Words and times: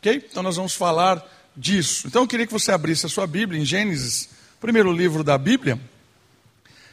Ok? 0.00 0.24
Então 0.30 0.42
nós 0.42 0.56
vamos 0.56 0.74
falar 0.74 1.22
disso. 1.54 2.06
Então 2.06 2.22
eu 2.22 2.26
queria 2.26 2.46
que 2.46 2.52
você 2.54 2.72
abrisse 2.72 3.04
a 3.04 3.08
sua 3.08 3.26
Bíblia 3.26 3.60
em 3.60 3.66
Gênesis, 3.66 4.30
primeiro 4.58 4.90
livro 4.90 5.22
da 5.22 5.36
Bíblia, 5.36 5.78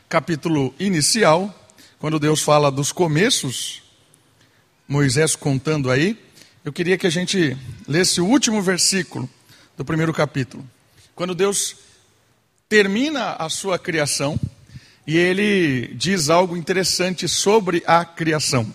capítulo 0.10 0.76
inicial, 0.78 1.58
quando 2.00 2.20
Deus 2.20 2.42
fala 2.42 2.70
dos 2.70 2.92
começos, 2.92 3.82
Moisés 4.86 5.38
contando 5.38 5.90
aí. 5.90 6.22
Eu 6.66 6.74
queria 6.74 6.98
que 6.98 7.08
a 7.08 7.10
gente 7.10 7.56
lesse 7.88 8.20
o 8.20 8.26
último 8.26 8.62
versículo 8.62 9.30
do 9.78 9.86
primeiro 9.86 10.12
capítulo. 10.12 10.70
Quando 11.16 11.34
Deus 11.34 11.78
termina 12.68 13.38
a 13.40 13.48
sua 13.48 13.80
criação 13.80 14.38
e 15.08 15.16
ele 15.16 15.96
diz 15.96 16.30
algo 16.30 16.58
interessante 16.58 17.26
sobre 17.26 17.82
a 17.88 18.04
criação. 18.04 18.70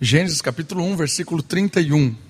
Gênesis 0.00 0.42
capítulo 0.42 0.82
1, 0.82 0.96
versículo 0.96 1.40
31. 1.40 2.26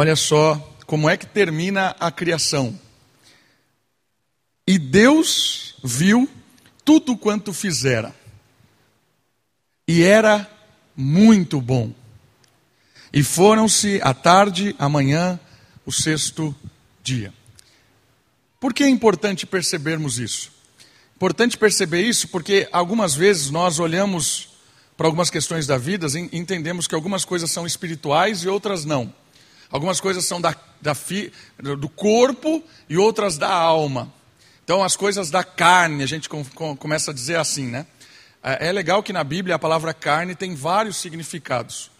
Olha 0.00 0.14
só 0.14 0.54
como 0.86 1.10
é 1.10 1.16
que 1.16 1.26
termina 1.26 1.96
a 1.98 2.08
criação. 2.08 2.78
E 4.64 4.78
Deus 4.78 5.74
viu 5.82 6.30
tudo 6.84 7.16
quanto 7.16 7.52
fizera, 7.52 8.14
e 9.88 10.04
era 10.04 10.48
muito 10.96 11.60
bom. 11.60 11.92
E 13.12 13.24
foram-se 13.24 13.98
à 14.00 14.14
tarde, 14.14 14.72
amanhã, 14.78 15.40
o 15.84 15.90
sexto 15.90 16.54
dia. 17.02 17.34
Por 18.60 18.72
que 18.72 18.84
é 18.84 18.88
importante 18.88 19.46
percebermos 19.46 20.20
isso? 20.20 20.52
Importante 21.16 21.58
perceber 21.58 22.02
isso 22.02 22.28
porque 22.28 22.68
algumas 22.70 23.16
vezes 23.16 23.50
nós 23.50 23.80
olhamos 23.80 24.50
para 24.96 25.08
algumas 25.08 25.28
questões 25.28 25.66
da 25.66 25.76
vida 25.76 26.06
e 26.06 26.38
entendemos 26.38 26.86
que 26.86 26.94
algumas 26.94 27.24
coisas 27.24 27.50
são 27.50 27.66
espirituais 27.66 28.44
e 28.44 28.48
outras 28.48 28.84
não. 28.84 29.12
Algumas 29.70 30.00
coisas 30.00 30.24
são 30.24 30.40
da, 30.40 30.54
da 30.80 30.94
fi, 30.94 31.32
do 31.58 31.88
corpo 31.88 32.62
e 32.88 32.96
outras 32.96 33.36
da 33.36 33.52
alma. 33.52 34.12
Então, 34.64 34.82
as 34.82 34.96
coisas 34.96 35.30
da 35.30 35.44
carne, 35.44 36.02
a 36.02 36.06
gente 36.06 36.28
com, 36.28 36.44
com, 36.44 36.76
começa 36.76 37.10
a 37.10 37.14
dizer 37.14 37.36
assim, 37.36 37.66
né? 37.66 37.86
É, 38.42 38.68
é 38.68 38.72
legal 38.72 39.02
que 39.02 39.12
na 39.12 39.24
Bíblia 39.24 39.56
a 39.56 39.58
palavra 39.58 39.92
carne 39.92 40.34
tem 40.34 40.54
vários 40.54 40.96
significados. 40.96 41.90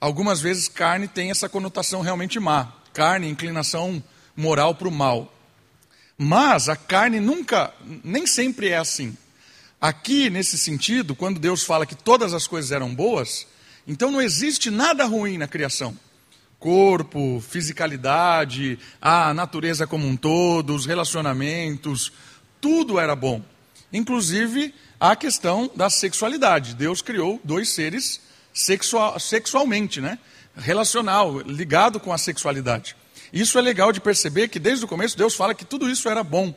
Algumas 0.00 0.40
vezes 0.40 0.68
carne 0.68 1.08
tem 1.08 1.30
essa 1.30 1.48
conotação 1.48 2.00
realmente 2.00 2.38
má. 2.38 2.72
Carne, 2.92 3.28
inclinação 3.28 4.02
moral 4.36 4.74
para 4.74 4.88
o 4.88 4.92
mal. 4.92 5.32
Mas 6.16 6.68
a 6.68 6.76
carne 6.76 7.20
nunca, 7.20 7.72
nem 8.02 8.26
sempre 8.26 8.68
é 8.68 8.76
assim. 8.76 9.16
Aqui, 9.80 10.28
nesse 10.28 10.58
sentido, 10.58 11.14
quando 11.14 11.38
Deus 11.38 11.62
fala 11.62 11.86
que 11.86 11.94
todas 11.94 12.34
as 12.34 12.46
coisas 12.46 12.72
eram 12.72 12.92
boas, 12.92 13.46
então 13.86 14.10
não 14.10 14.20
existe 14.20 14.70
nada 14.70 15.04
ruim 15.04 15.38
na 15.38 15.46
criação. 15.46 15.96
Corpo, 16.58 17.42
fisicalidade, 17.46 18.78
a 19.00 19.32
natureza 19.32 19.86
como 19.86 20.06
um 20.06 20.16
todo, 20.16 20.74
os 20.74 20.86
relacionamentos, 20.86 22.12
tudo 22.60 22.98
era 22.98 23.14
bom. 23.14 23.42
Inclusive 23.92 24.74
a 25.00 25.14
questão 25.14 25.70
da 25.74 25.88
sexualidade. 25.88 26.74
Deus 26.74 27.00
criou 27.00 27.40
dois 27.44 27.68
seres 27.68 28.20
sexual, 28.52 29.18
sexualmente, 29.20 30.00
né? 30.00 30.18
relacional, 30.56 31.40
ligado 31.40 32.00
com 32.00 32.12
a 32.12 32.18
sexualidade. 32.18 32.96
Isso 33.32 33.58
é 33.58 33.62
legal 33.62 33.92
de 33.92 34.00
perceber 34.00 34.48
que 34.48 34.58
desde 34.58 34.84
o 34.84 34.88
começo 34.88 35.16
Deus 35.16 35.34
fala 35.34 35.54
que 35.54 35.64
tudo 35.64 35.88
isso 35.88 36.08
era 36.08 36.24
bom. 36.24 36.54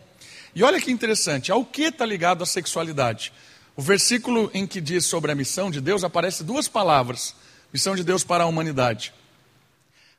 E 0.56 0.64
olha 0.64 0.82
que 0.82 0.92
interessante, 0.92 1.52
ao 1.52 1.64
que 1.64 1.84
está 1.84 2.06
ligado 2.06 2.44
a 2.44 2.46
sexualidade? 2.46 3.32
O 3.76 3.82
versículo 3.82 4.50
em 4.54 4.68
que 4.68 4.82
diz 4.82 5.06
sobre 5.06 5.32
a 5.32 5.36
missão 5.36 5.72
de 5.72 5.80
Deus 5.80 6.04
aparece 6.04 6.44
duas 6.44 6.68
palavras: 6.68 7.36
missão 7.72 7.96
de 7.96 8.04
Deus 8.04 8.24
para 8.24 8.44
a 8.44 8.48
humanidade. 8.48 9.14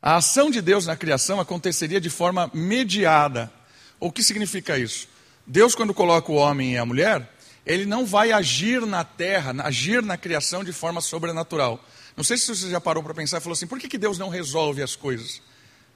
A 0.03 0.17
ação 0.17 0.51
de 0.51 0.61
Deus 0.61 0.85
na 0.85 0.97
criação 0.97 1.39
aconteceria 1.39 2.01
de 2.01 2.11
forma 2.11 2.51
mediada. 2.53 3.53
O 4.01 4.11
que 4.11 4.21
significa 4.21 4.77
isso? 4.77 5.07
Deus, 5.47 5.77
quando 5.77 5.95
coloca 5.95 6.33
o 6.33 6.35
homem 6.35 6.73
e 6.73 6.77
a 6.77 6.85
mulher, 6.85 7.33
ele 7.65 7.87
não 7.87 8.05
vai 8.05 8.33
agir 8.33 8.85
na 8.85 9.05
terra, 9.05 9.55
agir 9.63 10.03
na 10.03 10.17
criação 10.17 10.65
de 10.65 10.73
forma 10.73 11.01
sobrenatural. 11.01 11.81
Não 12.17 12.25
sei 12.25 12.37
se 12.37 12.49
você 12.49 12.69
já 12.69 12.81
parou 12.81 13.01
para 13.01 13.15
pensar 13.15 13.39
e 13.39 13.41
falou 13.41 13.53
assim: 13.53 13.69
por 13.69 13.79
que, 13.79 13.89
que 13.89 13.97
Deus 13.97 14.19
não 14.19 14.29
resolve 14.29 14.83
as 14.83 14.97
coisas? 14.97 15.41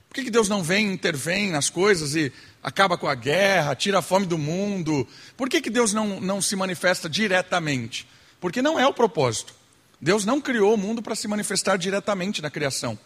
Por 0.09 0.15
que, 0.15 0.25
que 0.25 0.31
Deus 0.31 0.49
não 0.49 0.62
vem, 0.62 0.93
intervém 0.93 1.50
nas 1.50 1.69
coisas 1.69 2.15
e 2.15 2.33
acaba 2.62 2.97
com 2.97 3.09
a 3.09 3.15
guerra, 3.16 3.75
tira 3.75 3.99
a 3.99 4.03
fome 4.03 4.25
do 4.25 4.39
mundo? 4.39 5.06
Por 5.37 5.49
que, 5.49 5.61
que 5.61 5.69
Deus 5.69 5.93
não, 5.93 6.21
não 6.21 6.41
se 6.41 6.55
manifesta 6.55 7.09
diretamente? 7.09 8.06
Porque 8.41 8.62
não 8.62 8.78
é 8.78 8.87
o 8.87 8.95
propósito. 8.95 9.53
Deus 10.00 10.25
não 10.25 10.41
criou 10.41 10.75
o 10.75 10.78
mundo 10.78 11.03
para 11.03 11.16
se 11.16 11.27
manifestar 11.27 11.77
diretamente 11.77 12.41
na 12.41 12.50
criação. 12.50 12.97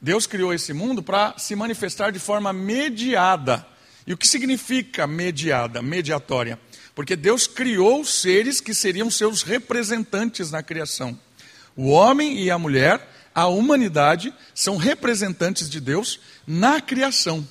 Deus 0.00 0.26
criou 0.26 0.52
esse 0.52 0.72
mundo 0.72 1.02
para 1.02 1.38
se 1.38 1.54
manifestar 1.56 2.10
de 2.10 2.18
forma 2.18 2.52
mediada. 2.52 3.66
E 4.06 4.12
o 4.12 4.16
que 4.16 4.26
significa 4.26 5.06
mediada, 5.06 5.82
mediatória? 5.82 6.58
Porque 6.94 7.16
Deus 7.16 7.46
criou 7.46 8.04
seres 8.04 8.60
que 8.60 8.72
seriam 8.72 9.10
seus 9.10 9.42
representantes 9.42 10.50
na 10.50 10.62
criação. 10.62 11.18
O 11.74 11.88
homem 11.88 12.42
e 12.42 12.50
a 12.50 12.58
mulher 12.58 13.06
a 13.36 13.48
humanidade 13.48 14.32
são 14.54 14.78
representantes 14.78 15.68
de 15.68 15.78
Deus 15.78 16.18
na 16.46 16.80
criação 16.80 17.46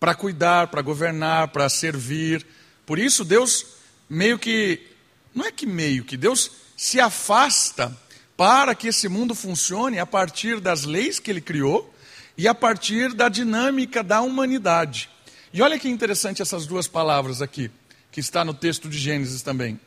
para 0.00 0.16
cuidar, 0.16 0.66
para 0.66 0.82
governar, 0.82 1.48
para 1.48 1.68
servir. 1.68 2.44
Por 2.84 2.98
isso, 2.98 3.24
Deus 3.24 3.66
meio 4.10 4.36
que, 4.36 4.84
não 5.32 5.44
é 5.44 5.52
que 5.52 5.64
meio 5.64 6.04
que, 6.04 6.16
Deus 6.16 6.50
se 6.76 6.98
afasta 6.98 7.96
para 8.36 8.74
que 8.74 8.88
esse 8.88 9.08
mundo 9.08 9.34
funcione 9.34 9.98
a 9.98 10.06
partir 10.06 10.60
das 10.60 10.84
leis 10.84 11.18
que 11.18 11.30
ele 11.30 11.40
criou 11.40 11.92
e 12.36 12.46
a 12.46 12.54
partir 12.54 13.14
da 13.14 13.28
dinâmica 13.28 14.02
da 14.02 14.20
humanidade. 14.20 15.08
E 15.52 15.62
olha 15.62 15.78
que 15.78 15.88
interessante 15.88 16.42
essas 16.42 16.66
duas 16.66 16.86
palavras 16.86 17.40
aqui, 17.40 17.70
que 18.12 18.20
está 18.20 18.44
no 18.44 18.52
texto 18.52 18.88
de 18.88 18.98
Gênesis 18.98 19.42
também. 19.42 19.80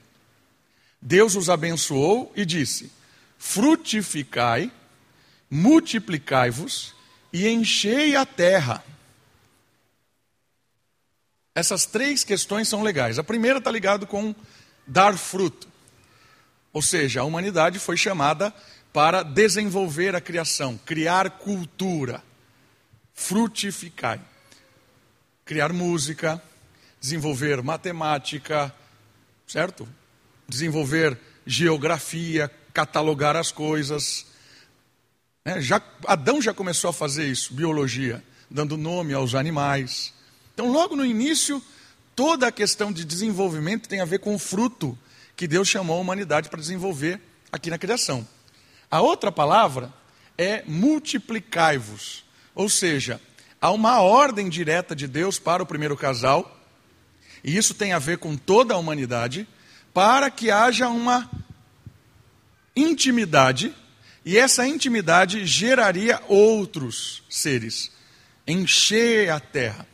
Deus 1.01 1.35
os 1.35 1.49
abençoou 1.49 2.31
e 2.35 2.45
disse: 2.45 2.91
frutificai 3.37 4.71
multiplicai-vos 5.49 6.93
e 7.33 7.47
enchei 7.47 8.15
a 8.15 8.25
terra. 8.25 8.83
Essas 11.55 11.85
três 11.85 12.23
questões 12.23 12.67
são 12.67 12.83
legais. 12.83 13.17
A 13.17 13.23
primeira 13.23 13.57
está 13.57 13.71
ligada 13.71 14.05
com 14.05 14.35
dar 14.85 15.17
fruto. 15.17 15.67
Ou 16.71 16.81
seja, 16.81 17.21
a 17.21 17.23
humanidade 17.23 17.79
foi 17.79 17.97
chamada 17.97 18.53
para 18.93 19.23
desenvolver 19.23 20.15
a 20.15 20.21
criação, 20.21 20.79
criar 20.85 21.29
cultura, 21.31 22.23
frutificar, 23.13 24.19
criar 25.45 25.73
música, 25.73 26.41
desenvolver 26.99 27.61
matemática, 27.63 28.73
certo? 29.47 29.87
Desenvolver 30.47 31.17
geografia, 31.45 32.51
catalogar 32.73 33.35
as 33.35 33.51
coisas, 33.51 34.25
né? 35.45 35.61
Já, 35.61 35.81
Adão 36.05 36.41
já 36.41 36.53
começou 36.53 36.91
a 36.91 36.93
fazer 36.93 37.25
isso, 37.25 37.53
biologia, 37.53 38.23
dando 38.49 38.77
nome 38.77 39.13
aos 39.13 39.33
animais. 39.33 40.13
Então, 40.53 40.71
logo 40.71 40.95
no 40.95 41.05
início, 41.05 41.61
toda 42.15 42.47
a 42.47 42.51
questão 42.51 42.91
de 42.91 43.03
desenvolvimento 43.05 43.89
tem 43.89 44.01
a 44.01 44.05
ver 44.05 44.19
com 44.19 44.35
o 44.35 44.39
fruto 44.39 44.97
que 45.39 45.47
Deus 45.47 45.69
chamou 45.69 45.95
a 45.95 46.01
humanidade 46.01 46.49
para 46.49 46.59
desenvolver 46.59 47.17
aqui 47.49 47.69
na 47.69 47.77
criação. 47.77 48.27
A 48.91 48.99
outra 48.99 49.31
palavra 49.31 49.89
é 50.37 50.65
multiplicai-vos, 50.67 52.25
ou 52.53 52.67
seja, 52.67 53.21
há 53.61 53.71
uma 53.71 54.01
ordem 54.01 54.49
direta 54.49 54.93
de 54.93 55.07
Deus 55.07 55.39
para 55.39 55.63
o 55.63 55.65
primeiro 55.65 55.95
casal, 55.95 56.59
e 57.41 57.55
isso 57.55 57.73
tem 57.73 57.93
a 57.93 57.99
ver 57.99 58.17
com 58.17 58.35
toda 58.35 58.73
a 58.73 58.77
humanidade, 58.77 59.47
para 59.93 60.29
que 60.29 60.51
haja 60.51 60.89
uma 60.89 61.31
intimidade 62.75 63.73
e 64.25 64.37
essa 64.37 64.67
intimidade 64.67 65.45
geraria 65.45 66.21
outros 66.27 67.23
seres, 67.29 67.89
encher 68.45 69.29
a 69.29 69.39
terra. 69.39 69.87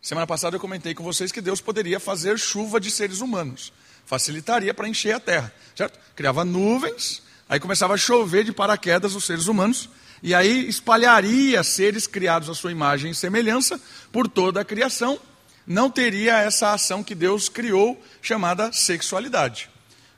Semana 0.00 0.26
passada 0.26 0.56
eu 0.56 0.60
comentei 0.60 0.94
com 0.94 1.04
vocês 1.04 1.30
que 1.30 1.42
Deus 1.42 1.60
poderia 1.60 2.00
fazer 2.00 2.38
chuva 2.38 2.80
de 2.80 2.90
seres 2.90 3.20
humanos, 3.20 3.70
facilitaria 4.06 4.74
para 4.74 4.88
encher 4.88 5.14
a 5.14 5.20
terra, 5.20 5.52
certo? 5.76 5.98
Criava 6.14 6.44
nuvens, 6.44 7.22
aí 7.48 7.58
começava 7.58 7.94
a 7.94 7.98
chover 7.98 8.44
de 8.44 8.52
paraquedas 8.52 9.14
os 9.14 9.24
seres 9.24 9.46
humanos, 9.46 9.88
e 10.22 10.34
aí 10.34 10.68
espalharia 10.68 11.62
seres 11.62 12.06
criados 12.06 12.48
à 12.48 12.54
sua 12.54 12.70
imagem 12.70 13.10
e 13.10 13.14
semelhança 13.14 13.80
por 14.12 14.28
toda 14.28 14.60
a 14.60 14.64
criação, 14.64 15.18
não 15.66 15.90
teria 15.90 16.38
essa 16.38 16.72
ação 16.72 17.02
que 17.02 17.14
Deus 17.14 17.48
criou 17.48 18.00
chamada 18.20 18.72
sexualidade. 18.72 19.70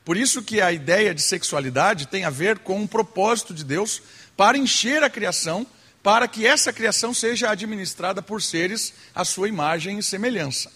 Por 0.04 0.16
isso 0.16 0.42
que 0.42 0.60
a 0.60 0.72
ideia 0.72 1.14
de 1.14 1.22
sexualidade 1.22 2.08
tem 2.08 2.24
a 2.24 2.30
ver 2.30 2.58
com 2.58 2.80
um 2.80 2.86
propósito 2.86 3.54
de 3.54 3.64
Deus 3.64 4.02
para 4.36 4.58
encher 4.58 5.02
a 5.02 5.10
criação, 5.10 5.66
para 6.02 6.28
que 6.28 6.46
essa 6.46 6.72
criação 6.72 7.14
seja 7.14 7.50
administrada 7.50 8.20
por 8.20 8.42
seres 8.42 8.92
à 9.14 9.24
sua 9.24 9.48
imagem 9.48 9.98
e 9.98 10.02
semelhança. 10.02 10.70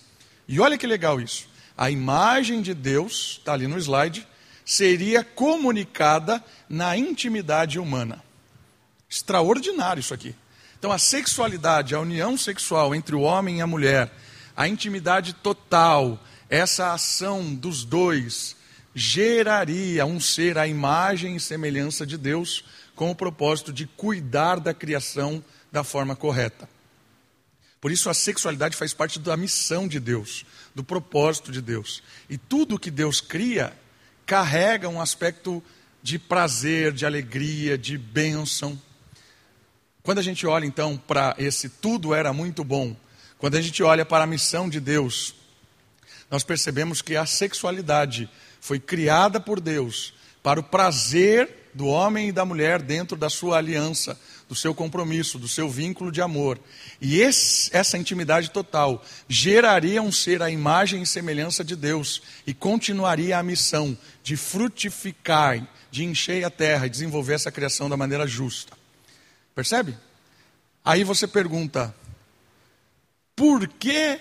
E 0.46 0.58
olha 0.60 0.78
que 0.78 0.86
legal 0.86 1.20
isso. 1.20 1.47
A 1.78 1.92
imagem 1.92 2.60
de 2.60 2.74
Deus, 2.74 3.38
está 3.38 3.52
ali 3.52 3.68
no 3.68 3.78
slide, 3.78 4.26
seria 4.64 5.22
comunicada 5.22 6.42
na 6.68 6.96
intimidade 6.96 7.78
humana. 7.78 8.20
Extraordinário 9.08 10.00
isso 10.00 10.12
aqui. 10.12 10.34
Então, 10.76 10.90
a 10.90 10.98
sexualidade, 10.98 11.94
a 11.94 12.00
união 12.00 12.36
sexual 12.36 12.96
entre 12.96 13.14
o 13.14 13.20
homem 13.20 13.58
e 13.58 13.60
a 13.60 13.66
mulher, 13.66 14.12
a 14.56 14.66
intimidade 14.66 15.32
total, 15.34 16.18
essa 16.50 16.92
ação 16.92 17.54
dos 17.54 17.84
dois, 17.84 18.56
geraria 18.92 20.04
um 20.04 20.18
ser 20.18 20.58
à 20.58 20.66
imagem 20.66 21.36
e 21.36 21.40
semelhança 21.40 22.04
de 22.04 22.18
Deus, 22.18 22.64
com 22.96 23.08
o 23.10 23.14
propósito 23.14 23.72
de 23.72 23.86
cuidar 23.86 24.58
da 24.58 24.74
criação 24.74 25.42
da 25.70 25.84
forma 25.84 26.16
correta. 26.16 26.68
Por 27.80 27.92
isso, 27.92 28.10
a 28.10 28.14
sexualidade 28.14 28.76
faz 28.76 28.92
parte 28.92 29.20
da 29.20 29.36
missão 29.36 29.86
de 29.86 30.00
Deus, 30.00 30.44
do 30.78 30.84
propósito 30.84 31.50
de 31.50 31.60
Deus. 31.60 32.04
E 32.30 32.38
tudo 32.38 32.78
que 32.78 32.88
Deus 32.88 33.20
cria 33.20 33.76
carrega 34.24 34.88
um 34.88 35.00
aspecto 35.00 35.60
de 36.00 36.20
prazer, 36.20 36.92
de 36.92 37.04
alegria, 37.04 37.76
de 37.76 37.98
bênção. 37.98 38.80
Quando 40.04 40.18
a 40.18 40.22
gente 40.22 40.46
olha 40.46 40.64
então 40.64 40.96
para 40.96 41.34
esse 41.36 41.68
tudo 41.68 42.14
era 42.14 42.32
muito 42.32 42.62
bom, 42.62 42.96
quando 43.38 43.56
a 43.56 43.60
gente 43.60 43.82
olha 43.82 44.06
para 44.06 44.22
a 44.22 44.26
missão 44.26 44.68
de 44.68 44.78
Deus, 44.78 45.34
nós 46.30 46.44
percebemos 46.44 47.02
que 47.02 47.16
a 47.16 47.26
sexualidade 47.26 48.30
foi 48.60 48.78
criada 48.78 49.40
por 49.40 49.58
Deus 49.58 50.14
para 50.44 50.60
o 50.60 50.62
prazer 50.62 51.72
do 51.74 51.88
homem 51.88 52.28
e 52.28 52.32
da 52.32 52.44
mulher 52.44 52.80
dentro 52.80 53.16
da 53.16 53.28
sua 53.28 53.58
aliança, 53.58 54.16
do 54.48 54.54
seu 54.54 54.74
compromisso, 54.74 55.38
do 55.38 55.46
seu 55.46 55.68
vínculo 55.68 56.10
de 56.10 56.22
amor. 56.22 56.58
E 57.00 57.20
esse, 57.20 57.68
essa 57.76 57.98
intimidade 57.98 58.50
total 58.50 59.04
geraria 59.28 60.00
um 60.00 60.10
ser 60.10 60.42
à 60.42 60.50
imagem 60.50 61.02
e 61.02 61.06
semelhança 61.06 61.62
de 61.62 61.76
Deus 61.76 62.22
e 62.46 62.54
continuaria 62.54 63.38
a 63.38 63.42
missão 63.42 63.96
de 64.22 64.36
frutificar, 64.36 65.66
de 65.90 66.04
encher 66.04 66.44
a 66.44 66.50
terra 66.50 66.86
e 66.86 66.90
desenvolver 66.90 67.34
essa 67.34 67.52
criação 67.52 67.90
da 67.90 67.96
maneira 67.96 68.26
justa. 68.26 68.72
Percebe? 69.54 69.94
Aí 70.82 71.04
você 71.04 71.26
pergunta: 71.26 71.94
por 73.36 73.68
que 73.68 74.18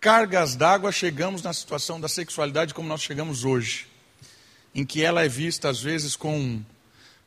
cargas 0.00 0.56
d'água 0.56 0.90
chegamos 0.90 1.42
na 1.42 1.52
situação 1.52 2.00
da 2.00 2.08
sexualidade 2.08 2.74
como 2.74 2.88
nós 2.88 3.02
chegamos 3.02 3.44
hoje? 3.44 3.86
Em 4.74 4.84
que 4.84 5.02
ela 5.02 5.24
é 5.24 5.28
vista 5.28 5.68
às 5.68 5.80
vezes 5.80 6.16
com, 6.16 6.60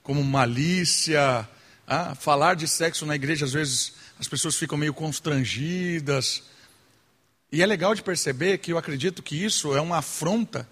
como 0.04 0.22
malícia, 0.24 1.48
ah, 1.88 2.14
falar 2.14 2.56
de 2.56 2.68
sexo 2.68 3.06
na 3.06 3.16
igreja 3.16 3.46
às 3.46 3.54
vezes 3.54 3.94
as 4.20 4.28
pessoas 4.28 4.56
ficam 4.56 4.78
meio 4.78 4.94
constrangidas. 4.94 6.44
E 7.50 7.62
é 7.62 7.66
legal 7.66 7.96
de 7.96 8.04
perceber 8.04 8.58
que 8.58 8.74
eu 8.74 8.78
acredito 8.78 9.24
que 9.24 9.42
isso 9.42 9.76
é 9.76 9.80
uma 9.80 10.00
afronta 10.00 10.68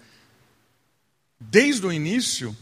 desde 1.40 1.86
o 1.86 1.92
início 1.92 2.54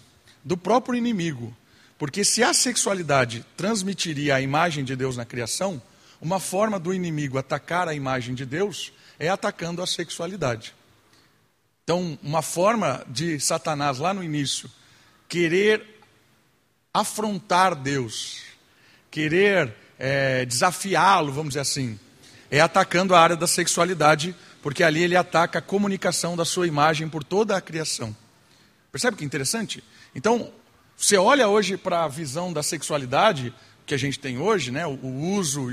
do 0.44 0.56
próprio 0.56 0.96
inimigo. 0.96 1.56
Porque 1.98 2.24
se 2.24 2.42
a 2.42 2.54
sexualidade 2.54 3.44
transmitiria 3.56 4.36
a 4.36 4.40
imagem 4.40 4.84
de 4.84 4.94
Deus 4.94 5.16
na 5.16 5.24
criação, 5.24 5.82
uma 6.20 6.38
forma 6.38 6.78
do 6.78 6.94
inimigo 6.94 7.38
atacar 7.38 7.88
a 7.88 7.94
imagem 7.94 8.34
de 8.34 8.46
Deus 8.46 8.92
é 9.18 9.28
atacando 9.28 9.82
a 9.82 9.86
sexualidade. 9.86 10.74
Então, 11.82 12.18
uma 12.22 12.42
forma 12.42 13.04
de 13.08 13.38
Satanás 13.40 13.98
lá 13.98 14.14
no 14.14 14.22
início 14.24 14.70
querer 15.28 15.93
afrontar 16.94 17.74
Deus, 17.74 18.42
querer 19.10 19.74
é, 19.98 20.44
desafiá-lo, 20.46 21.32
vamos 21.32 21.50
dizer 21.50 21.60
assim, 21.60 21.98
é 22.48 22.60
atacando 22.60 23.16
a 23.16 23.20
área 23.20 23.34
da 23.34 23.48
sexualidade, 23.48 24.34
porque 24.62 24.84
ali 24.84 25.02
ele 25.02 25.16
ataca 25.16 25.58
a 25.58 25.62
comunicação 25.62 26.36
da 26.36 26.44
sua 26.44 26.68
imagem 26.68 27.08
por 27.08 27.24
toda 27.24 27.56
a 27.56 27.60
criação. 27.60 28.16
Percebe 28.92 29.16
que 29.16 29.24
interessante? 29.24 29.82
Então, 30.14 30.52
você 30.96 31.16
olha 31.16 31.48
hoje 31.48 31.76
para 31.76 32.04
a 32.04 32.08
visão 32.08 32.52
da 32.52 32.62
sexualidade 32.62 33.52
que 33.84 33.92
a 33.92 33.98
gente 33.98 34.18
tem 34.18 34.38
hoje, 34.38 34.70
né, 34.70 34.86
o, 34.86 35.04
uso 35.04 35.68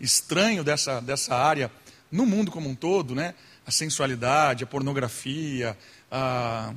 estranho 0.00 0.64
dessa, 0.64 1.00
dessa 1.00 1.36
área 1.36 1.70
no 2.10 2.24
mundo 2.24 2.50
como 2.50 2.68
um 2.68 2.74
todo, 2.74 3.14
né, 3.14 3.34
a 3.66 3.70
sensualidade, 3.70 4.64
a 4.64 4.66
pornografia, 4.66 5.76
a 6.10 6.72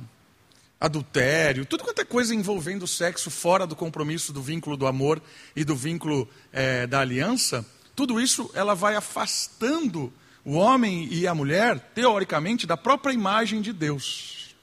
adultério, 0.80 1.66
tudo 1.66 1.82
quanto 1.82 2.00
é 2.00 2.04
coisa 2.04 2.34
envolvendo 2.34 2.86
sexo 2.86 3.30
fora 3.30 3.66
do 3.66 3.74
compromisso 3.74 4.32
do 4.32 4.40
vínculo 4.40 4.76
do 4.76 4.86
amor 4.86 5.20
e 5.56 5.64
do 5.64 5.74
vínculo 5.74 6.28
é, 6.52 6.86
da 6.86 7.00
aliança, 7.00 7.66
tudo 7.96 8.20
isso 8.20 8.50
ela 8.54 8.74
vai 8.74 8.94
afastando 8.94 10.12
o 10.44 10.54
homem 10.54 11.08
e 11.12 11.26
a 11.26 11.34
mulher, 11.34 11.78
teoricamente, 11.94 12.66
da 12.66 12.76
própria 12.76 13.12
imagem 13.12 13.60
de 13.60 13.72
Deus. 13.72 14.54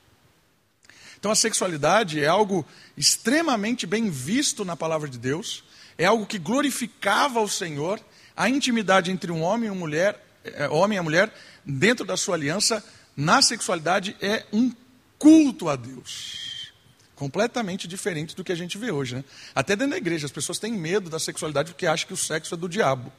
Então 1.20 1.32
a 1.32 1.36
sexualidade 1.36 2.24
é 2.24 2.28
algo 2.28 2.66
extremamente 2.96 3.86
bem 3.86 4.10
visto 4.10 4.64
na 4.64 4.78
palavra 4.78 5.10
de 5.10 5.18
Deus, 5.18 5.64
é 5.98 6.06
algo 6.06 6.26
que 6.26 6.40
glorificava 6.40 7.42
o 7.42 7.50
Senhor, 7.50 8.00
a 8.38 8.50
intimidade 8.50 9.12
entre 9.12 9.32
um 9.32 9.42
homem 9.42 9.68
e 9.68 9.72
uma 9.72 9.80
mulher, 9.80 10.24
é, 10.44 10.70
homem 10.70 10.96
e 10.96 11.00
a 11.00 11.04
mulher, 11.04 11.34
dentro 11.66 12.06
da 12.06 12.16
sua 12.16 12.36
aliança, 12.36 12.84
na 13.18 13.42
sexualidade 13.42 14.16
é 14.22 14.46
um 14.54 14.72
culto 15.26 15.68
a 15.70 15.76
Deus. 15.76 16.72
Completamente 17.16 17.88
diferente 17.88 18.36
do 18.36 18.44
que 18.44 18.52
a 18.52 18.56
gente 18.56 18.78
vê 18.78 18.92
hoje. 18.92 19.16
Né? 19.16 19.24
Até 19.56 19.76
dentro 19.76 19.94
da 19.94 19.98
igreja, 19.98 20.28
as 20.28 20.32
pessoas 20.32 20.60
têm 20.60 20.72
medo 20.72 21.10
da 21.10 21.18
sexualidade 21.18 21.72
porque 21.72 21.88
acham 21.88 22.06
que 22.06 22.14
o 22.14 22.18
sexo 22.18 22.54
é 22.54 22.58
do 22.58 22.70
diabo. 22.70 23.12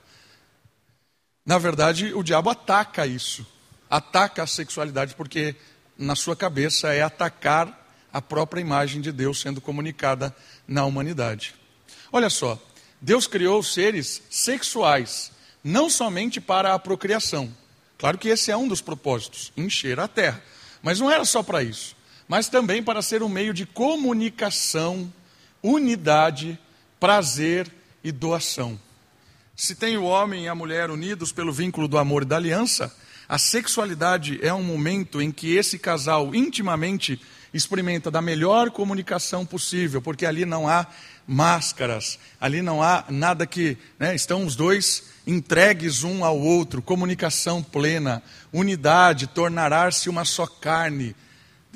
Na 1.44 1.58
verdade, 1.58 2.14
o 2.14 2.23
diabo 2.23 2.49
ataca 2.49 3.05
isso. 3.08 3.44
Ataca 3.91 4.44
a 4.44 4.47
sexualidade 4.47 5.17
porque 5.17 5.56
na 5.99 6.14
sua 6.14 6.37
cabeça 6.37 6.93
é 6.93 7.03
atacar 7.03 7.85
a 8.12 8.23
própria 8.23 8.61
imagem 8.61 9.00
de 9.00 9.11
Deus 9.11 9.41
sendo 9.41 9.61
comunicada 9.61 10.32
na 10.69 10.85
humanidade. 10.85 11.56
Olha 12.12 12.31
só, 12.31 12.56
Deus 13.00 13.26
criou 13.26 13.64
seres 13.64 14.23
sexuais, 14.31 15.32
não 15.64 15.91
somente 15.91 16.41
para 16.41 16.73
a 16.73 16.79
procriação. 16.79 17.52
Claro 17.99 18.17
que 18.17 18.29
esse 18.29 18.52
é 18.52 18.56
um 18.56 18.69
dos 18.69 18.81
propósitos, 18.81 19.52
encher 19.56 19.99
a 19.99 20.06
terra. 20.06 20.41
Mas 20.87 21.00
não 21.00 21.11
era 21.11 21.25
só 21.25 21.43
para 21.43 21.64
isso, 21.64 21.95
mas 22.28 22.49
também 22.49 22.82
para 22.82 23.02
ser 23.02 23.23
um 23.23 23.28
meio 23.28 23.55
de 23.55 23.67
comunicação, 23.67 25.12
unidade, 25.62 26.58
prazer 26.99 27.70
e 28.02 28.11
doação. 28.11 28.78
Se 29.55 29.75
tem 29.75 29.96
o 29.96 30.05
homem 30.05 30.44
e 30.44 30.49
a 30.49 30.55
mulher 30.55 30.90
unidos 30.90 31.32
pelo 31.32 31.52
vínculo 31.52 31.88
do 31.88 31.99
amor 31.99 32.23
e 32.23 32.26
da 32.26 32.37
aliança, 32.37 32.94
a 33.28 33.38
sexualidade 33.38 34.38
é 34.43 34.52
um 34.52 34.62
momento 34.62 35.20
em 35.20 35.32
que 35.32 35.56
esse 35.56 35.78
casal 35.78 36.34
intimamente 36.34 37.20
experimenta 37.52 38.11
da 38.11 38.20
melhor 38.20 38.70
comunicação 38.70 39.44
possível, 39.46 40.00
porque 40.02 40.26
ali 40.26 40.44
não 40.44 40.69
há 40.69 40.87
máscaras, 41.26 42.19
ali 42.40 42.62
não 42.62 42.82
há 42.82 43.05
nada 43.08 43.46
que. 43.46 43.76
Né, 43.99 44.14
estão 44.14 44.44
os 44.44 44.55
dois 44.55 45.05
entregues 45.26 46.05
um 46.05 46.25
ao 46.25 46.38
outro, 46.38 46.80
comunicação 46.80 47.62
plena, 47.62 48.23
unidade, 48.52 49.26
tornará-se 49.26 50.09
uma 50.09 50.25
só 50.25 50.47
carne. 50.47 51.16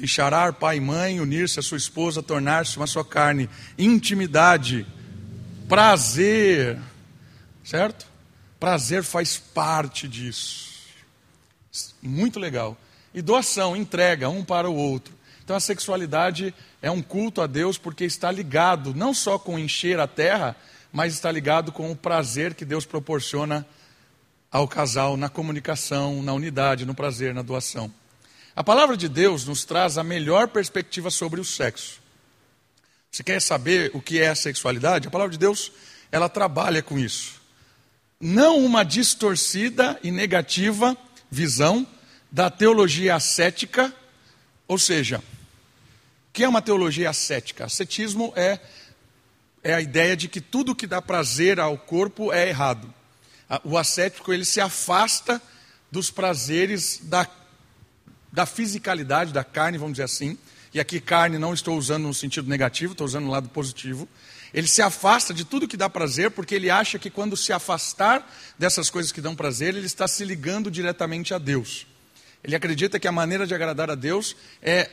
Deixará 0.01 0.51
pai 0.51 0.79
e 0.79 0.81
mãe, 0.81 1.21
unir-se 1.21 1.61
a 1.61 1.63
sua 1.63 1.77
esposa, 1.77 2.23
tornar-se 2.23 2.79
uma 2.79 2.87
só 2.87 3.05
carne. 3.05 3.51
Intimidade, 3.77 4.87
prazer, 5.69 6.79
certo? 7.63 8.07
Prazer 8.59 9.05
faz 9.05 9.37
parte 9.37 10.09
disso. 10.09 10.71
Muito 12.03 12.41
legal. 12.41 12.79
E 13.13 13.21
doação, 13.21 13.77
entrega 13.77 14.31
um 14.31 14.43
para 14.43 14.71
o 14.71 14.75
outro. 14.75 15.13
Então 15.45 15.55
a 15.55 15.61
sexualidade 15.61 16.55
é 16.81 16.91
um 16.91 17.03
culto 17.03 17.43
a 17.43 17.47
Deus 17.47 17.77
porque 17.77 18.05
está 18.07 18.33
ligado 18.33 18.95
não 18.95 19.13
só 19.13 19.39
com 19.39 19.59
encher 19.59 20.01
a 20.01 20.07
terra, 20.07 20.57
mas 20.91 21.13
está 21.13 21.31
ligado 21.31 21.73
com 21.73 21.93
o 21.93 21.97
prazer 21.97 22.55
que 22.55 22.65
Deus 22.65 22.87
proporciona 22.87 23.67
ao 24.51 24.67
casal 24.67 25.19
na 25.19 25.29
comunicação, 25.29 26.23
na 26.23 26.33
unidade, 26.33 26.87
no 26.87 26.95
prazer, 26.95 27.35
na 27.35 27.43
doação. 27.43 27.93
A 28.55 28.65
palavra 28.65 28.97
de 28.97 29.09
Deus 29.09 29.45
nos 29.45 29.65
traz 29.65 29.97
a 29.97 30.03
melhor 30.03 30.49
perspectiva 30.49 31.11
sobre 31.11 31.41
o 31.41 31.45
sexo. 31.45 32.01
Você 33.11 33.23
quer 33.23 33.41
saber 33.41 33.91
o 33.95 34.01
que 34.01 34.21
é 34.21 34.29
a 34.29 34.35
sexualidade? 34.35 35.09
A 35.09 35.11
palavra 35.11 35.33
de 35.33 35.39
Deus, 35.39 35.73
ela 36.11 36.29
trabalha 36.29 36.83
com 36.83 36.99
isso. 36.99 37.41
Não 38.21 38.59
uma 38.59 38.85
distorcida 38.85 39.99
e 40.03 40.11
negativa 40.11 40.97
visão 41.31 41.87
da 42.31 42.51
teologia 42.51 43.15
ascética, 43.15 43.93
ou 44.69 44.79
seja, 44.79 45.19
o 45.19 46.33
que 46.33 46.45
é 46.45 46.49
uma 46.49 46.63
teologia 46.63 47.11
ascética? 47.11 47.65
Ascetismo 47.65 48.33
é, 48.37 48.59
é 49.63 49.75
a 49.75 49.81
ideia 49.81 50.17
de 50.17 50.29
que 50.29 50.41
tudo 50.41 50.75
que 50.75 50.87
dá 50.87 51.01
prazer 51.01 51.59
ao 51.59 51.79
corpo 51.79 52.33
é 52.33 52.49
errado. 52.49 52.93
O 53.65 53.79
ascético 53.79 54.33
ele 54.33 54.45
se 54.45 54.61
afasta 54.61 55.41
dos 55.91 56.11
prazeres 56.11 57.01
da, 57.03 57.27
da 58.33 58.47
fisicalidade, 58.47 59.33
da 59.33 59.45
carne, 59.45 59.79
vamos 59.79 59.95
dizer 59.95 60.05
assim. 60.05 60.39
E 60.73 60.79
aqui 60.79 61.01
carne 61.01 61.39
não 61.39 61.53
estou 61.53 61.77
usando 61.77 62.05
no 62.05 62.15
sentido 62.15 62.49
negativo, 62.49 62.93
estou 62.93 63.07
usando 63.07 63.25
no 63.25 63.31
lado 63.31 63.49
positivo. 63.49 64.09
Ele 64.53 64.67
se 64.67 64.83
afasta 64.83 65.33
de 65.33 65.45
tudo 65.45 65.69
que 65.69 65.77
dá 65.77 65.89
prazer, 65.89 66.31
porque 66.31 66.55
ele 66.55 66.71
acha 66.71 66.99
que 66.99 67.11
quando 67.11 67.37
se 67.37 67.53
afastar 67.53 68.29
dessas 68.59 68.91
coisas 68.91 69.13
que 69.13 69.21
dão 69.21 69.35
prazer, 69.35 69.75
ele 69.75 69.87
está 69.87 70.07
se 70.09 70.25
ligando 70.25 70.71
diretamente 70.71 71.33
a 71.35 71.39
Deus. 71.39 71.87
Ele 72.43 72.57
acredita 72.57 72.99
que 72.99 73.07
a 73.07 73.13
maneira 73.13 73.47
de 73.47 73.55
agradar 73.55 73.91
a 73.91 73.95
Deus 73.95 74.37
é 74.63 74.91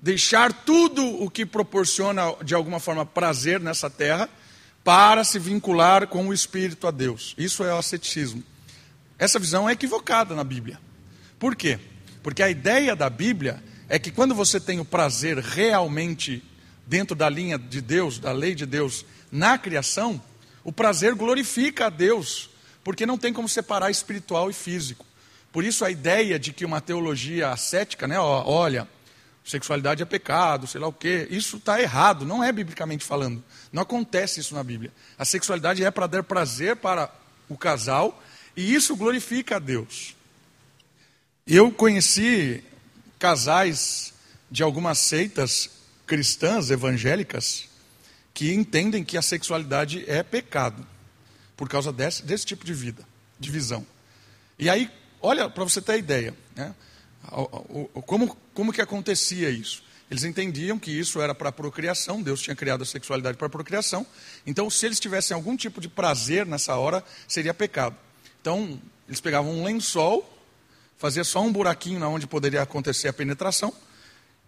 deixar 0.00 0.52
tudo 0.52 1.04
o 1.22 1.30
que 1.30 1.46
proporciona 1.46 2.34
de 2.44 2.54
alguma 2.54 2.78
forma 2.78 3.04
prazer 3.04 3.60
nessa 3.60 3.88
terra, 3.88 4.28
para 4.84 5.24
se 5.24 5.36
vincular 5.40 6.06
com 6.06 6.28
o 6.28 6.32
Espírito 6.32 6.86
a 6.86 6.92
Deus. 6.92 7.34
Isso 7.36 7.64
é 7.64 7.74
o 7.74 7.78
asceticismo. 7.78 8.40
Essa 9.18 9.36
visão 9.36 9.68
é 9.68 9.72
equivocada 9.72 10.32
na 10.32 10.44
Bíblia. 10.44 10.78
Por 11.40 11.56
quê? 11.56 11.80
Porque 12.26 12.42
a 12.42 12.50
ideia 12.50 12.96
da 12.96 13.08
Bíblia 13.08 13.62
é 13.88 14.00
que 14.00 14.10
quando 14.10 14.34
você 14.34 14.58
tem 14.58 14.80
o 14.80 14.84
prazer 14.84 15.38
realmente 15.38 16.42
dentro 16.84 17.14
da 17.14 17.28
linha 17.28 17.56
de 17.56 17.80
Deus, 17.80 18.18
da 18.18 18.32
lei 18.32 18.52
de 18.52 18.66
Deus, 18.66 19.06
na 19.30 19.56
criação, 19.56 20.20
o 20.64 20.72
prazer 20.72 21.14
glorifica 21.14 21.86
a 21.86 21.88
Deus, 21.88 22.50
porque 22.82 23.06
não 23.06 23.16
tem 23.16 23.32
como 23.32 23.48
separar 23.48 23.92
espiritual 23.92 24.50
e 24.50 24.52
físico. 24.52 25.06
Por 25.52 25.62
isso 25.62 25.84
a 25.84 25.90
ideia 25.92 26.36
de 26.36 26.52
que 26.52 26.64
uma 26.64 26.80
teologia 26.80 27.50
ascética, 27.50 28.08
né, 28.08 28.18
olha, 28.18 28.88
sexualidade 29.44 30.02
é 30.02 30.04
pecado, 30.04 30.66
sei 30.66 30.80
lá 30.80 30.88
o 30.88 30.92
quê, 30.92 31.28
isso 31.30 31.58
está 31.58 31.80
errado, 31.80 32.26
não 32.26 32.42
é 32.42 32.50
biblicamente 32.50 33.04
falando. 33.04 33.40
Não 33.72 33.82
acontece 33.82 34.40
isso 34.40 34.52
na 34.52 34.64
Bíblia. 34.64 34.92
A 35.16 35.24
sexualidade 35.24 35.84
é 35.84 35.92
para 35.92 36.08
dar 36.08 36.24
prazer 36.24 36.74
para 36.74 37.08
o 37.48 37.56
casal 37.56 38.20
e 38.56 38.74
isso 38.74 38.96
glorifica 38.96 39.54
a 39.54 39.60
Deus. 39.60 40.15
Eu 41.48 41.70
conheci 41.70 42.60
casais 43.20 44.12
de 44.50 44.64
algumas 44.64 44.98
seitas 44.98 45.70
cristãs 46.04 46.72
evangélicas 46.72 47.68
que 48.34 48.52
entendem 48.52 49.04
que 49.04 49.16
a 49.16 49.22
sexualidade 49.22 50.04
é 50.08 50.24
pecado 50.24 50.84
por 51.56 51.68
causa 51.68 51.92
desse, 51.92 52.24
desse 52.24 52.44
tipo 52.44 52.64
de 52.64 52.74
vida, 52.74 53.06
de 53.38 53.48
visão. 53.48 53.86
E 54.58 54.68
aí, 54.68 54.90
olha, 55.22 55.48
para 55.48 55.62
você 55.62 55.80
ter 55.80 55.98
ideia, 55.98 56.34
né? 56.56 56.74
como, 58.04 58.36
como 58.52 58.72
que 58.72 58.82
acontecia 58.82 59.48
isso? 59.48 59.84
Eles 60.10 60.24
entendiam 60.24 60.80
que 60.80 60.90
isso 60.90 61.20
era 61.20 61.32
para 61.32 61.52
procriação, 61.52 62.20
Deus 62.20 62.42
tinha 62.42 62.56
criado 62.56 62.82
a 62.82 62.86
sexualidade 62.86 63.38
para 63.38 63.48
procriação, 63.48 64.04
então 64.44 64.68
se 64.68 64.84
eles 64.84 64.98
tivessem 64.98 65.32
algum 65.32 65.56
tipo 65.56 65.80
de 65.80 65.88
prazer 65.88 66.44
nessa 66.44 66.74
hora, 66.74 67.04
seria 67.28 67.54
pecado. 67.54 67.96
Então, 68.40 68.80
eles 69.06 69.20
pegavam 69.20 69.52
um 69.52 69.64
lençol, 69.64 70.35
fazia 70.96 71.24
só 71.24 71.42
um 71.42 71.52
buraquinho 71.52 71.98
na 72.00 72.08
onde 72.08 72.26
poderia 72.26 72.62
acontecer 72.62 73.08
a 73.08 73.12
penetração, 73.12 73.72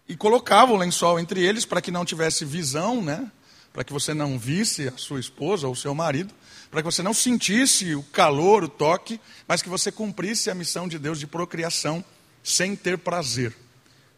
e 0.09 0.17
colocavam 0.17 0.75
o 0.75 0.79
lençol 0.79 1.21
entre 1.21 1.45
eles 1.45 1.65
para 1.65 1.83
que 1.83 1.91
não 1.91 2.05
tivesse 2.05 2.45
visão, 2.45 3.03
né? 3.03 3.31
para 3.73 3.85
que 3.85 3.93
você 3.93 4.15
não 4.15 4.39
visse 4.39 4.89
a 4.89 4.97
sua 4.97 5.21
esposa 5.21 5.67
ou 5.67 5.73
o 5.73 5.77
seu 5.77 5.95
marido, 5.95 6.35
para 6.71 6.83
que 6.83 6.87
você 6.87 7.03
não 7.03 7.15
sentisse 7.15 7.95
o 7.95 8.03
calor, 8.03 8.65
o 8.65 8.69
toque, 8.69 9.21
mas 9.47 9.63
que 9.63 9.69
você 9.69 9.93
cumprisse 9.93 10.51
a 10.51 10.55
missão 10.55 10.89
de 10.89 10.99
Deus 10.99 11.21
de 11.21 11.27
procriação 11.27 12.05
sem 12.43 12.75
ter 12.75 12.99
prazer. 12.99 13.55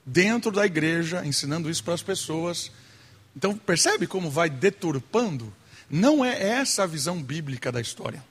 Dentro 0.06 0.50
da 0.50 0.64
igreja, 0.64 1.24
ensinando 1.26 1.68
isso 1.68 1.84
para 1.84 1.94
as 1.94 2.02
pessoas. 2.02 2.72
Então, 3.36 3.56
percebe 3.56 4.06
como 4.06 4.30
vai 4.30 4.48
deturpando? 4.48 5.52
Não 5.90 6.24
é 6.24 6.42
essa 6.42 6.84
a 6.84 6.86
visão 6.86 7.22
bíblica 7.22 7.70
da 7.70 7.80
história. 7.80 8.24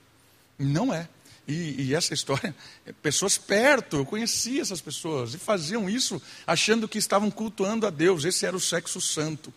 Não 0.58 0.92
é. 0.92 1.08
E, 1.50 1.82
e, 1.82 1.94
essa 1.96 2.14
história, 2.14 2.54
pessoas 3.02 3.36
perto, 3.36 3.96
eu 3.96 4.06
conhecia 4.06 4.62
essas 4.62 4.80
pessoas, 4.80 5.34
e 5.34 5.38
faziam 5.38 5.90
isso 5.90 6.22
achando 6.46 6.86
que 6.86 6.96
estavam 6.96 7.28
cultuando 7.28 7.88
a 7.88 7.90
Deus, 7.90 8.24
esse 8.24 8.46
era 8.46 8.56
o 8.56 8.60
sexo 8.60 9.00
santo. 9.00 9.52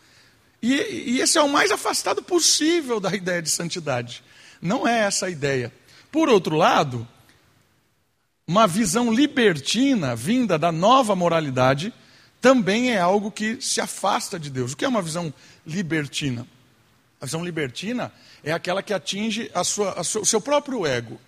E, 0.60 0.74
e 0.74 1.22
esse 1.22 1.38
é 1.38 1.42
o 1.42 1.50
mais 1.50 1.70
afastado 1.70 2.24
possível 2.24 3.00
da 3.00 3.14
ideia 3.14 3.44
de 3.44 3.50
santidade. 3.52 4.24
Não 4.60 4.88
é 4.88 5.02
essa 5.02 5.28
a 5.28 5.30
ideia. 5.30 5.72
Por 6.12 6.30
outro 6.30 6.56
lado, 6.56 7.08
uma 8.48 8.66
visão 8.66 9.14
libertina 9.14 10.16
vinda 10.16 10.58
da 10.58 10.72
nova 10.72 11.16
moralidade 11.16 11.94
também 12.42 12.92
é 12.92 13.00
algo 13.00 13.30
que 13.30 13.62
se 13.62 13.80
afasta 13.80 14.40
de 14.40 14.50
Deus. 14.50 14.74
O 14.74 14.78
que 14.78 14.84
é 14.84 14.88
uma 14.88 15.02
visão 15.02 15.32
libertina? 15.64 16.48
A 17.22 17.26
visão 17.26 17.46
libertina 17.46 18.12
é 18.44 18.52
aquela 18.52 18.82
que 18.82 18.94
atinge 18.94 19.52
a 19.54 19.64
sua, 19.64 19.92
a 19.92 20.02
o 20.02 20.26
seu 20.26 20.42
próprio 20.42 20.88
ego. 20.88 21.20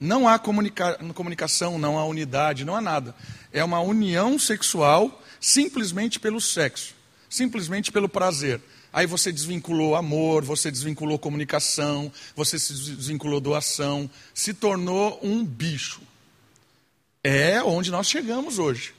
Não 0.00 0.26
há 0.26 0.38
comunica, 0.38 0.98
comunicação, 1.14 1.78
não 1.78 1.98
há 1.98 2.04
unidade, 2.06 2.64
não 2.64 2.74
há 2.74 2.80
nada. 2.80 3.14
É 3.52 3.62
uma 3.62 3.80
união 3.80 4.38
sexual 4.38 5.22
simplesmente 5.38 6.18
pelo 6.18 6.40
sexo, 6.40 6.94
simplesmente 7.28 7.92
pelo 7.92 8.08
prazer. 8.08 8.62
Aí 8.90 9.06
você 9.06 9.30
desvinculou 9.30 9.94
amor, 9.94 10.42
você 10.42 10.70
desvinculou 10.70 11.18
comunicação, 11.18 12.10
você 12.34 12.58
se 12.58 12.72
desvinculou 12.72 13.40
doação, 13.40 14.10
se 14.32 14.54
tornou 14.54 15.20
um 15.22 15.44
bicho. 15.44 16.00
É 17.22 17.62
onde 17.62 17.90
nós 17.90 18.08
chegamos 18.08 18.58
hoje. 18.58 18.94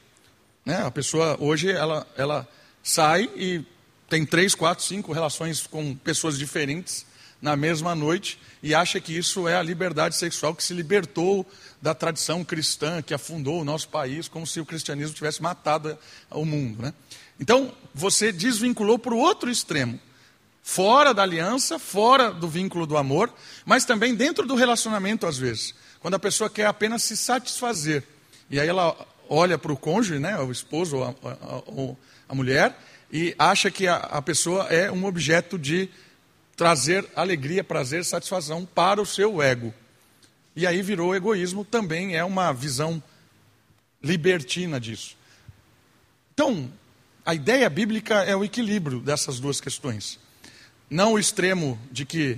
Né? 0.64 0.86
A 0.86 0.92
pessoa 0.92 1.36
hoje 1.40 1.72
ela, 1.72 2.08
ela 2.16 2.48
sai 2.84 3.28
e 3.36 3.66
tem 4.08 4.24
três, 4.24 4.54
quatro, 4.54 4.86
cinco 4.86 5.12
relações 5.12 5.66
com 5.66 5.96
pessoas 5.96 6.38
diferentes 6.38 7.06
na 7.42 7.56
mesma 7.56 7.96
noite 7.96 8.40
e 8.62 8.76
acha 8.76 9.00
que 9.00 9.18
isso 9.18 9.48
é 9.48 9.56
a 9.56 9.64
liberdade 9.64 10.16
sexual 10.16 10.54
que 10.54 10.64
se 10.64 10.74
libertou 10.74 11.46
da 11.82 11.96
tradição 11.96 12.44
cristã 12.44 13.02
que 13.02 13.14
afundou 13.14 13.62
o 13.62 13.66
nosso 13.66 13.90
país, 13.90 14.28
como 14.28 14.46
se 14.46 14.60
o 14.60 14.66
cristianismo 14.66 15.16
tivesse 15.16 15.42
matado 15.42 15.98
o 16.30 16.46
mundo. 16.46 16.84
Né? 16.84 16.94
Então, 17.40 17.74
você 17.94 18.32
desvinculou 18.32 19.00
para 19.00 19.14
o 19.14 19.18
outro 19.18 19.50
extremo. 19.50 20.00
Fora 20.62 21.12
da 21.12 21.24
aliança, 21.24 21.80
fora 21.80 22.32
do 22.32 22.48
vínculo 22.48 22.86
do 22.86 22.96
amor, 22.96 23.34
mas 23.66 23.84
também 23.84 24.14
dentro 24.14 24.46
do 24.46 24.54
relacionamento, 24.54 25.26
às 25.26 25.40
vezes. 25.40 25.74
Quando 26.00 26.14
a 26.14 26.20
pessoa 26.20 26.52
quer 26.52 26.68
apenas 26.68 27.02
se 27.02 27.18
satisfazer. 27.18 28.04
E 28.48 28.60
aí 28.60 28.68
ela 28.68 28.96
olha 29.28 29.58
para 29.58 29.72
o 29.72 29.78
cônjuge, 29.78 30.20
né, 30.20 30.38
o 30.38 30.52
esposo 30.52 30.98
ou 30.98 31.04
a, 31.04 31.10
a, 31.10 31.96
a, 32.30 32.36
mulher, 32.36 32.78
e 33.12 33.34
acha 33.40 33.72
que 33.72 33.88
a, 33.88 33.96
a 33.96 34.22
pessoa 34.22 34.66
é 34.66 34.92
um 34.92 35.06
objeto 35.06 35.58
de 35.58 35.90
trazer 36.62 37.10
alegria, 37.16 37.64
prazer, 37.64 38.06
satisfação 38.06 38.68
para 38.68 39.02
o 39.02 39.06
seu 39.06 39.42
ego. 39.42 39.74
E 40.56 40.68
aí 40.68 40.84
virou 40.84 41.16
egoísmo, 41.16 41.66
também 41.66 42.16
é 42.16 42.24
uma 42.24 42.54
visão 42.54 43.02
libertina 44.00 44.80
disso. 44.80 45.18
Então, 46.32 46.72
a 47.26 47.34
ideia 47.34 47.68
bíblica 47.68 48.24
é 48.26 48.36
o 48.36 48.44
equilíbrio 48.44 49.00
dessas 49.00 49.40
duas 49.40 49.60
questões. 49.60 50.20
Não 50.88 51.14
o 51.14 51.20
extremo 51.20 51.80
de 51.92 52.06
que 52.06 52.38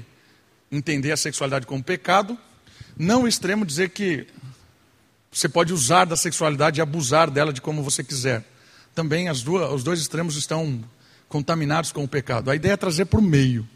entender 0.71 1.11
a 1.11 1.17
sexualidade 1.17 1.67
como 1.67 1.83
pecado, 1.83 2.37
não 2.95 3.23
o 3.23 3.27
extremo 3.27 3.65
dizer 3.65 3.89
que 3.89 4.25
você 5.29 5.49
pode 5.49 5.73
usar 5.73 6.05
da 6.05 6.15
sexualidade 6.15 6.79
e 6.79 6.81
abusar 6.81 7.29
dela 7.29 7.51
de 7.51 7.59
como 7.59 7.83
você 7.83 8.01
quiser. 8.05 8.41
Também 8.95 9.29
duas, 9.41 9.69
os 9.73 9.83
dois 9.83 9.99
extremos 9.99 10.37
estão 10.37 10.81
contaminados 11.27 11.91
com 11.91 12.05
o 12.05 12.07
pecado. 12.07 12.49
A 12.49 12.55
ideia 12.55 12.71
é 12.71 12.77
trazer 12.77 13.03
para 13.03 13.19
o 13.19 13.21
meio. 13.21 13.67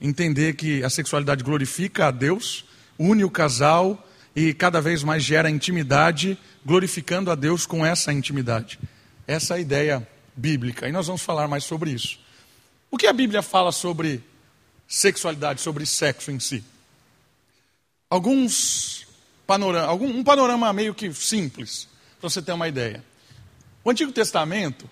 Entender 0.00 0.54
que 0.54 0.82
a 0.82 0.90
sexualidade 0.90 1.44
glorifica 1.44 2.06
a 2.06 2.10
Deus, 2.10 2.64
une 2.98 3.24
o 3.24 3.30
casal 3.30 4.06
e 4.34 4.54
cada 4.54 4.80
vez 4.80 5.02
mais 5.02 5.22
gera 5.22 5.50
intimidade, 5.50 6.38
glorificando 6.64 7.30
a 7.30 7.34
Deus 7.34 7.66
com 7.66 7.84
essa 7.84 8.12
intimidade. 8.12 8.78
Essa 9.26 9.54
é 9.54 9.56
a 9.58 9.60
ideia 9.60 10.08
bíblica. 10.34 10.88
E 10.88 10.92
nós 10.92 11.06
vamos 11.06 11.22
falar 11.22 11.48
mais 11.48 11.64
sobre 11.64 11.90
isso. 11.90 12.18
O 12.90 12.96
que 12.96 13.06
a 13.06 13.12
Bíblia 13.12 13.42
fala 13.42 13.72
sobre 13.72 14.22
sexualidade, 14.88 15.60
sobre 15.60 15.84
sexo 15.86 16.30
em 16.30 16.40
si? 16.40 16.64
Alguns 18.08 19.06
panorama, 19.46 19.86
algum, 19.86 20.08
um 20.08 20.24
panorama 20.24 20.72
meio 20.72 20.94
que 20.94 21.12
simples, 21.12 21.88
para 22.20 22.28
você 22.28 22.40
ter 22.40 22.52
uma 22.52 22.68
ideia. 22.68 23.04
O 23.82 23.90
Antigo 23.90 24.12
Testamento 24.12 24.88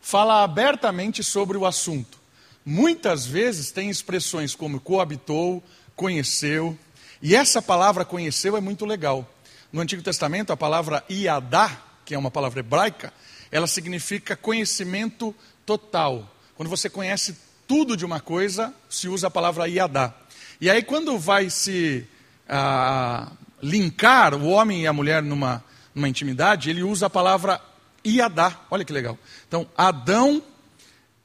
fala 0.00 0.42
abertamente 0.42 1.22
sobre 1.22 1.56
o 1.56 1.64
assunto. 1.64 2.18
Muitas 2.64 3.26
vezes 3.26 3.70
tem 3.70 3.90
expressões 3.90 4.54
como 4.54 4.80
coabitou, 4.80 5.62
conheceu, 5.96 6.78
e 7.20 7.34
essa 7.34 7.60
palavra 7.60 8.04
conheceu 8.04 8.56
é 8.56 8.60
muito 8.60 8.84
legal. 8.84 9.28
No 9.72 9.80
Antigo 9.80 10.02
Testamento, 10.02 10.52
a 10.52 10.56
palavra 10.56 11.04
iadá, 11.08 11.82
que 12.04 12.14
é 12.14 12.18
uma 12.18 12.30
palavra 12.30 12.60
hebraica, 12.60 13.12
ela 13.50 13.66
significa 13.66 14.36
conhecimento 14.36 15.34
total. 15.64 16.30
Quando 16.56 16.68
você 16.68 16.90
conhece 16.90 17.36
tudo 17.66 17.96
de 17.96 18.04
uma 18.04 18.20
coisa, 18.20 18.74
se 18.88 19.08
usa 19.08 19.28
a 19.28 19.30
palavra 19.30 19.68
iadá. 19.68 20.12
E 20.60 20.68
aí, 20.70 20.82
quando 20.82 21.18
vai 21.18 21.50
se 21.50 22.06
ah, 22.48 23.32
linkar 23.62 24.34
o 24.34 24.48
homem 24.48 24.82
e 24.82 24.86
a 24.86 24.92
mulher 24.92 25.22
numa, 25.22 25.64
numa 25.94 26.08
intimidade, 26.08 26.70
ele 26.70 26.82
usa 26.82 27.06
a 27.06 27.10
palavra 27.10 27.60
iadá. 28.04 28.60
Olha 28.70 28.84
que 28.84 28.92
legal. 28.92 29.18
Então, 29.46 29.66
Adão 29.76 30.42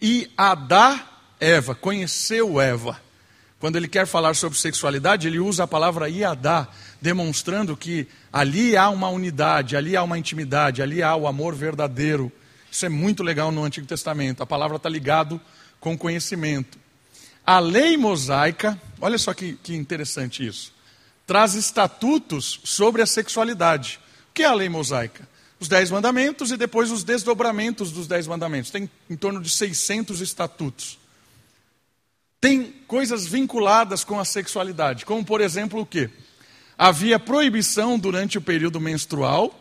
e 0.01 0.31
Adá, 0.37 1.05
Eva, 1.39 1.75
conheceu 1.75 2.59
Eva. 2.59 2.99
Quando 3.59 3.75
ele 3.75 3.87
quer 3.87 4.05
falar 4.05 4.35
sobre 4.35 4.57
sexualidade, 4.57 5.27
ele 5.27 5.39
usa 5.39 5.63
a 5.63 5.67
palavra 5.67 6.07
iadá, 6.07 6.67
demonstrando 7.01 7.75
que 7.75 8.07
ali 8.31 8.77
há 8.77 8.89
uma 8.89 9.09
unidade, 9.09 9.75
ali 9.75 9.95
há 9.95 10.03
uma 10.03 10.17
intimidade, 10.17 10.81
ali 10.81 11.01
há 11.01 11.15
o 11.15 11.27
amor 11.27 11.55
verdadeiro. 11.55 12.31
Isso 12.71 12.85
é 12.85 12.89
muito 12.89 13.23
legal 13.23 13.51
no 13.51 13.63
Antigo 13.63 13.87
Testamento. 13.87 14.43
A 14.43 14.45
palavra 14.45 14.77
está 14.77 14.87
ligado 14.87 15.41
com 15.79 15.97
conhecimento. 15.97 16.77
A 17.45 17.59
lei 17.59 17.97
mosaica, 17.97 18.79
olha 19.01 19.17
só 19.17 19.33
que, 19.33 19.53
que 19.63 19.75
interessante 19.75 20.45
isso, 20.45 20.71
traz 21.25 21.55
estatutos 21.55 22.59
sobre 22.63 23.01
a 23.01 23.05
sexualidade. 23.07 23.99
O 24.29 24.33
que 24.33 24.43
é 24.43 24.45
a 24.45 24.53
lei 24.53 24.69
mosaica? 24.69 25.27
Os 25.59 25.67
dez 25.67 25.89
mandamentos 25.89 26.51
e 26.51 26.57
depois 26.57 26.91
os 26.91 27.03
desdobramentos 27.03 27.91
dos 27.91 28.05
dez 28.05 28.27
mandamentos. 28.27 28.69
Tem 28.69 28.87
em 29.09 29.15
torno 29.15 29.41
de 29.41 29.49
600 29.49 30.21
estatutos. 30.21 30.99
Tem 32.47 32.71
coisas 32.87 33.27
vinculadas 33.27 34.05
com 34.05 34.17
a 34.17 34.23
sexualidade, 34.23 35.05
como 35.05 35.25
por 35.25 35.41
exemplo 35.41 35.81
o 35.81 35.85
quê? 35.85 36.09
Havia 36.77 37.19
proibição 37.19 37.99
durante 37.99 38.37
o 38.37 38.41
período 38.41 38.79
menstrual, 38.79 39.53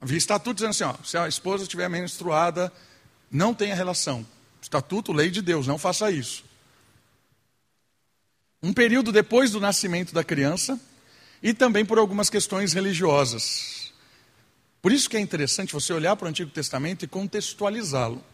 havia 0.00 0.16
estatuto 0.16 0.54
dizendo 0.54 0.70
assim, 0.70 0.84
ó, 0.84 0.94
se 1.04 1.18
a 1.18 1.28
esposa 1.28 1.64
estiver 1.64 1.90
menstruada, 1.90 2.72
não 3.30 3.52
tenha 3.52 3.74
relação. 3.74 4.26
Estatuto, 4.62 5.12
lei 5.12 5.30
de 5.30 5.42
Deus, 5.42 5.66
não 5.66 5.76
faça 5.76 6.10
isso. 6.10 6.46
Um 8.62 8.72
período 8.72 9.12
depois 9.12 9.50
do 9.50 9.60
nascimento 9.60 10.14
da 10.14 10.24
criança 10.24 10.80
e 11.42 11.52
também 11.52 11.84
por 11.84 11.98
algumas 11.98 12.30
questões 12.30 12.72
religiosas. 12.72 13.92
Por 14.80 14.92
isso 14.92 15.10
que 15.10 15.16
é 15.18 15.20
interessante 15.20 15.74
você 15.74 15.92
olhar 15.92 16.16
para 16.16 16.24
o 16.24 16.28
Antigo 16.30 16.50
Testamento 16.50 17.04
e 17.04 17.08
contextualizá-lo. 17.08 18.24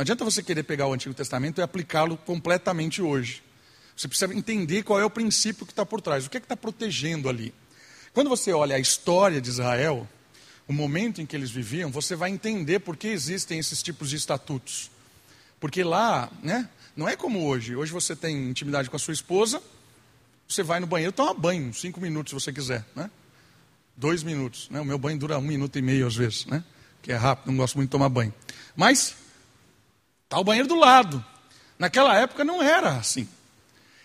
Não 0.00 0.02
adianta 0.02 0.24
você 0.24 0.42
querer 0.42 0.62
pegar 0.62 0.86
o 0.86 0.94
Antigo 0.94 1.12
Testamento 1.14 1.60
e 1.60 1.62
aplicá-lo 1.62 2.16
completamente 2.16 3.02
hoje. 3.02 3.42
Você 3.94 4.08
precisa 4.08 4.32
entender 4.34 4.82
qual 4.82 4.98
é 4.98 5.04
o 5.04 5.10
princípio 5.10 5.66
que 5.66 5.72
está 5.72 5.84
por 5.84 6.00
trás, 6.00 6.24
o 6.24 6.30
que 6.30 6.38
é 6.38 6.40
que 6.40 6.46
está 6.46 6.56
protegendo 6.56 7.28
ali. 7.28 7.52
Quando 8.14 8.30
você 8.30 8.50
olha 8.50 8.76
a 8.76 8.78
história 8.78 9.42
de 9.42 9.50
Israel, 9.50 10.08
o 10.66 10.72
momento 10.72 11.20
em 11.20 11.26
que 11.26 11.36
eles 11.36 11.50
viviam, 11.50 11.90
você 11.90 12.16
vai 12.16 12.30
entender 12.30 12.78
por 12.78 12.96
que 12.96 13.08
existem 13.08 13.58
esses 13.58 13.82
tipos 13.82 14.08
de 14.08 14.16
estatutos. 14.16 14.90
Porque 15.60 15.84
lá, 15.84 16.32
né, 16.42 16.66
não 16.96 17.06
é 17.06 17.14
como 17.14 17.44
hoje. 17.44 17.76
Hoje 17.76 17.92
você 17.92 18.16
tem 18.16 18.48
intimidade 18.48 18.88
com 18.88 18.96
a 18.96 18.98
sua 18.98 19.12
esposa, 19.12 19.62
você 20.48 20.62
vai 20.62 20.80
no 20.80 20.86
banheiro, 20.86 21.12
toma 21.12 21.34
banho, 21.34 21.74
cinco 21.74 22.00
minutos 22.00 22.30
se 22.30 22.34
você 22.34 22.50
quiser, 22.54 22.86
né? 22.96 23.10
Dois 23.98 24.22
minutos, 24.22 24.66
né? 24.70 24.80
O 24.80 24.84
meu 24.84 24.96
banho 24.96 25.18
dura 25.18 25.36
um 25.36 25.42
minuto 25.42 25.78
e 25.78 25.82
meio 25.82 26.06
às 26.06 26.16
vezes, 26.16 26.46
né? 26.46 26.64
Que 27.02 27.12
é 27.12 27.16
rápido, 27.16 27.50
não 27.50 27.58
gosto 27.58 27.74
muito 27.74 27.88
de 27.88 27.92
tomar 27.92 28.08
banho. 28.08 28.32
Mas 28.74 29.19
Está 30.30 30.38
o 30.38 30.44
banheiro 30.44 30.68
do 30.68 30.76
lado. 30.76 31.24
Naquela 31.76 32.16
época 32.16 32.44
não 32.44 32.62
era 32.62 32.90
assim. 32.90 33.28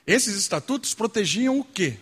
Esses 0.08 0.36
estatutos 0.36 0.96
protegiam 0.96 1.60
o 1.60 1.64
quê? 1.64 2.00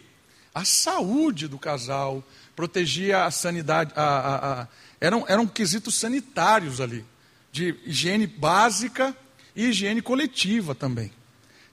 A 0.56 0.64
saúde 0.64 1.46
do 1.46 1.60
casal, 1.60 2.24
protegia 2.56 3.26
a 3.26 3.32
sanidade, 3.32 3.92
a, 3.98 4.02
a, 4.02 4.62
a, 4.62 4.68
eram, 5.02 5.26
eram 5.28 5.46
quesitos 5.46 5.96
sanitários 5.96 6.80
ali, 6.80 7.04
de 7.52 7.76
higiene 7.86 8.26
básica 8.26 9.14
e 9.54 9.66
higiene 9.66 10.02
coletiva 10.02 10.74
também. 10.74 11.12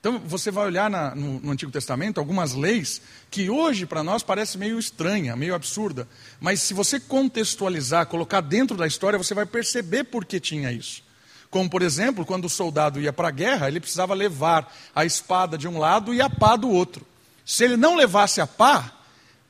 Então 0.01 0.19
você 0.19 0.51
vai 0.51 0.67
olhar 0.67 0.91
na, 0.91 1.15
no, 1.15 1.39
no, 1.39 1.53
Antigo 1.53 1.71
Testamento 1.71 2.19
algumas 2.19 2.53
leis 2.53 3.01
que 3.31 3.49
hoje 3.49 3.87
para 3.87 4.03
nós 4.03 4.25
parece 4.25 4.59
meio 4.59 4.77
estranha, 4.77 5.37
meio 5.37 5.55
absurda, 5.55 6.09
mas 6.41 6.61
se 6.61 6.75
você 6.75 6.99
contextualizar, 6.99 8.07
colocar 8.07 8.41
dentro 8.41 8.77
da 8.77 8.89
história, 8.89 9.19
você 9.19 9.35
vai 9.35 9.47
perceber 9.47 10.03
por 10.03 10.25
que 10.25 10.41
tinha 10.41 10.73
isso. 10.73 11.09
Como, 11.51 11.69
por 11.69 11.83
exemplo, 11.83 12.25
quando 12.25 12.45
o 12.45 12.49
soldado 12.49 13.01
ia 13.01 13.13
para 13.13 13.29
a 13.29 13.33
guerra, 13.33 13.69
ele 13.69 13.81
precisava 13.81 14.15
levar 14.15 14.73
a 14.95 15.05
espada 15.05 15.59
de 15.59 15.67
um 15.67 15.79
lado 15.79 16.15
e 16.15 16.23
a 16.23 16.31
pá 16.31 16.55
do 16.55 16.71
outro. 16.71 17.05
Se 17.45 17.65
ele 17.65 17.77
não 17.77 17.97
levasse 17.97 18.41
a 18.41 18.47
pá, 18.47 18.93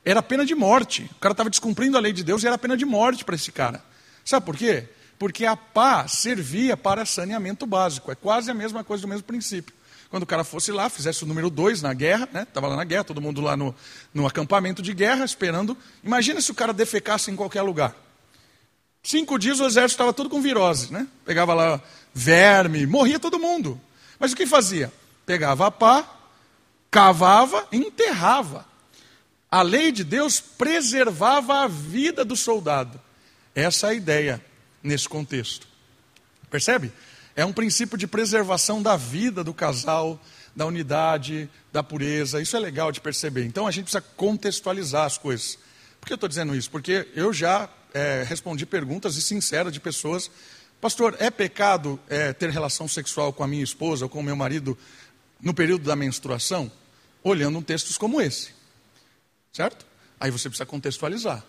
era 0.03 0.23
pena 0.23 0.43
de 0.43 0.55
morte. 0.55 1.09
O 1.15 1.19
cara 1.19 1.33
estava 1.33 1.49
descumprindo 1.49 1.95
a 1.95 2.01
lei 2.01 2.11
de 2.11 2.23
Deus 2.23 2.43
e 2.43 2.47
era 2.47 2.57
pena 2.57 2.75
de 2.75 2.85
morte 2.85 3.23
para 3.23 3.35
esse 3.35 3.51
cara. 3.51 3.83
Sabe 4.25 4.45
por 4.45 4.57
quê? 4.57 4.89
Porque 5.19 5.45
a 5.45 5.55
pá 5.55 6.07
servia 6.07 6.75
para 6.75 7.05
saneamento 7.05 7.67
básico. 7.67 8.11
É 8.11 8.15
quase 8.15 8.49
a 8.49 8.53
mesma 8.55 8.83
coisa 8.83 9.01
do 9.01 9.07
mesmo 9.07 9.23
princípio. 9.23 9.75
Quando 10.09 10.23
o 10.23 10.25
cara 10.25 10.43
fosse 10.43 10.71
lá, 10.71 10.89
fizesse 10.89 11.23
o 11.23 11.27
número 11.27 11.49
dois 11.49 11.81
na 11.81 11.93
guerra, 11.93 12.27
estava 12.41 12.67
né? 12.67 12.71
lá 12.71 12.75
na 12.77 12.83
guerra, 12.83 13.03
todo 13.03 13.21
mundo 13.21 13.39
lá 13.39 13.55
no, 13.55 13.73
no 14.13 14.25
acampamento 14.25 14.81
de 14.81 14.93
guerra, 14.93 15.23
esperando. 15.23 15.77
Imagina 16.03 16.41
se 16.41 16.51
o 16.51 16.55
cara 16.55 16.73
defecasse 16.73 17.29
em 17.29 17.35
qualquer 17.35 17.61
lugar. 17.61 17.95
Cinco 19.03 19.39
dias 19.39 19.59
o 19.59 19.65
exército 19.65 19.93
estava 19.93 20.13
tudo 20.13 20.29
com 20.29 20.41
virose, 20.41 20.91
né? 20.93 21.07
Pegava 21.25 21.53
lá 21.53 21.81
verme, 22.13 22.85
morria 22.85 23.19
todo 23.19 23.39
mundo. 23.39 23.79
Mas 24.19 24.31
o 24.31 24.35
que 24.35 24.45
fazia? 24.45 24.93
Pegava 25.25 25.67
a 25.67 25.71
pá, 25.71 26.07
cavava 26.89 27.67
e 27.71 27.77
enterrava. 27.77 28.65
A 29.49 29.61
lei 29.61 29.91
de 29.91 30.03
Deus 30.03 30.39
preservava 30.39 31.63
a 31.63 31.67
vida 31.67 32.23
do 32.23 32.35
soldado. 32.35 32.99
Essa 33.55 33.87
é 33.87 33.89
a 33.89 33.93
ideia 33.93 34.45
nesse 34.83 35.09
contexto. 35.09 35.67
Percebe? 36.49 36.91
É 37.35 37.43
um 37.43 37.53
princípio 37.53 37.97
de 37.97 38.07
preservação 38.07 38.81
da 38.81 38.95
vida 38.95 39.43
do 39.43 39.53
casal, 39.53 40.19
da 40.55 40.65
unidade, 40.65 41.49
da 41.71 41.81
pureza. 41.81 42.41
Isso 42.41 42.55
é 42.55 42.59
legal 42.59 42.91
de 42.91 43.01
perceber. 43.01 43.45
Então 43.45 43.67
a 43.67 43.71
gente 43.71 43.85
precisa 43.85 44.03
contextualizar 44.15 45.05
as 45.05 45.17
coisas. 45.17 45.57
Por 45.99 46.07
que 46.07 46.13
eu 46.13 46.15
estou 46.15 46.29
dizendo 46.29 46.55
isso? 46.55 46.69
Porque 46.69 47.07
eu 47.15 47.33
já 47.33 47.69
é, 47.93 48.23
respondi 48.27 48.65
perguntas 48.65 49.15
e 49.17 49.21
sinceras 49.21 49.71
de 49.71 49.79
pessoas. 49.79 50.29
Pastor, 50.79 51.15
é 51.19 51.29
pecado 51.29 51.99
é, 52.09 52.33
ter 52.33 52.49
relação 52.49 52.87
sexual 52.87 53.31
com 53.31 53.43
a 53.43 53.47
minha 53.47 53.63
esposa 53.63 54.05
ou 54.05 54.09
com 54.09 54.19
o 54.19 54.23
meu 54.23 54.35
marido 54.35 54.77
no 55.39 55.53
período 55.53 55.85
da 55.85 55.95
menstruação? 55.95 56.71
Olhando 57.23 57.57
um 57.59 57.61
textos 57.61 57.97
como 57.97 58.19
esse. 58.19 58.49
Certo? 59.53 59.85
Aí 60.19 60.31
você 60.31 60.49
precisa 60.49 60.65
contextualizar. 60.65 61.43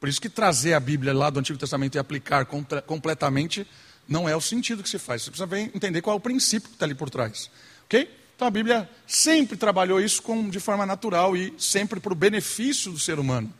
Por 0.00 0.08
isso 0.08 0.20
que 0.20 0.28
trazer 0.28 0.74
a 0.74 0.80
Bíblia 0.80 1.14
lá 1.14 1.30
do 1.30 1.40
Antigo 1.40 1.58
Testamento 1.58 1.94
e 1.94 1.98
aplicar 1.98 2.44
contra, 2.46 2.82
completamente 2.82 3.66
não 4.08 4.28
é 4.28 4.36
o 4.36 4.40
sentido 4.40 4.82
que 4.82 4.88
se 4.88 4.98
faz. 4.98 5.22
Você 5.22 5.30
precisa 5.30 5.60
entender 5.74 6.02
qual 6.02 6.14
é 6.14 6.18
o 6.18 6.20
princípio 6.20 6.68
que 6.68 6.76
está 6.76 6.86
ali 6.86 6.94
por 6.94 7.10
trás. 7.10 7.50
Ok? 7.84 8.08
Então 8.34 8.46
a 8.46 8.50
Bíblia 8.50 8.88
sempre 9.06 9.56
trabalhou 9.56 10.00
isso 10.00 10.22
com, 10.22 10.48
de 10.48 10.60
forma 10.60 10.84
natural 10.84 11.36
e 11.36 11.54
sempre 11.58 11.98
para 11.98 12.12
o 12.12 12.16
benefício 12.16 12.92
do 12.92 12.98
ser 12.98 13.18
humano. 13.18 13.52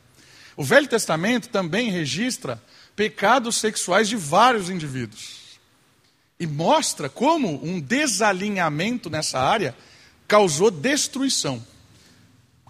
O 0.57 0.65
Velho 0.65 0.89
Testamento 0.89 1.49
também 1.49 1.91
registra 1.91 2.63
pecados 2.95 3.57
sexuais 3.57 4.09
de 4.09 4.17
vários 4.17 4.71
indivíduos. 4.71 5.59
E 6.41 6.47
mostra 6.47 7.09
como 7.09 7.63
um 7.65 7.81
desalinhamento 7.81 9.11
nessa 9.11 9.39
área 9.39 9.77
causou 10.27 10.71
destruição. 10.71 11.65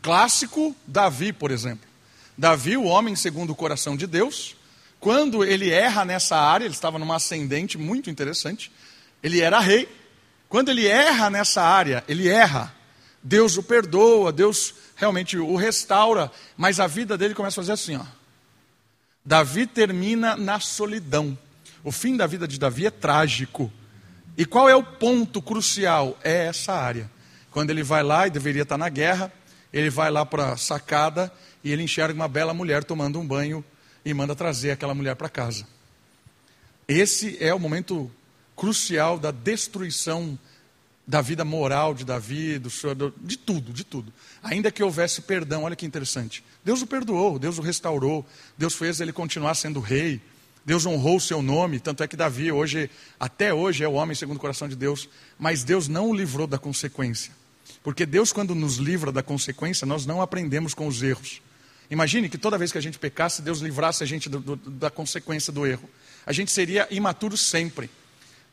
Clássico, 0.03 0.75
Davi, 0.87 1.33
por 1.33 1.51
exemplo. 1.51 1.87
Davi, 2.37 2.77
o 2.77 2.85
homem 2.85 3.17
segundo 3.17 3.51
o 3.51 3.57
coração 3.57 3.97
de 3.97 4.07
Deus, 4.07 4.57
quando 5.01 5.45
ele 5.45 5.71
erra 5.71 6.05
nessa 6.05 6.37
área, 6.37 6.65
ele 6.65 6.75
estava 6.75 6.99
numa 6.99 7.17
ascendente 7.17 7.79
muito 7.79 8.11
interessante, 8.11 8.71
ele 9.23 9.41
era 9.41 9.59
rei. 9.59 9.89
Quando 10.49 10.71
ele 10.71 10.87
erra 10.87 11.31
nessa 11.31 11.63
área, 11.63 12.05
ele 12.07 12.29
erra, 12.29 12.75
Deus 13.27 13.57
o 13.57 13.63
perdoa, 13.63 14.31
Deus 14.31 14.73
realmente 14.95 15.37
o 15.37 15.57
restaura, 15.57 16.31
mas 16.57 16.79
a 16.79 16.87
vida 16.87 17.19
dele 17.19 17.35
começa 17.35 17.61
a 17.61 17.63
fazer 17.65 17.73
assim, 17.73 17.97
ó. 17.97 18.05
Davi 19.25 19.67
termina 19.67 20.37
na 20.37 20.61
solidão. 20.61 21.37
O 21.83 21.91
fim 21.91 22.17
da 22.17 22.25
vida 22.29 22.47
de 22.47 22.57
Davi 22.57 22.87
é 22.87 22.91
trágico. 22.91 23.73
E 24.39 24.47
qual 24.47 24.69
é 24.69 24.77
o 24.77 24.83
ponto 24.85 25.43
crucial? 25.43 26.17
É 26.23 26.47
essa 26.47 26.73
área. 26.73 27.11
Quando 27.51 27.71
ele 27.71 27.83
vai 27.83 28.05
lá 28.05 28.29
e 28.29 28.31
deveria 28.31 28.63
estar 28.63 28.79
na 28.79 28.89
guerra, 28.89 29.33
ele 29.73 29.91
vai 29.91 30.09
lá 30.09 30.25
para 30.25 30.53
a 30.53 30.57
sacada 30.57 31.33
e 31.65 31.73
ele 31.73 31.83
enxerga 31.83 32.15
uma 32.15 32.29
bela 32.29 32.55
mulher 32.55 32.85
tomando 32.85 33.19
um 33.19 33.27
banho 33.27 33.65
e 34.05 34.15
manda 34.15 34.37
trazer 34.37 34.71
aquela 34.71 34.95
mulher 34.95 35.17
para 35.17 35.29
casa. 35.29 35.67
Esse 36.87 37.37
é 37.43 37.53
o 37.53 37.59
momento 37.59 38.09
crucial 38.55 39.19
da 39.19 39.33
destruição 39.33 40.39
da 41.07 41.21
vida 41.21 41.45
moral 41.45 41.95
de 41.95 42.05
Davi, 42.05 42.59
do 42.59 42.69
de 43.21 43.39
tudo, 43.39 43.73
de 43.73 43.85
tudo. 43.85 44.13
Ainda 44.43 44.73
que 44.73 44.83
houvesse 44.83 45.23
perdão, 45.23 45.63
olha 45.63 45.77
que 45.77 45.87
interessante. 45.87 46.43
Deus 46.65 46.83
o 46.83 46.87
perdoou, 46.87 47.39
Deus 47.39 47.59
o 47.59 47.63
restaurou, 47.63 48.27
Deus 48.59 48.75
fez 48.75 49.01
ele 49.01 49.13
continuar 49.13 49.55
sendo 49.55 49.79
rei, 49.79 50.21
Deus 50.65 50.85
honrou 50.85 51.17
o 51.17 51.21
seu 51.21 51.41
nome, 51.41 51.79
tanto 51.79 52.03
é 52.03 52.09
que 52.09 52.17
Davi 52.17 52.51
hoje, 52.51 52.91
até 53.21 53.55
hoje, 53.55 53.85
é 53.85 53.89
o 53.89 53.93
homem 53.93 54.17
segundo 54.17 54.37
o 54.37 54.41
coração 54.41 54.69
de 54.69 54.75
Deus, 54.75 55.09
mas 55.39 55.63
Deus 55.63 55.87
não 55.87 56.11
o 56.11 56.15
livrou 56.15 56.49
da 56.49 56.59
consequência. 56.59 57.33
Porque 57.85 58.05
Deus, 58.05 58.33
quando 58.33 58.53
nos 58.53 58.77
livra 58.77 59.13
da 59.13 59.23
consequência, 59.23 59.87
nós 59.87 60.05
não 60.07 60.21
aprendemos 60.21 60.75
com 60.75 60.89
os 60.89 61.01
erros. 61.05 61.41
Imagine 61.89 62.29
que 62.29 62.37
toda 62.37 62.59
vez 62.59 62.73
que 62.73 62.79
a 62.79 62.81
gente 62.81 62.99
pecasse, 62.99 63.43
Deus 63.43 63.61
livrasse 63.61 64.03
a 64.03 64.07
gente 64.07 64.29
do, 64.29 64.41
do, 64.41 64.57
da 64.57 64.91
consequência 64.91 65.53
do 65.53 65.65
erro. 65.65 65.89
A 66.27 66.33
gente 66.33 66.51
seria 66.51 66.89
imaturo 66.91 67.37
sempre. 67.37 67.89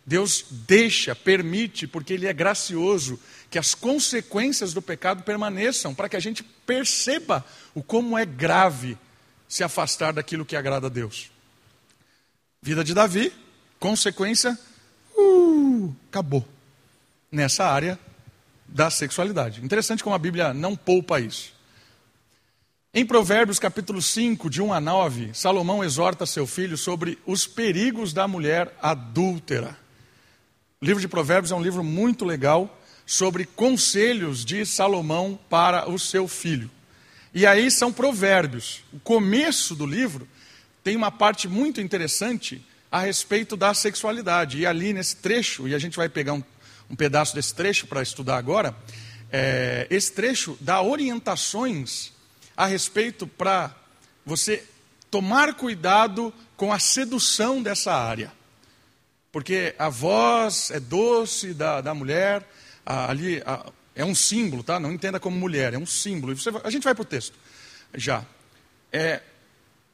Deus 0.05 0.45
deixa, 0.49 1.15
permite, 1.15 1.87
porque 1.87 2.13
Ele 2.13 2.27
é 2.27 2.33
gracioso, 2.33 3.19
que 3.49 3.57
as 3.57 3.73
consequências 3.73 4.73
do 4.73 4.81
pecado 4.81 5.23
permaneçam, 5.23 5.93
para 5.93 6.09
que 6.09 6.15
a 6.15 6.19
gente 6.19 6.43
perceba 6.43 7.45
o 7.73 7.81
como 7.81 8.17
é 8.17 8.25
grave 8.25 8.97
se 9.47 9.63
afastar 9.63 10.11
daquilo 10.11 10.45
que 10.45 10.55
agrada 10.55 10.87
a 10.87 10.89
Deus. 10.89 11.31
Vida 12.61 12.83
de 12.83 12.93
Davi, 12.93 13.31
consequência, 13.79 14.57
uh, 15.17 15.95
acabou. 16.09 16.47
Nessa 17.31 17.65
área 17.65 17.99
da 18.67 18.89
sexualidade. 18.89 19.63
Interessante 19.63 20.03
como 20.03 20.15
a 20.15 20.19
Bíblia 20.19 20.53
não 20.53 20.75
poupa 20.75 21.19
isso. 21.19 21.53
Em 22.93 23.05
Provérbios 23.05 23.57
capítulo 23.57 24.01
5, 24.01 24.49
de 24.49 24.61
1 24.61 24.73
a 24.73 24.79
9, 24.79 25.33
Salomão 25.33 25.83
exorta 25.83 26.25
seu 26.25 26.45
filho 26.45 26.77
sobre 26.77 27.17
os 27.25 27.47
perigos 27.47 28.13
da 28.13 28.27
mulher 28.27 28.75
adúltera. 28.81 29.82
O 30.83 30.85
livro 30.85 30.99
de 30.99 31.07
Provérbios 31.07 31.49
é 31.49 31.55
um 31.55 31.61
livro 31.61 31.81
muito 31.81 32.25
legal 32.25 32.77
sobre 33.05 33.45
conselhos 33.45 34.43
de 34.43 34.65
Salomão 34.65 35.39
para 35.49 35.89
o 35.89 35.97
seu 35.97 36.27
filho. 36.27 36.69
E 37.33 37.45
aí 37.45 37.71
são 37.71 37.89
provérbios. 37.89 38.83
O 38.91 38.99
começo 38.99 39.75
do 39.75 39.85
livro 39.85 40.27
tem 40.83 40.97
uma 40.97 41.09
parte 41.09 41.47
muito 41.47 41.79
interessante 41.79 42.61
a 42.91 42.99
respeito 42.99 43.55
da 43.55 43.73
sexualidade. 43.73 44.57
E 44.57 44.65
ali 44.65 44.91
nesse 44.91 45.15
trecho, 45.15 45.69
e 45.69 45.73
a 45.73 45.79
gente 45.79 45.95
vai 45.95 46.09
pegar 46.09 46.33
um, 46.33 46.43
um 46.89 46.97
pedaço 46.97 47.33
desse 47.33 47.55
trecho 47.55 47.87
para 47.87 48.01
estudar 48.01 48.35
agora. 48.35 48.75
É, 49.31 49.87
esse 49.89 50.11
trecho 50.11 50.57
dá 50.59 50.81
orientações 50.81 52.11
a 52.57 52.65
respeito 52.65 53.25
para 53.25 53.73
você 54.25 54.61
tomar 55.09 55.53
cuidado 55.53 56.33
com 56.57 56.73
a 56.73 56.77
sedução 56.77 57.63
dessa 57.63 57.93
área. 57.93 58.33
Porque 59.33 59.73
a 59.79 59.89
voz 59.89 60.69
é 60.69 60.79
doce 60.79 61.55
da, 61.55 61.81
da 61.81 61.93
mulher, 61.95 62.47
a, 62.85 63.09
ali 63.09 63.41
a, 63.45 63.65
é 63.95 64.05
um 64.05 64.13
símbolo, 64.13 64.61
tá? 64.63 64.79
Não 64.79 64.91
entenda 64.91 65.19
como 65.19 65.35
mulher, 65.35 65.73
é 65.73 65.77
um 65.77 65.87
símbolo. 65.87 66.37
Você, 66.37 66.51
a 66.63 66.69
gente 66.69 66.83
vai 66.83 66.93
para 66.93 67.01
o 67.01 67.05
texto 67.05 67.35
já. 67.95 68.23
É 68.91 69.21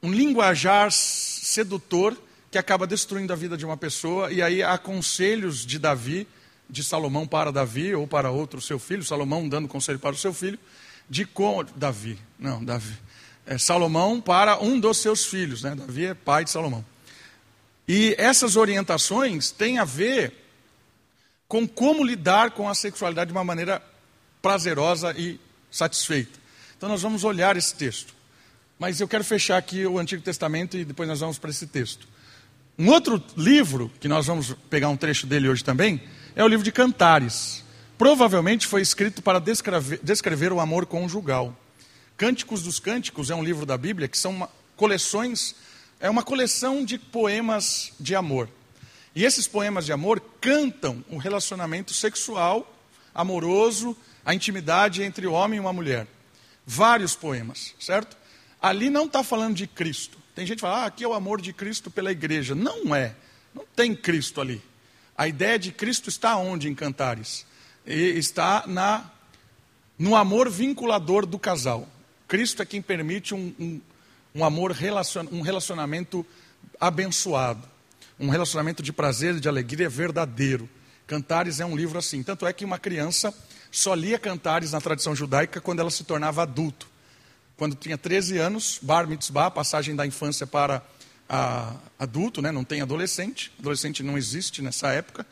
um 0.04 0.12
linguajar 0.12 0.92
sedutor 0.92 2.22
que 2.52 2.58
acaba 2.58 2.86
destruindo 2.86 3.32
a 3.32 3.36
vida 3.36 3.56
de 3.56 3.66
uma 3.66 3.78
pessoa, 3.78 4.30
e 4.30 4.42
aí 4.42 4.62
há 4.62 4.78
conselhos 4.78 5.66
de 5.66 5.80
Davi, 5.80 6.28
de 6.70 6.84
Salomão 6.84 7.26
para 7.26 7.50
Davi, 7.50 7.96
ou 7.96 8.06
para 8.06 8.30
outro 8.32 8.60
seu 8.60 8.78
filho, 8.78 9.04
Salomão 9.06 9.48
dando 9.48 9.70
conselho 9.70 10.00
para 10.00 10.16
o 10.16 10.18
seu 10.18 10.34
filho, 10.34 10.60
de 11.10 11.26
como. 11.26 11.64
Davi, 11.64 12.20
não, 12.38 12.64
Davi. 12.64 12.98
É 13.46 13.58
Salomão 13.58 14.20
para 14.20 14.62
um 14.62 14.78
dos 14.78 14.98
seus 14.98 15.26
filhos, 15.26 15.64
né? 15.64 15.76
Davi 15.76 16.08
é 16.08 16.14
pai 16.14 16.44
de 16.44 16.52
Salomão. 16.52 16.84
E 17.92 18.14
essas 18.20 18.56
orientações 18.56 19.50
têm 19.50 19.80
a 19.80 19.84
ver 19.84 20.32
com 21.48 21.68
como 21.68 22.04
lidar 22.04 22.52
com 22.52 22.70
a 22.70 22.76
sexualidade 22.76 23.30
de 23.30 23.32
uma 23.36 23.44
maneira 23.44 23.82
prazerosa 24.44 25.12
e 25.18 25.40
satisfeita. 25.72 26.38
Então 26.78 26.88
nós 26.88 27.02
vamos 27.02 27.24
olhar 27.24 27.58
esse 27.58 27.74
texto. 27.74 28.14
Mas 28.78 29.02
eu 29.02 29.08
quero 29.08 29.24
fechar 29.24 29.58
aqui 29.58 29.88
o 29.88 29.98
Antigo 29.98 30.22
Testamento 30.22 30.78
e 30.78 30.86
depois 30.86 31.10
nós 31.10 31.20
vamos 31.20 31.40
para 31.40 31.50
esse 31.50 31.66
texto. 31.66 32.08
Um 32.78 32.90
outro 32.90 33.22
livro, 33.36 33.92
que 34.00 34.08
nós 34.08 34.28
vamos 34.28 34.56
pegar 34.70 34.90
um 34.90 34.96
trecho 34.96 35.26
dele 35.26 35.50
hoje 35.50 35.64
também, 35.64 36.00
é 36.36 36.44
o 36.44 36.48
livro 36.48 36.64
de 36.64 36.72
Cantares. 36.72 37.64
Provavelmente 37.98 38.68
foi 38.68 38.84
escrito 38.84 39.24
para 39.24 39.40
descrever, 39.40 40.00
descrever 40.04 40.54
o 40.54 40.60
amor 40.60 40.86
conjugal. 40.86 41.58
Cânticos 42.16 42.62
dos 42.62 42.80
Cânticos 42.80 43.32
é 43.32 43.36
um 43.36 43.44
livro 43.44 43.66
da 43.66 43.80
Bíblia 43.80 44.08
que 44.08 44.18
são 44.18 44.30
uma, 44.30 44.50
coleções, 44.78 45.56
é 46.00 46.10
uma 46.10 46.24
coleção 46.24 46.86
de 46.86 46.98
poemas 46.98 47.92
de 48.00 48.16
amor. 48.16 48.50
E 49.16 49.26
esses 49.26 49.48
poemas 49.48 49.86
de 49.86 49.92
amor 49.92 50.22
cantam 50.40 51.04
o 51.10 51.18
relacionamento 51.18 51.94
sexual, 51.94 52.74
amoroso, 53.14 53.98
a 54.24 54.34
intimidade 54.34 55.04
entre 55.04 55.28
o 55.28 55.34
homem 55.34 55.58
e 55.58 55.60
uma 55.60 55.74
mulher. 55.74 56.08
Vários 56.66 57.16
poemas, 57.16 57.74
certo? 57.80 58.16
Ali 58.62 58.90
não 58.90 59.06
está 59.06 59.24
falando 59.24 59.56
de 59.56 59.68
Cristo. 59.68 60.18
Tem 60.36 60.46
gente 60.46 60.58
que 60.58 60.62
fala, 60.62 60.84
ah, 60.84 60.86
aqui 60.86 61.04
é 61.04 61.08
o 61.08 61.14
amor 61.14 61.42
de 61.42 61.52
Cristo 61.52 61.90
pela 61.92 62.12
igreja. 62.12 62.56
Não 62.56 62.96
é. 62.96 63.16
Não 63.54 63.66
tem 63.76 63.96
Cristo 63.96 64.40
ali. 64.40 64.62
A 65.18 65.28
ideia 65.28 65.60
de 65.60 65.72
Cristo 65.72 66.08
está 66.08 66.38
onde 66.38 66.70
em 66.70 66.76
Cantares? 66.76 67.46
E 67.86 67.94
está 68.18 68.64
na, 68.68 69.10
no 69.98 70.16
amor 70.16 70.50
vinculador 70.50 71.26
do 71.26 71.38
casal. 71.38 71.88
Cristo 72.28 72.62
é 72.62 72.66
quem 72.66 72.82
permite 72.82 73.34
um, 73.34 73.54
um, 73.60 73.82
um 74.34 74.44
amor, 74.44 74.72
relacion, 74.72 75.26
um 75.32 75.42
relacionamento 75.42 76.26
abençoado. 76.80 77.68
Um 78.20 78.30
relacionamento 78.30 78.84
de 78.84 78.92
prazer 78.92 79.36
e 79.36 79.40
de 79.40 79.48
alegria 79.48 79.90
verdadeiro. 79.90 80.70
Cantares 81.08 81.60
é 81.60 81.66
um 81.66 81.76
livro 81.76 81.98
assim. 81.98 82.22
Tanto 82.22 82.46
é 82.46 82.54
que 82.54 82.66
uma 82.66 82.78
criança 82.78 83.34
só 83.72 83.94
lia 83.94 84.20
Cantares 84.20 84.72
na 84.72 84.82
tradição 84.82 85.16
judaica 85.16 85.62
quando 85.62 85.80
ela 85.80 85.90
se 85.90 86.04
tornava 86.04 86.44
adulto. 86.44 86.88
Quando 87.56 87.76
tinha 87.76 87.98
13 87.98 88.38
anos, 88.38 88.80
bar 88.82 89.08
mitzvah, 89.08 89.52
passagem 89.52 89.96
da 89.96 90.06
infância 90.06 90.46
para 90.48 90.82
a, 91.28 91.76
adulto, 91.98 92.42
né? 92.42 92.52
não 92.52 92.64
tem 92.64 92.82
adolescente, 92.82 93.52
adolescente 93.60 94.02
não 94.02 94.18
existe 94.18 94.62
nessa 94.62 94.92
época. 94.92 95.26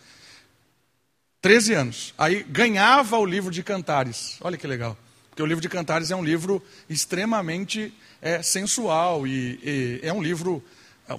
13 1.42 1.74
anos. 1.74 2.14
Aí 2.18 2.44
ganhava 2.44 3.18
o 3.18 3.26
livro 3.26 3.52
de 3.52 3.64
Cantares. 3.64 4.38
Olha 4.42 4.58
que 4.58 4.68
legal. 4.68 4.98
Porque 5.30 5.42
o 5.42 5.46
livro 5.46 5.62
de 5.62 5.70
Cantares 5.70 6.12
é 6.12 6.16
um 6.16 6.24
livro 6.24 6.64
extremamente 6.90 7.94
é, 8.22 8.42
sensual 8.42 9.26
e, 9.28 9.60
e 9.64 10.00
é 10.04 10.14
um 10.14 10.22
livro, 10.22 10.64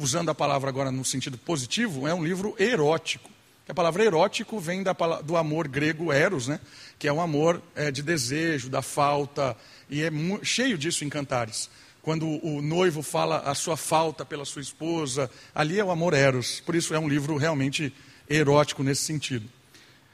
usando 0.01 0.31
a 0.31 0.35
palavra 0.35 0.69
agora 0.69 0.91
no 0.91 1.05
sentido 1.05 1.39
positivo, 1.39 2.07
é 2.07 2.15
um 2.15 2.25
livro 2.25 2.55
erótico. 2.59 3.31
A 3.69 3.75
palavra 3.75 4.05
erótico 4.05 4.59
vem 4.59 4.83
da, 4.83 4.93
do 5.23 5.37
amor 5.37 5.69
grego 5.69 6.13
eros, 6.13 6.49
né? 6.49 6.59
que 6.99 7.07
é 7.07 7.13
um 7.13 7.21
amor 7.21 7.63
é, 7.75 7.91
de 7.91 8.03
desejo, 8.03 8.69
da 8.69 8.83
falta, 8.83 9.57
e 9.91 10.03
é 10.03 10.11
cheio 10.43 10.79
disso 10.79 11.05
em 11.05 11.09
Cantares 11.09 11.69
quando 12.09 12.27
o 12.43 12.63
noivo 12.63 13.03
fala 13.03 13.41
a 13.41 13.55
sua 13.55 13.77
falta 13.77 14.25
pela 14.25 14.47
sua 14.47 14.63
esposa, 14.63 15.31
ali 15.55 15.79
é 15.79 15.85
o 15.85 15.91
amor 15.91 16.15
eros. 16.15 16.59
Por 16.61 16.75
isso 16.75 16.95
é 16.95 16.99
um 16.99 17.07
livro 17.07 17.37
realmente 17.37 17.93
erótico 18.31 18.83
nesse 18.83 19.03
sentido. 19.03 19.47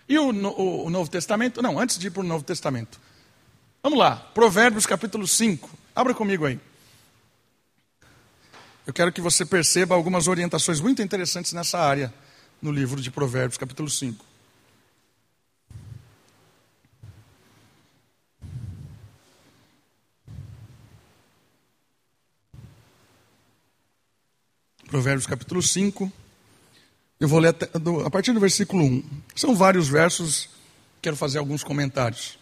E 0.09 0.19
o, 0.19 0.31
o, 0.31 0.87
o 0.87 0.91
Novo 0.91 1.09
Testamento? 1.09 1.63
Não, 1.63 1.79
antes 1.79 1.97
de 1.97 2.09
ir 2.09 2.11
para 2.11 2.23
o 2.23 2.27
Novo 2.27 2.43
Testamento. 2.43 3.01
Vamos 3.81 3.97
lá, 3.97 4.17
Provérbios 4.17 4.87
capítulo 4.87 5.25
5. 5.25 5.71
Abra 5.95 6.13
comigo 6.13 6.45
aí. 6.45 6.59
Eu 8.87 8.93
quero 8.93 9.11
que 9.11 9.21
você 9.21 9.47
perceba 9.47 9.95
algumas 9.95 10.29
orientações 10.29 10.79
muito 10.79 11.01
interessantes 11.01 11.55
nessa 11.55 11.79
área 11.79 12.13
no 12.61 12.71
livro 12.71 13.01
de 13.01 13.11
Provérbios, 13.11 13.57
capítulo 13.57 13.89
5. 13.89 14.25
Provérbios 24.87 25.27
capítulo 25.27 25.63
5. 25.63 26.13
Eu 27.19 27.27
vou 27.27 27.39
ler 27.39 27.57
a 28.05 28.11
partir 28.11 28.33
do 28.33 28.41
versículo 28.41 28.85
1. 28.85 29.05
São 29.35 29.57
vários 29.57 29.89
versos, 29.89 30.51
quero 31.01 31.17
fazer 31.17 31.39
alguns 31.39 31.65
comentários. 31.65 32.39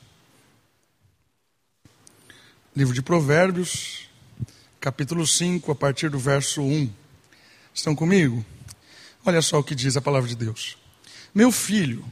Livro 2.74 2.92
de 2.92 3.00
Provérbios, 3.00 4.08
capítulo 4.82 5.24
5, 5.24 5.70
a 5.70 5.76
partir 5.76 6.10
do 6.10 6.18
verso 6.18 6.60
1. 6.60 6.90
Estão 7.72 7.94
comigo? 7.94 8.44
Olha 9.24 9.40
só 9.40 9.60
o 9.60 9.62
que 9.62 9.76
diz 9.76 9.96
a 9.96 10.00
palavra 10.00 10.28
de 10.28 10.34
Deus. 10.34 10.76
Meu 11.32 11.52
filho, 11.52 12.04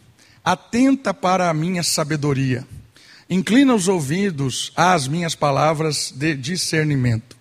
atenta 0.44 1.12
para 1.12 1.50
a 1.50 1.52
minha 1.54 1.82
sabedoria, 1.82 2.64
inclina 3.28 3.74
os 3.74 3.88
ouvidos 3.88 4.72
às 4.76 5.08
minhas 5.08 5.34
palavras 5.34 6.14
de 6.14 6.36
discernimento, 6.36 7.36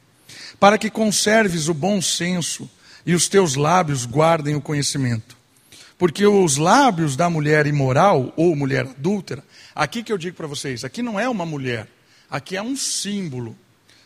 para 0.60 0.80
que 0.80 0.90
conserves 0.90 1.68
o 1.68 1.76
bom 1.76 2.02
senso 2.02 2.68
e 3.06 3.14
os 3.14 3.28
teus 3.28 3.54
lábios 3.54 4.08
guardem 4.08 4.56
o 4.56 4.62
conhecimento. 4.62 5.38
Porque 5.96 6.26
os 6.26 6.58
lábios 6.58 7.16
da 7.16 7.30
mulher 7.30 7.68
imoral 7.68 8.34
ou 8.36 8.56
mulher 8.56 8.88
adúltera, 8.88 9.44
aqui 9.76 10.02
que 10.02 10.12
eu 10.12 10.18
digo 10.18 10.36
para 10.36 10.48
vocês, 10.48 10.84
aqui 10.84 11.04
não 11.04 11.20
é 11.20 11.30
uma 11.30 11.46
mulher, 11.46 11.88
aqui 12.32 12.58
é 12.58 12.64
um 12.64 12.76
símbolo. 12.76 13.56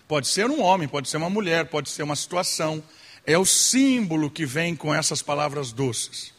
Pode 0.08 0.28
ser 0.28 0.50
um 0.50 0.62
homem, 0.62 0.88
pode 0.88 1.10
ser 1.10 1.18
uma 1.18 1.30
mulher, 1.30 1.66
pode 1.66 1.89
ser 1.89 2.04
uma 2.04 2.16
situação. 2.16 2.84
É 3.26 3.38
o 3.38 3.46
símbolo 3.46 4.30
que 4.30 4.46
vem 4.46 4.76
com 4.76 4.94
essas 4.94 5.22
palavras 5.22 5.72
doces. 5.72 6.34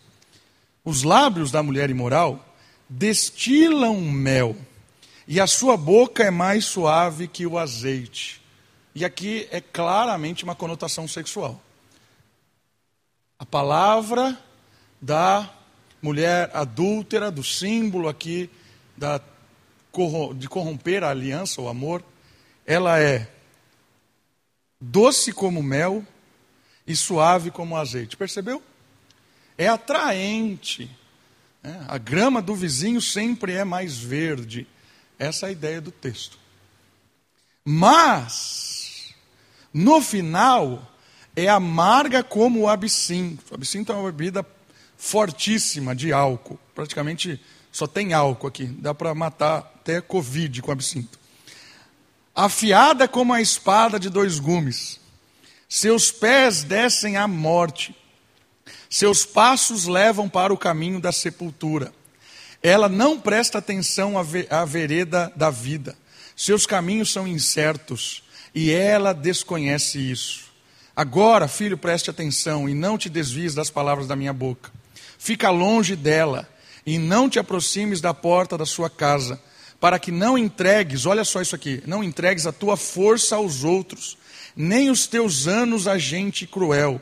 Os 0.85 1.03
lábios 1.03 1.50
da 1.50 1.62
mulher 1.62 1.90
imoral 1.90 2.44
destilam 2.88 4.00
mel, 4.00 4.55
e 5.27 5.40
a 5.40 5.46
sua 5.46 5.77
boca 5.77 6.22
é 6.22 6.31
mais 6.31 6.66
suave 6.66 7.27
que 7.27 7.46
o 7.46 7.59
azeite. 7.59 8.42
E 8.94 9.05
aqui 9.05 9.48
é 9.50 9.61
claramente 9.61 10.44
uma 10.44 10.55
conotação 10.55 11.09
sexual 11.09 11.64
a 13.38 13.44
palavra 13.44 14.38
da 15.00 15.50
mulher 16.00 16.50
adúltera, 16.55 17.31
do 17.31 17.44
símbolo 17.44 18.09
aqui 18.09 18.48
da, 18.96 19.20
de 20.37 20.48
corromper 20.48 21.05
a 21.05 21.11
aliança, 21.11 21.61
o 21.61 21.68
amor, 21.68 22.03
ela 22.64 22.98
é 22.98 23.29
doce 24.84 25.32
como 25.32 25.62
mel 25.62 26.04
e 26.86 26.94
suave 26.94 27.50
como 27.50 27.76
azeite. 27.76 28.16
Percebeu? 28.16 28.62
É 29.56 29.66
atraente. 29.66 30.90
Né? 31.62 31.84
A 31.88 31.98
grama 31.98 32.42
do 32.42 32.54
vizinho 32.54 33.00
sempre 33.00 33.52
é 33.52 33.64
mais 33.64 33.98
verde. 33.98 34.66
Essa 35.18 35.46
é 35.46 35.48
a 35.48 35.52
ideia 35.52 35.80
do 35.80 35.90
texto. 35.90 36.38
Mas, 37.64 39.14
no 39.72 40.02
final, 40.02 40.92
é 41.34 41.48
amarga 41.48 42.22
como 42.22 42.60
o 42.60 42.68
absinto. 42.68 43.42
O 43.50 43.54
absinto 43.54 43.90
é 43.90 43.94
uma 43.94 44.12
bebida 44.12 44.46
fortíssima 44.98 45.94
de 45.94 46.12
álcool. 46.12 46.58
Praticamente 46.74 47.40
só 47.72 47.86
tem 47.86 48.12
álcool 48.12 48.48
aqui. 48.48 48.66
Dá 48.66 48.92
para 48.92 49.14
matar 49.14 49.58
até 49.58 50.00
Covid 50.00 50.60
com 50.60 50.70
absinto. 50.70 51.23
Afiada 52.34 53.06
como 53.06 53.32
a 53.32 53.40
espada 53.40 53.98
de 53.98 54.10
dois 54.10 54.38
gumes. 54.38 54.98
Seus 55.68 56.10
pés 56.10 56.62
descem 56.62 57.16
à 57.16 57.28
morte. 57.28 57.94
Seus 58.90 59.24
passos 59.24 59.86
levam 59.86 60.28
para 60.28 60.52
o 60.52 60.58
caminho 60.58 61.00
da 61.00 61.12
sepultura. 61.12 61.92
Ela 62.62 62.88
não 62.88 63.20
presta 63.20 63.58
atenção 63.58 64.14
à 64.18 64.64
vereda 64.64 65.32
da 65.36 65.50
vida. 65.50 65.96
Seus 66.36 66.66
caminhos 66.66 67.12
são 67.12 67.26
incertos 67.26 68.24
e 68.54 68.70
ela 68.70 69.12
desconhece 69.12 69.98
isso. 69.98 70.44
Agora, 70.96 71.48
filho, 71.48 71.76
preste 71.76 72.08
atenção 72.08 72.68
e 72.68 72.74
não 72.74 72.96
te 72.96 73.08
desvies 73.08 73.54
das 73.54 73.68
palavras 73.68 74.06
da 74.06 74.16
minha 74.16 74.32
boca. 74.32 74.72
Fica 75.18 75.50
longe 75.50 75.96
dela 75.96 76.48
e 76.86 76.98
não 76.98 77.28
te 77.28 77.38
aproximes 77.38 78.00
da 78.00 78.14
porta 78.14 78.56
da 78.56 78.66
sua 78.66 78.88
casa, 78.88 79.40
para 79.80 79.98
que 79.98 80.10
não 80.10 80.38
entregues, 80.38 81.06
olha 81.06 81.24
só 81.24 81.42
isso 81.42 81.54
aqui, 81.54 81.82
não 81.87 82.02
entregues 82.02 82.46
a 82.46 82.52
tua 82.52 82.76
força 82.76 83.37
aos 83.37 83.64
outros, 83.64 84.16
nem 84.56 84.90
os 84.90 85.06
teus 85.06 85.46
anos 85.46 85.87
a 85.87 85.98
gente 85.98 86.46
cruel. 86.46 87.00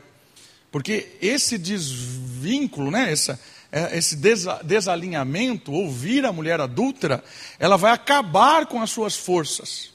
Porque 0.71 1.17
esse 1.21 1.57
desvínculo, 1.57 2.89
né, 2.89 3.11
essa, 3.11 3.39
é, 3.71 3.97
esse 3.97 4.15
desalinhamento, 4.63 5.71
ouvir 5.71 6.25
a 6.25 6.33
mulher 6.33 6.59
adúltera, 6.59 7.23
ela 7.59 7.77
vai 7.77 7.91
acabar 7.91 8.65
com 8.65 8.81
as 8.81 8.89
suas 8.89 9.15
forças. 9.15 9.91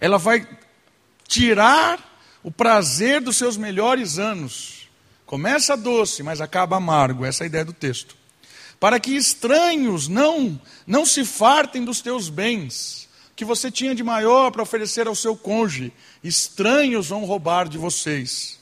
Ela 0.00 0.18
vai 0.18 0.46
tirar 1.28 1.98
o 2.42 2.50
prazer 2.50 3.20
dos 3.20 3.36
seus 3.36 3.56
melhores 3.56 4.18
anos. 4.18 4.88
Começa 5.26 5.76
doce, 5.76 6.22
mas 6.22 6.40
acaba 6.40 6.76
amargo, 6.76 7.24
essa 7.24 7.42
é 7.42 7.44
a 7.44 7.48
ideia 7.48 7.64
do 7.64 7.72
texto. 7.72 8.16
Para 8.84 9.00
que 9.00 9.16
estranhos 9.16 10.08
não 10.08 10.60
não 10.86 11.06
se 11.06 11.24
fartem 11.24 11.86
dos 11.86 12.02
teus 12.02 12.28
bens, 12.28 13.08
que 13.34 13.42
você 13.42 13.70
tinha 13.70 13.94
de 13.94 14.02
maior 14.02 14.50
para 14.50 14.62
oferecer 14.62 15.06
ao 15.06 15.14
seu 15.14 15.34
cônjuge. 15.34 15.90
Estranhos 16.22 17.08
vão 17.08 17.24
roubar 17.24 17.66
de 17.66 17.78
vocês. 17.78 18.60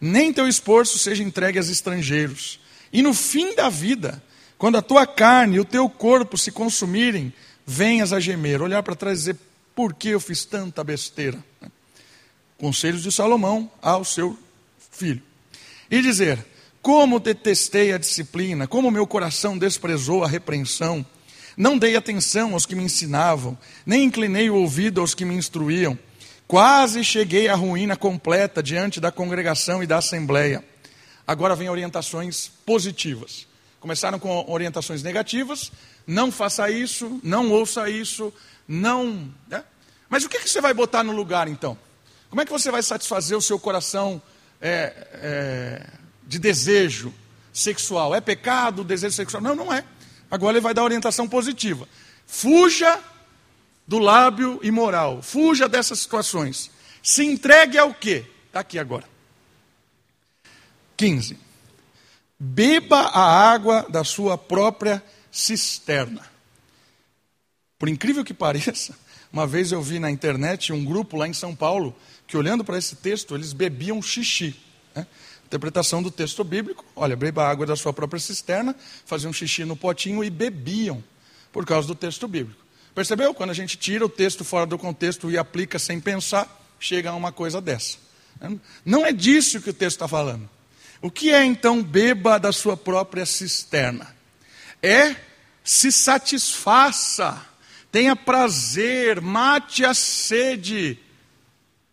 Nem 0.00 0.32
teu 0.32 0.46
esforço 0.46 0.96
seja 0.96 1.24
entregue 1.24 1.58
aos 1.58 1.68
estrangeiros. 1.68 2.60
E 2.92 3.02
no 3.02 3.12
fim 3.12 3.52
da 3.56 3.68
vida, 3.68 4.22
quando 4.56 4.78
a 4.78 4.82
tua 4.82 5.04
carne 5.04 5.56
e 5.56 5.60
o 5.60 5.64
teu 5.64 5.90
corpo 5.90 6.38
se 6.38 6.52
consumirem, 6.52 7.34
venhas 7.66 8.12
a 8.12 8.20
gemer, 8.20 8.62
olhar 8.62 8.84
para 8.84 8.94
trás 8.94 9.18
e 9.18 9.22
dizer: 9.22 9.36
por 9.74 9.92
que 9.92 10.10
eu 10.10 10.20
fiz 10.20 10.44
tanta 10.44 10.84
besteira? 10.84 11.44
Conselhos 12.56 13.02
de 13.02 13.10
Salomão 13.10 13.68
ao 13.82 14.04
seu 14.04 14.38
filho. 14.92 15.20
E 15.90 16.00
dizer: 16.00 16.46
Como 16.82 17.20
detestei 17.20 17.92
a 17.92 17.98
disciplina, 17.98 18.66
como 18.66 18.90
meu 18.90 19.06
coração 19.06 19.58
desprezou 19.58 20.24
a 20.24 20.28
repreensão. 20.28 21.04
Não 21.56 21.76
dei 21.76 21.94
atenção 21.94 22.54
aos 22.54 22.64
que 22.64 22.74
me 22.74 22.82
ensinavam, 22.82 23.58
nem 23.84 24.04
inclinei 24.04 24.48
o 24.48 24.56
ouvido 24.56 25.00
aos 25.00 25.14
que 25.14 25.24
me 25.24 25.34
instruíam. 25.34 25.98
Quase 26.46 27.04
cheguei 27.04 27.48
à 27.48 27.54
ruína 27.54 27.96
completa 27.96 28.62
diante 28.62 29.00
da 29.00 29.12
congregação 29.12 29.82
e 29.82 29.86
da 29.86 29.98
assembleia. 29.98 30.64
Agora 31.26 31.54
vem 31.54 31.68
orientações 31.68 32.50
positivas. 32.64 33.46
Começaram 33.78 34.18
com 34.18 34.44
orientações 34.50 35.02
negativas, 35.02 35.70
não 36.06 36.32
faça 36.32 36.70
isso, 36.70 37.20
não 37.22 37.50
ouça 37.50 37.88
isso, 37.88 38.32
não. 38.66 39.30
Né? 39.48 39.62
Mas 40.08 40.24
o 40.24 40.28
que, 40.28 40.40
que 40.40 40.48
você 40.48 40.60
vai 40.60 40.74
botar 40.74 41.04
no 41.04 41.12
lugar 41.12 41.46
então? 41.46 41.78
Como 42.28 42.40
é 42.40 42.44
que 42.44 42.50
você 42.52 42.70
vai 42.70 42.82
satisfazer 42.82 43.36
o 43.36 43.42
seu 43.42 43.58
coração 43.58 44.20
é, 44.60 44.92
é, 45.14 45.86
de 46.30 46.38
desejo 46.38 47.12
sexual? 47.52 48.14
É 48.14 48.20
pecado 48.20 48.82
o 48.82 48.84
desejo 48.84 49.16
sexual? 49.16 49.42
Não, 49.42 49.56
não 49.56 49.74
é. 49.74 49.84
Agora 50.30 50.52
ele 50.52 50.62
vai 50.62 50.72
dar 50.72 50.84
orientação 50.84 51.28
positiva. 51.28 51.88
Fuja 52.24 53.00
do 53.84 53.98
lábio 53.98 54.60
imoral. 54.62 55.20
Fuja 55.22 55.68
dessas 55.68 55.98
situações. 55.98 56.70
Se 57.02 57.24
entregue 57.24 57.76
ao 57.76 57.92
quê? 57.92 58.24
Está 58.46 58.60
aqui 58.60 58.78
agora. 58.78 59.04
15. 60.96 61.36
Beba 62.38 63.00
a 63.00 63.50
água 63.50 63.84
da 63.88 64.04
sua 64.04 64.38
própria 64.38 65.02
cisterna. 65.32 66.24
Por 67.76 67.88
incrível 67.88 68.24
que 68.24 68.32
pareça, 68.32 68.96
uma 69.32 69.48
vez 69.48 69.72
eu 69.72 69.82
vi 69.82 69.98
na 69.98 70.12
internet 70.12 70.72
um 70.72 70.84
grupo 70.84 71.16
lá 71.16 71.26
em 71.26 71.32
São 71.32 71.56
Paulo 71.56 71.96
que 72.24 72.36
olhando 72.36 72.64
para 72.64 72.78
esse 72.78 72.94
texto, 72.94 73.34
eles 73.34 73.52
bebiam 73.52 74.00
xixi. 74.00 74.54
Né? 74.94 75.04
Interpretação 75.50 76.00
do 76.00 76.12
texto 76.12 76.44
bíblico, 76.44 76.84
olha, 76.94 77.16
beba 77.16 77.44
água 77.44 77.66
da 77.66 77.74
sua 77.74 77.92
própria 77.92 78.20
cisterna, 78.20 78.72
faziam 79.04 79.32
xixi 79.32 79.64
no 79.64 79.74
potinho 79.74 80.22
e 80.22 80.30
bebiam, 80.30 81.02
por 81.50 81.66
causa 81.66 81.88
do 81.88 81.94
texto 81.96 82.28
bíblico. 82.28 82.64
Percebeu? 82.94 83.34
Quando 83.34 83.50
a 83.50 83.54
gente 83.54 83.76
tira 83.76 84.06
o 84.06 84.08
texto 84.08 84.44
fora 84.44 84.64
do 84.64 84.78
contexto 84.78 85.28
e 85.28 85.36
aplica 85.36 85.76
sem 85.76 85.98
pensar, 85.98 86.72
chega 86.78 87.10
a 87.10 87.16
uma 87.16 87.32
coisa 87.32 87.60
dessa. 87.60 87.98
Não 88.84 89.04
é 89.04 89.10
disso 89.10 89.60
que 89.60 89.70
o 89.70 89.74
texto 89.74 89.96
está 89.96 90.06
falando. 90.06 90.48
O 91.02 91.10
que 91.10 91.32
é 91.32 91.44
então 91.44 91.82
beba 91.82 92.38
da 92.38 92.52
sua 92.52 92.76
própria 92.76 93.26
cisterna? 93.26 94.14
É 94.80 95.16
se 95.64 95.90
satisfaça, 95.90 97.44
tenha 97.90 98.14
prazer, 98.14 99.20
mate 99.20 99.84
a 99.84 99.94
sede 99.94 100.96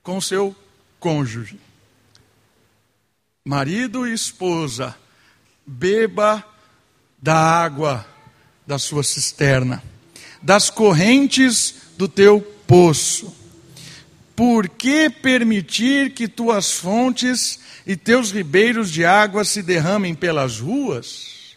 com 0.03 0.21
seu 0.21 0.55
cônjuge. 0.99 1.59
Marido 3.47 4.05
e 4.05 4.13
esposa, 4.13 4.93
beba 5.65 6.45
da 7.17 7.33
água 7.33 8.05
da 8.67 8.77
sua 8.77 9.03
cisterna, 9.03 9.81
das 10.41 10.69
correntes 10.69 11.75
do 11.97 12.09
teu 12.09 12.41
poço. 12.41 13.33
Por 14.35 14.67
que 14.67 15.09
permitir 15.09 16.13
que 16.13 16.27
tuas 16.27 16.73
fontes 16.73 17.57
e 17.85 17.95
teus 17.95 18.31
ribeiros 18.31 18.91
de 18.91 19.05
água 19.05 19.45
se 19.45 19.63
derramem 19.63 20.13
pelas 20.13 20.59
ruas? 20.59 21.55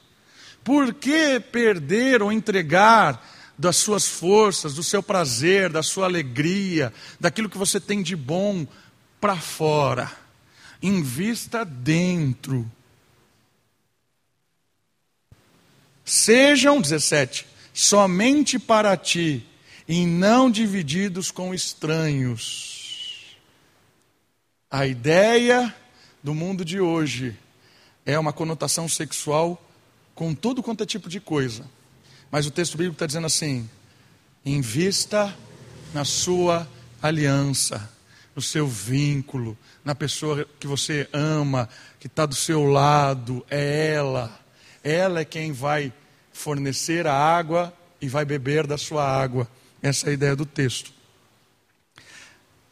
Por 0.62 0.94
que 0.94 1.40
perder 1.40 2.22
ou 2.22 2.30
entregar 2.30 3.20
das 3.58 3.74
suas 3.78 4.06
forças, 4.06 4.74
do 4.74 4.84
seu 4.84 5.02
prazer, 5.02 5.68
da 5.68 5.82
sua 5.82 6.06
alegria, 6.06 6.92
daquilo 7.18 7.50
que 7.50 7.58
você 7.58 7.80
tem 7.80 8.00
de 8.00 8.14
bom 8.14 8.64
para 9.20 9.34
fora. 9.34 10.19
Invista 10.82 11.64
dentro. 11.64 12.70
Sejam, 16.04 16.80
17, 16.80 17.46
somente 17.72 18.58
para 18.58 18.96
ti 18.96 19.46
e 19.86 20.06
não 20.06 20.50
divididos 20.50 21.30
com 21.30 21.54
estranhos. 21.54 23.36
A 24.70 24.86
ideia 24.86 25.74
do 26.22 26.34
mundo 26.34 26.64
de 26.64 26.80
hoje 26.80 27.36
é 28.04 28.18
uma 28.18 28.32
conotação 28.32 28.88
sexual 28.88 29.62
com 30.14 30.34
todo 30.34 30.62
quanto 30.62 30.82
é 30.82 30.86
tipo 30.86 31.08
de 31.08 31.20
coisa. 31.20 31.64
Mas 32.30 32.46
o 32.46 32.50
texto 32.50 32.76
bíblico 32.76 32.94
está 32.94 33.06
dizendo 33.06 33.26
assim: 33.26 33.68
invista 34.44 35.36
na 35.92 36.04
sua 36.04 36.68
aliança, 37.02 37.90
no 38.34 38.42
seu 38.42 38.66
vínculo, 38.66 39.56
na 39.84 39.94
pessoa 39.94 40.46
que 40.58 40.66
você 40.66 41.08
ama, 41.12 41.68
que 41.98 42.06
está 42.06 42.26
do 42.26 42.34
seu 42.34 42.64
lado, 42.64 43.44
é 43.50 43.94
ela. 43.94 44.38
Ela 44.82 45.20
é 45.20 45.24
quem 45.24 45.52
vai 45.52 45.92
fornecer 46.32 47.06
a 47.06 47.14
água 47.14 47.72
e 48.00 48.08
vai 48.08 48.24
beber 48.24 48.66
da 48.66 48.78
sua 48.78 49.04
água. 49.04 49.48
Essa 49.82 50.06
é 50.06 50.10
a 50.10 50.14
ideia 50.14 50.36
do 50.36 50.46
texto. 50.46 50.92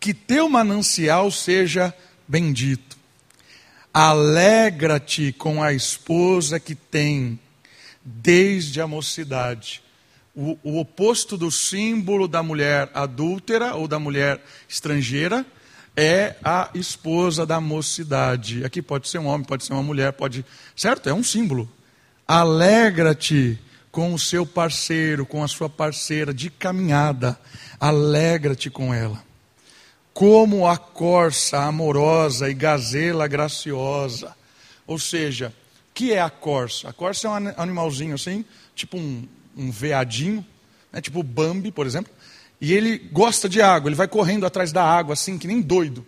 Que 0.01 0.14
teu 0.14 0.49
manancial 0.49 1.31
seja 1.31 1.92
bendito. 2.27 2.97
Alegra-te 3.92 5.33
com 5.33 5.62
a 5.62 5.73
esposa 5.73 6.61
que 6.61 6.75
tem 6.75 7.38
desde 8.05 8.81
a 8.81 8.87
mocidade. 8.87 9.83
O, 10.40 10.57
o, 10.62 10.79
oposto 10.79 11.37
do 11.37 11.51
símbolo 11.51 12.29
da 12.29 12.44
mulher 12.44 12.88
adúltera 12.94 13.74
ou 13.74 13.88
da 13.88 13.98
mulher 13.98 14.40
estrangeira 14.68 15.44
é 15.96 16.37
a 16.44 16.70
esposa 16.74 17.44
da 17.44 17.61
mocidade. 17.61 18.64
Aqui 18.64 18.81
pode 18.81 19.09
ser 19.09 19.18
um 19.18 19.27
homem, 19.27 19.44
pode 19.44 19.64
ser 19.64 19.72
uma 19.72 19.83
mulher, 19.83 20.12
pode. 20.12 20.46
Certo? 20.77 21.09
É 21.09 21.12
um 21.12 21.24
símbolo. 21.24 21.68
Alegra-te 22.24 23.59
com 23.90 24.14
o 24.14 24.18
seu 24.18 24.46
parceiro, 24.46 25.27
com 25.27 25.42
a 25.42 25.48
sua 25.48 25.68
parceira 25.68 26.33
de 26.33 26.51
caminhada. 26.51 27.37
Alegra-te 27.81 28.70
com 28.70 28.94
ela. 28.94 29.20
Como 30.14 30.68
a 30.68 30.77
corça 30.77 31.64
amorosa 31.64 32.48
e 32.48 32.55
gazela 32.55 33.27
graciosa. 33.27 34.37
Ou 34.87 35.01
seja, 35.01 35.53
que 35.92 36.12
é 36.12 36.20
a 36.20 36.31
corça? 36.31 36.90
A 36.90 36.92
corça 36.92 37.27
é 37.27 37.31
um 37.33 37.35
animalzinho 37.57 38.14
assim, 38.14 38.44
tipo 38.77 38.96
um, 38.96 39.27
um 39.59 39.71
veadinho, 39.71 40.47
né, 40.92 41.01
tipo 41.01 41.23
Bambi, 41.23 41.73
por 41.73 41.87
exemplo. 41.87 42.12
E 42.61 42.73
ele 42.73 42.99
gosta 42.99 43.49
de 43.49 43.61
água, 43.61 43.88
ele 43.88 43.97
vai 43.97 44.09
correndo 44.09 44.47
atrás 44.47 44.73
da 44.73 44.83
água, 44.83 45.12
assim, 45.12 45.37
que 45.37 45.47
nem 45.47 45.61
doido. 45.61 46.07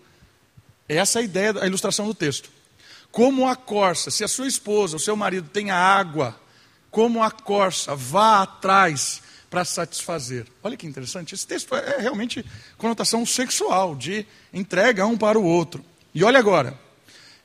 Essa 0.88 1.18
é 1.18 1.22
a 1.22 1.24
ideia, 1.24 1.54
a 1.60 1.66
ilustração 1.66 2.06
do 2.06 2.14
texto. 2.14 2.50
Como 3.10 3.48
a 3.48 3.56
corça, 3.56 4.10
se 4.10 4.24
a 4.24 4.28
sua 4.28 4.46
esposa, 4.46 4.96
o 4.96 5.00
seu 5.00 5.16
marido 5.16 5.48
tem 5.48 5.70
a 5.70 5.76
água, 5.76 6.40
como 6.90 7.22
a 7.22 7.30
corça, 7.30 7.94
vá 7.94 8.42
atrás 8.42 9.22
para 9.48 9.64
satisfazer. 9.64 10.46
Olha 10.62 10.76
que 10.76 10.86
interessante, 10.86 11.34
esse 11.34 11.46
texto 11.46 11.74
é, 11.74 11.96
é 11.96 12.00
realmente 12.00 12.44
conotação 12.78 13.26
sexual, 13.26 13.96
de 13.96 14.24
entrega 14.52 15.06
um 15.06 15.18
para 15.18 15.38
o 15.38 15.44
outro. 15.44 15.84
E 16.14 16.22
olha 16.22 16.38
agora, 16.38 16.78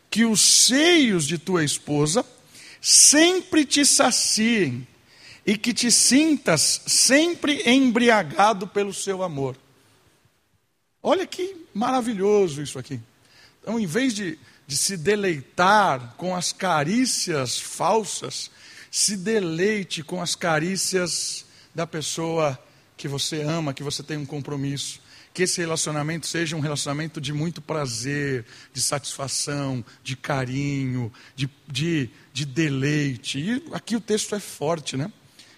que 0.10 0.24
os 0.24 0.40
seios 0.40 1.26
de 1.26 1.38
tua 1.38 1.64
esposa 1.64 2.26
sempre 2.80 3.66
te 3.66 3.86
saciem 3.86 4.88
e 5.46 5.58
que 5.58 5.74
te 5.74 5.92
sintas 5.92 6.82
sempre 6.88 7.62
embriagado 7.70 8.68
pelo 8.68 8.94
seu 8.94 9.22
amor. 9.22 9.56
Olha 11.04 11.28
que 11.28 11.56
maravilhoso 11.74 12.62
isso 12.62 12.80
aqui. 12.80 13.00
Então, 13.62 13.80
em 13.80 13.86
vez 13.86 14.14
de, 14.14 14.40
de 14.66 14.76
se 14.76 14.98
deleitar 14.98 16.16
com 16.18 16.36
as 16.36 16.52
carícias 16.52 17.60
falsas, 17.60 18.50
Se 18.98 19.18
deleite 19.18 20.02
com 20.02 20.22
as 20.22 20.38
carícias 20.38 21.46
da 21.76 21.86
pessoa 21.86 22.58
que 22.96 23.10
você 23.10 23.42
ama, 23.42 23.74
que 23.74 23.84
você 23.84 24.02
tem 24.02 24.16
um 24.16 24.26
compromisso. 24.26 25.02
Que 25.34 25.44
esse 25.44 25.60
relacionamento 25.60 26.26
seja 26.26 26.56
um 26.56 26.62
relacionamento 26.62 27.20
de 27.20 27.34
muito 27.34 27.62
prazer, 27.62 28.46
de 28.72 28.82
satisfação, 28.82 29.84
de 30.02 30.16
carinho, 30.16 31.12
de, 31.36 31.50
de, 31.68 32.10
de 32.32 32.46
deleite. 32.46 33.38
E 33.38 33.64
aqui 33.74 33.98
o 33.98 34.00
texto 34.00 34.34
é 34.34 34.40
forte, 34.40 34.96
né? 34.96 35.12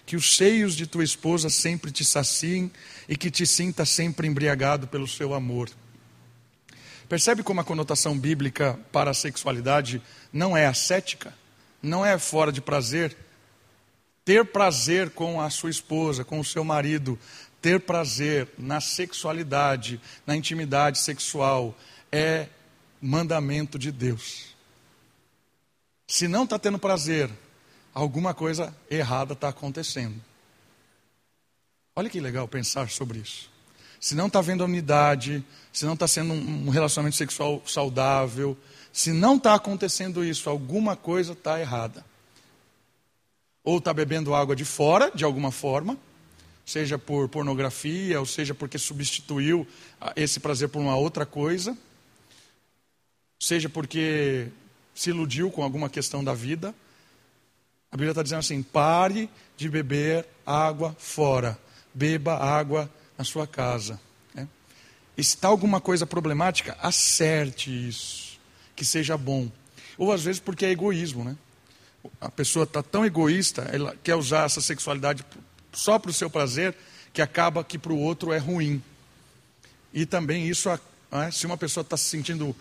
Que 0.08 0.16
os 0.16 0.38
seios 0.38 0.74
de 0.74 0.86
tua 0.86 1.04
esposa 1.04 1.50
sempre 1.50 1.92
te 1.92 2.02
saciem 2.02 2.72
e 3.06 3.14
que 3.14 3.30
te 3.30 3.46
sinta 3.46 3.84
sempre 3.84 4.26
embriagado 4.26 4.88
pelo 4.88 5.06
seu 5.06 5.34
amor. 5.34 5.68
Percebe 7.06 7.42
como 7.42 7.60
a 7.60 7.64
conotação 7.64 8.18
bíblica 8.18 8.80
para 8.90 9.10
a 9.10 9.14
sexualidade 9.14 10.00
não 10.32 10.56
é 10.56 10.64
ascética, 10.64 11.34
não 11.82 12.06
é 12.06 12.18
fora 12.18 12.50
de 12.50 12.62
prazer. 12.62 13.14
Ter 14.24 14.46
prazer 14.46 15.10
com 15.10 15.42
a 15.42 15.50
sua 15.50 15.68
esposa, 15.68 16.24
com 16.24 16.40
o 16.40 16.44
seu 16.44 16.64
marido, 16.64 17.18
ter 17.60 17.78
prazer 17.78 18.48
na 18.56 18.80
sexualidade, 18.80 20.00
na 20.26 20.34
intimidade 20.34 21.00
sexual, 21.00 21.76
é 22.10 22.46
mandamento 22.98 23.78
de 23.78 23.92
Deus. 23.92 24.56
Se 26.06 26.26
não 26.26 26.44
está 26.44 26.58
tendo 26.58 26.78
prazer, 26.78 27.28
alguma 27.94 28.34
coisa 28.34 28.74
errada 28.90 29.32
está 29.32 29.48
acontecendo. 29.48 30.20
Olha 31.94 32.08
que 32.08 32.20
legal 32.20 32.46
pensar 32.46 32.88
sobre 32.90 33.18
isso 33.18 33.50
se 34.00 34.14
não 34.14 34.28
está 34.28 34.38
havendo 34.38 34.64
unidade, 34.64 35.44
se 35.72 35.84
não 35.84 35.94
está 35.94 36.06
sendo 36.06 36.32
um 36.32 36.68
relacionamento 36.68 37.16
sexual 37.16 37.62
saudável, 37.66 38.56
se 38.92 39.12
não 39.12 39.36
está 39.36 39.54
acontecendo 39.54 40.24
isso, 40.24 40.48
alguma 40.48 40.96
coisa 40.96 41.32
está 41.32 41.60
errada. 41.60 42.04
Ou 43.64 43.78
está 43.78 43.92
bebendo 43.92 44.34
água 44.34 44.54
de 44.54 44.64
fora, 44.64 45.10
de 45.14 45.24
alguma 45.24 45.50
forma, 45.50 45.98
seja 46.64 46.96
por 46.96 47.28
pornografia, 47.28 48.20
ou 48.20 48.26
seja 48.26 48.54
porque 48.54 48.78
substituiu 48.78 49.66
esse 50.14 50.40
prazer 50.40 50.68
por 50.68 50.80
uma 50.80 50.96
outra 50.96 51.26
coisa, 51.26 51.76
seja 53.38 53.68
porque 53.68 54.48
se 54.94 55.10
iludiu 55.10 55.50
com 55.50 55.62
alguma 55.62 55.88
questão 55.88 56.22
da 56.22 56.34
vida. 56.34 56.74
A 57.90 57.96
Bíblia 57.96 58.10
está 58.10 58.22
dizendo 58.22 58.40
assim: 58.40 58.62
pare 58.62 59.30
de 59.56 59.68
beber 59.68 60.26
água 60.44 60.94
fora, 60.98 61.58
beba 61.92 62.36
água 62.36 62.90
na 63.16 63.24
sua 63.24 63.46
casa. 63.46 64.00
Né? 64.34 64.46
E 65.16 65.24
se 65.24 65.34
está 65.34 65.48
alguma 65.48 65.80
coisa 65.80 66.06
problemática, 66.06 66.76
acerte 66.80 67.70
isso, 67.88 68.38
que 68.76 68.84
seja 68.84 69.16
bom. 69.16 69.50
Ou 69.96 70.12
às 70.12 70.22
vezes 70.22 70.40
porque 70.40 70.64
é 70.64 70.70
egoísmo, 70.70 71.24
né? 71.24 71.36
A 72.20 72.30
pessoa 72.30 72.62
está 72.62 72.82
tão 72.82 73.04
egoísta, 73.04 73.62
ela 73.72 73.96
quer 74.02 74.14
usar 74.14 74.44
essa 74.44 74.60
sexualidade 74.60 75.24
só 75.72 75.98
para 75.98 76.10
o 76.10 76.14
seu 76.14 76.30
prazer, 76.30 76.74
que 77.12 77.20
acaba 77.20 77.64
que 77.64 77.78
para 77.78 77.92
o 77.92 77.98
outro 77.98 78.32
é 78.32 78.38
ruim. 78.38 78.82
E 79.92 80.06
também 80.06 80.46
isso, 80.46 80.68
né, 81.10 81.30
se 81.32 81.46
uma 81.46 81.56
pessoa 81.56 81.82
está 81.82 81.96
se 81.96 82.04
sentindo 82.04 82.54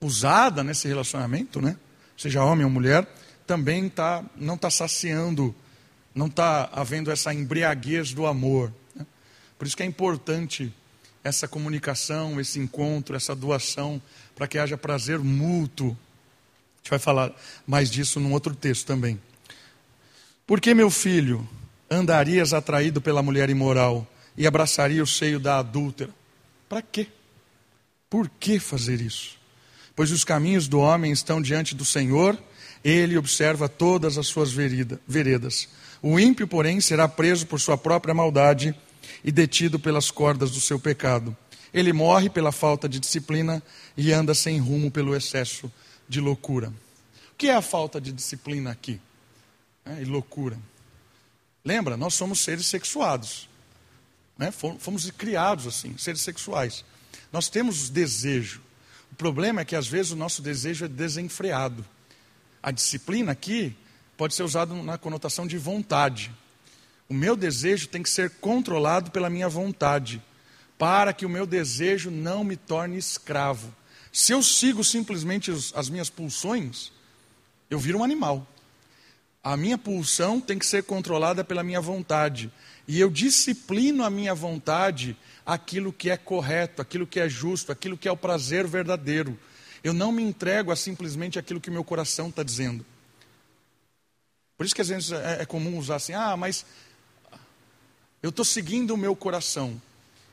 usada 0.00 0.64
nesse 0.64 0.88
relacionamento, 0.88 1.60
né? 1.60 1.76
seja 2.16 2.42
homem 2.42 2.64
ou 2.64 2.70
mulher, 2.70 3.06
também 3.48 3.88
tá, 3.88 4.22
não 4.36 4.56
está 4.56 4.70
saciando, 4.70 5.54
não 6.14 6.26
está 6.26 6.68
havendo 6.70 7.10
essa 7.10 7.32
embriaguez 7.32 8.12
do 8.12 8.26
amor. 8.26 8.70
Por 9.58 9.66
isso 9.66 9.74
que 9.74 9.82
é 9.82 9.86
importante 9.86 10.72
essa 11.24 11.48
comunicação, 11.48 12.38
esse 12.38 12.58
encontro, 12.58 13.16
essa 13.16 13.34
doação, 13.34 14.00
para 14.36 14.46
que 14.46 14.58
haja 14.58 14.76
prazer 14.76 15.18
mútuo. 15.18 15.88
A 15.88 16.78
gente 16.78 16.90
vai 16.90 16.98
falar 16.98 17.34
mais 17.66 17.90
disso 17.90 18.20
num 18.20 18.32
outro 18.32 18.54
texto 18.54 18.86
também. 18.86 19.18
Por 20.46 20.60
que, 20.60 20.74
meu 20.74 20.90
filho, 20.90 21.48
andarias 21.90 22.52
atraído 22.52 23.00
pela 23.00 23.22
mulher 23.22 23.48
imoral 23.48 24.06
e 24.36 24.46
abraçaria 24.46 25.02
o 25.02 25.06
seio 25.06 25.40
da 25.40 25.58
adúltera? 25.58 26.10
Para 26.68 26.82
quê? 26.82 27.08
Por 28.10 28.28
que 28.28 28.58
fazer 28.58 29.00
isso? 29.00 29.38
Pois 29.96 30.10
os 30.10 30.22
caminhos 30.22 30.68
do 30.68 30.78
homem 30.78 31.10
estão 31.10 31.42
diante 31.42 31.74
do 31.74 31.84
Senhor, 31.84 32.38
ele 32.84 33.16
observa 33.16 33.68
todas 33.68 34.18
as 34.18 34.26
suas 34.26 34.52
veredas. 34.52 35.68
O 36.00 36.18
ímpio, 36.18 36.46
porém, 36.46 36.80
será 36.80 37.08
preso 37.08 37.46
por 37.46 37.60
sua 37.60 37.76
própria 37.76 38.14
maldade 38.14 38.74
e 39.24 39.32
detido 39.32 39.78
pelas 39.78 40.10
cordas 40.10 40.50
do 40.50 40.60
seu 40.60 40.78
pecado. 40.78 41.36
Ele 41.72 41.92
morre 41.92 42.30
pela 42.30 42.52
falta 42.52 42.88
de 42.88 42.98
disciplina 42.98 43.62
e 43.96 44.12
anda 44.12 44.34
sem 44.34 44.58
rumo 44.58 44.90
pelo 44.90 45.14
excesso 45.14 45.70
de 46.08 46.20
loucura. 46.20 46.72
O 47.32 47.36
que 47.36 47.48
é 47.48 47.54
a 47.54 47.62
falta 47.62 48.00
de 48.00 48.12
disciplina 48.12 48.70
aqui? 48.70 49.00
É, 49.84 50.02
e 50.02 50.04
loucura. 50.04 50.58
Lembra, 51.64 51.96
nós 51.96 52.14
somos 52.14 52.40
seres 52.40 52.66
sexuados. 52.66 53.48
Né? 54.36 54.50
Fomos 54.50 55.10
criados 55.10 55.66
assim, 55.66 55.96
seres 55.98 56.20
sexuais. 56.20 56.84
Nós 57.32 57.48
temos 57.48 57.90
desejo. 57.90 58.60
O 59.12 59.14
problema 59.16 59.60
é 59.60 59.64
que 59.64 59.76
às 59.76 59.86
vezes 59.86 60.12
o 60.12 60.16
nosso 60.16 60.40
desejo 60.40 60.84
é 60.84 60.88
desenfreado. 60.88 61.84
A 62.62 62.70
disciplina 62.70 63.32
aqui 63.32 63.76
pode 64.16 64.34
ser 64.34 64.42
usada 64.42 64.74
na 64.74 64.98
conotação 64.98 65.46
de 65.46 65.56
vontade. 65.56 66.32
O 67.08 67.14
meu 67.14 67.36
desejo 67.36 67.88
tem 67.88 68.02
que 68.02 68.10
ser 68.10 68.30
controlado 68.40 69.10
pela 69.10 69.30
minha 69.30 69.48
vontade, 69.48 70.22
para 70.76 71.12
que 71.12 71.24
o 71.24 71.28
meu 71.28 71.46
desejo 71.46 72.10
não 72.10 72.44
me 72.44 72.56
torne 72.56 72.98
escravo. 72.98 73.74
Se 74.12 74.32
eu 74.32 74.42
sigo 74.42 74.82
simplesmente 74.82 75.50
as 75.50 75.88
minhas 75.88 76.10
pulsões, 76.10 76.90
eu 77.70 77.78
viro 77.78 77.98
um 77.98 78.04
animal. 78.04 78.46
A 79.42 79.56
minha 79.56 79.78
pulsão 79.78 80.40
tem 80.40 80.58
que 80.58 80.66
ser 80.66 80.82
controlada 80.82 81.44
pela 81.44 81.62
minha 81.62 81.80
vontade. 81.80 82.52
E 82.86 82.98
eu 82.98 83.08
disciplino 83.08 84.02
a 84.04 84.10
minha 84.10 84.34
vontade 84.34 85.16
aquilo 85.46 85.92
que 85.92 86.10
é 86.10 86.16
correto, 86.16 86.82
aquilo 86.82 87.06
que 87.06 87.20
é 87.20 87.28
justo, 87.28 87.72
aquilo 87.72 87.96
que 87.96 88.08
é 88.08 88.12
o 88.12 88.16
prazer 88.16 88.66
verdadeiro. 88.66 89.38
Eu 89.82 89.92
não 89.92 90.10
me 90.10 90.22
entrego 90.22 90.70
a 90.70 90.76
simplesmente 90.76 91.38
aquilo 91.38 91.60
que 91.60 91.70
meu 91.70 91.84
coração 91.84 92.28
está 92.28 92.42
dizendo. 92.42 92.84
Por 94.56 94.66
isso 94.66 94.74
que 94.74 94.80
às 94.80 94.88
vezes 94.88 95.12
é, 95.12 95.42
é 95.42 95.46
comum 95.46 95.78
usar 95.78 95.96
assim, 95.96 96.14
ah, 96.14 96.36
mas 96.36 96.66
eu 98.22 98.30
estou 98.30 98.44
seguindo 98.44 98.92
o 98.92 98.96
meu 98.96 99.14
coração. 99.14 99.80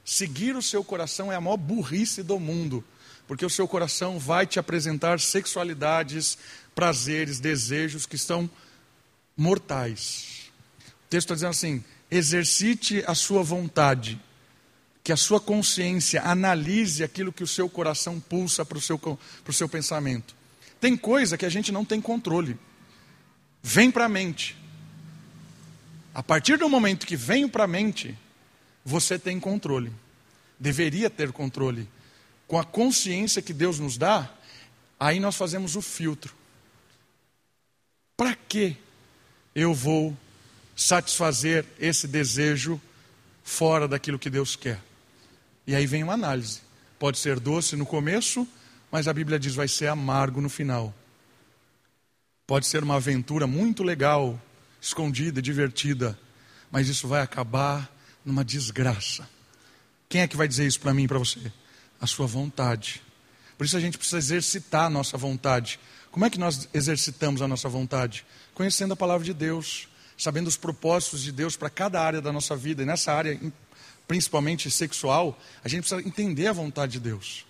Seguir 0.04 0.56
o 0.56 0.62
seu 0.62 0.84
coração 0.84 1.32
é 1.32 1.36
a 1.36 1.42
maior 1.42 1.58
burrice 1.58 2.24
do 2.24 2.40
mundo, 2.40 2.84
porque 3.28 3.46
o 3.46 3.50
seu 3.50 3.68
coração 3.68 4.20
vai 4.20 4.46
te 4.46 4.60
apresentar 4.60 5.20
sexualidades, 5.20 6.38
prazeres, 6.74 7.40
desejos 7.40 8.06
que 8.06 8.16
estão 8.16 8.50
mortais. 9.38 10.52
O 11.06 11.10
texto 11.10 11.26
está 11.26 11.36
dizendo 11.36 11.52
assim: 11.52 11.84
exercite 12.10 13.04
a 13.08 13.16
sua 13.16 13.44
vontade, 13.44 14.20
que 15.06 15.14
a 15.14 15.18
sua 15.18 15.40
consciência 15.40 16.24
analise 16.24 17.04
aquilo 17.04 17.32
que 17.32 17.44
o 17.44 17.48
seu 17.48 17.70
coração 17.70 18.20
pulsa 18.20 18.66
para 18.66 18.80
o 18.80 18.82
seu, 18.82 18.98
para 18.98 19.20
o 19.48 19.54
seu 19.54 19.70
pensamento. 19.70 20.36
Tem 20.82 20.98
coisa 20.98 21.38
que 21.38 21.46
a 21.46 21.50
gente 21.50 21.72
não 21.72 21.86
tem 21.86 22.02
controle, 22.02 22.58
vem 23.62 23.92
para 23.92 24.06
a 24.06 24.10
mente. 24.10 24.58
A 26.12 26.24
partir 26.24 26.58
do 26.58 26.68
momento 26.68 27.06
que 27.06 27.16
venho 27.16 27.48
para 27.48 27.66
a 27.66 27.68
mente, 27.68 28.18
você 28.84 29.20
tem 29.20 29.40
controle. 29.40 29.94
Deveria 30.60 31.08
ter 31.08 31.32
controle. 31.32 31.88
Com 32.48 32.58
a 32.58 32.64
consciência 32.64 33.44
que 33.44 33.54
Deus 33.54 33.78
nos 33.78 34.00
dá, 34.00 34.34
aí 35.00 35.20
nós 35.20 35.36
fazemos 35.36 35.76
o 35.76 35.84
filtro. 35.84 36.34
Para 38.18 38.34
que 38.34 38.76
eu 39.54 39.72
vou 39.72 40.18
satisfazer 40.76 41.64
esse 41.80 42.08
desejo 42.08 42.82
fora 43.44 43.88
daquilo 43.88 44.18
que 44.18 44.32
Deus 44.32 44.56
quer? 44.56 44.82
E 45.68 45.76
aí 45.76 45.86
vem 45.88 46.04
uma 46.04 46.14
análise. 46.14 46.62
Pode 47.00 47.18
ser 47.18 47.40
doce 47.40 47.76
no 47.76 47.86
começo, 47.86 48.48
mas 48.92 49.08
a 49.08 49.14
Bíblia 49.14 49.40
diz 49.40 49.56
vai 49.56 49.68
ser 49.68 49.88
amargo 49.88 50.40
no 50.40 50.50
final. 50.50 50.94
Pode 52.48 52.68
ser 52.68 52.84
uma 52.84 52.96
aventura 52.96 53.48
muito 53.48 53.84
legal, 53.84 54.40
escondida, 54.80 55.42
divertida, 55.42 56.18
mas 56.72 56.88
isso 56.88 57.08
vai 57.08 57.22
acabar 57.22 57.92
numa 58.24 58.46
desgraça. 58.46 59.28
Quem 60.08 60.22
é 60.22 60.28
que 60.28 60.38
vai 60.38 60.48
dizer 60.48 60.68
isso 60.68 60.80
para 60.80 60.94
mim 60.94 61.04
e 61.04 61.08
para 61.08 61.18
você? 61.18 61.52
A 62.00 62.06
sua 62.06 62.28
vontade. 62.28 63.02
Por 63.58 63.66
isso 63.66 63.76
a 63.76 63.80
gente 63.80 63.98
precisa 63.98 64.18
exercitar 64.18 64.86
a 64.86 64.90
nossa 64.90 65.18
vontade. 65.18 65.80
Como 66.12 66.26
é 66.26 66.30
que 66.30 66.40
nós 66.40 66.70
exercitamos 66.74 67.42
a 67.42 67.48
nossa 67.48 67.68
vontade? 67.68 68.26
Conhecendo 68.54 68.94
a 68.94 68.96
palavra 68.96 69.26
de 69.26 69.34
Deus, 69.34 69.88
sabendo 70.18 70.48
os 70.48 70.56
propósitos 70.56 71.22
de 71.24 71.32
Deus 71.32 71.58
para 71.58 71.70
cada 71.70 72.02
área 72.02 72.22
da 72.22 72.32
nossa 72.32 72.56
vida, 72.56 72.84
e 72.84 72.86
nessa 72.86 73.12
área, 73.12 73.40
principalmente 74.08 74.70
sexual, 74.70 75.40
a 75.64 75.68
gente 75.68 75.82
precisa 75.82 76.08
entender 76.08 76.48
a 76.48 76.54
vontade 76.54 76.94
de 76.94 77.00
Deus. 77.00 77.46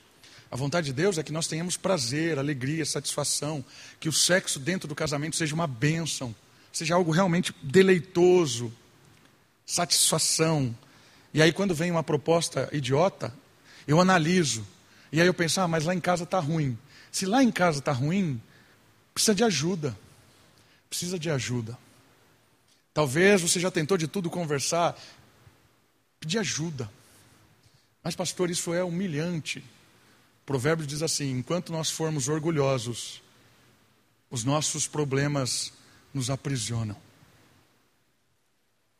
A 0.49 0.55
vontade 0.55 0.87
de 0.87 0.93
Deus 0.93 1.17
é 1.17 1.23
que 1.23 1.31
nós 1.31 1.47
tenhamos 1.47 1.75
prazer, 1.75 2.39
alegria, 2.39 2.85
satisfação, 2.85 3.63
que 3.99 4.07
o 4.07 4.13
sexo 4.13 4.59
dentro 4.59 4.87
do 4.87 4.95
casamento 4.95 5.35
seja 5.35 5.55
uma 5.55 5.67
bênção, 5.67 6.33
seja 6.71 6.95
algo 6.95 7.11
realmente 7.11 7.53
deleitoso, 7.61 8.71
satisfação. 9.65 10.75
E 11.33 11.41
aí, 11.41 11.51
quando 11.51 11.75
vem 11.75 11.91
uma 11.91 12.03
proposta 12.03 12.69
idiota, 12.71 13.33
eu 13.87 13.99
analiso. 13.99 14.65
E 15.11 15.19
aí 15.19 15.27
eu 15.27 15.33
penso, 15.33 15.59
ah, 15.59 15.67
mas 15.67 15.83
lá 15.83 15.93
em 15.93 15.99
casa 15.99 16.23
está 16.23 16.39
ruim. 16.39 16.77
Se 17.11 17.25
lá 17.25 17.43
em 17.43 17.51
casa 17.51 17.79
está 17.79 17.91
ruim, 17.91 18.41
precisa 19.13 19.35
de 19.35 19.43
ajuda. 19.43 19.97
precisa 20.89 21.19
de 21.19 21.29
ajuda. 21.29 21.77
Talvez 22.93 23.41
você 23.41 23.59
já 23.59 23.69
tentou 23.69 23.97
de 23.97 24.07
tudo 24.07 24.29
conversar, 24.29 24.97
pedir 26.19 26.39
ajuda. 26.39 26.89
Mas, 28.03 28.15
pastor, 28.15 28.49
isso 28.49 28.73
é 28.73 28.83
humilhante. 28.83 29.59
O 29.59 30.45
provérbio 30.45 30.85
diz 30.85 31.01
assim: 31.01 31.31
enquanto 31.31 31.71
nós 31.71 31.89
formos 31.89 32.27
orgulhosos, 32.27 33.21
os 34.29 34.43
nossos 34.43 34.87
problemas 34.87 35.73
nos 36.13 36.29
aprisionam. 36.29 36.97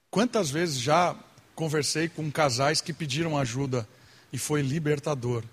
Quantas 0.10 0.50
vezes 0.50 0.80
já 0.80 1.16
conversei 1.54 2.08
com 2.08 2.32
casais 2.32 2.82
que 2.82 2.94
pediram 2.94 3.38
ajuda 3.38 3.88
e 4.32 4.38
foi 4.38 4.62
libertador? 4.62 5.44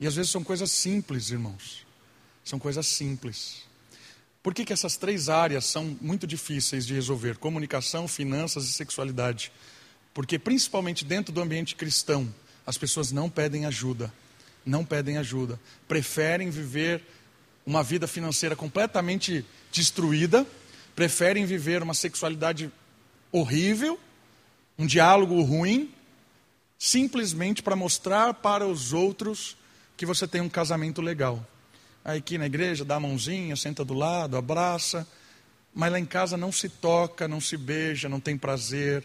E 0.00 0.06
às 0.06 0.14
vezes 0.14 0.30
são 0.30 0.42
coisas 0.42 0.70
simples, 0.70 1.30
irmãos. 1.30 1.86
São 2.44 2.58
coisas 2.58 2.86
simples. 2.86 3.62
Por 4.42 4.52
que, 4.52 4.64
que 4.64 4.72
essas 4.72 4.96
três 4.96 5.28
áreas 5.28 5.64
são 5.64 5.96
muito 6.00 6.26
difíceis 6.26 6.86
de 6.86 6.92
resolver? 6.92 7.38
Comunicação, 7.38 8.06
finanças 8.06 8.64
e 8.64 8.72
sexualidade. 8.72 9.50
Porque, 10.14 10.38
principalmente 10.38 11.04
dentro 11.04 11.32
do 11.32 11.40
ambiente 11.40 11.74
cristão, 11.74 12.32
as 12.64 12.78
pessoas 12.78 13.10
não 13.10 13.28
pedem 13.28 13.66
ajuda. 13.66 14.10
Não 14.64 14.84
pedem 14.84 15.18
ajuda. 15.18 15.60
Preferem 15.86 16.48
viver 16.48 17.02
uma 17.66 17.82
vida 17.82 18.06
financeira 18.06 18.54
completamente 18.54 19.44
destruída, 19.72 20.46
preferem 20.94 21.44
viver 21.44 21.82
uma 21.82 21.94
sexualidade 21.94 22.70
horrível, 23.32 23.98
um 24.78 24.86
diálogo 24.86 25.42
ruim, 25.42 25.92
simplesmente 26.78 27.62
para 27.62 27.74
mostrar 27.74 28.34
para 28.34 28.66
os 28.66 28.92
outros 28.92 29.56
que 29.96 30.06
você 30.06 30.28
tem 30.28 30.40
um 30.40 30.48
casamento 30.48 31.00
legal. 31.00 31.44
Aí 32.04 32.18
aqui 32.18 32.36
na 32.36 32.46
igreja 32.46 32.84
dá 32.84 32.96
a 32.96 33.00
mãozinha, 33.00 33.56
senta 33.56 33.84
do 33.84 33.94
lado, 33.94 34.36
abraça, 34.36 35.06
mas 35.74 35.90
lá 35.90 35.98
em 35.98 36.04
casa 36.04 36.36
não 36.36 36.52
se 36.52 36.68
toca, 36.68 37.26
não 37.26 37.40
se 37.40 37.56
beija, 37.56 38.08
não 38.08 38.20
tem 38.20 38.36
prazer, 38.36 39.04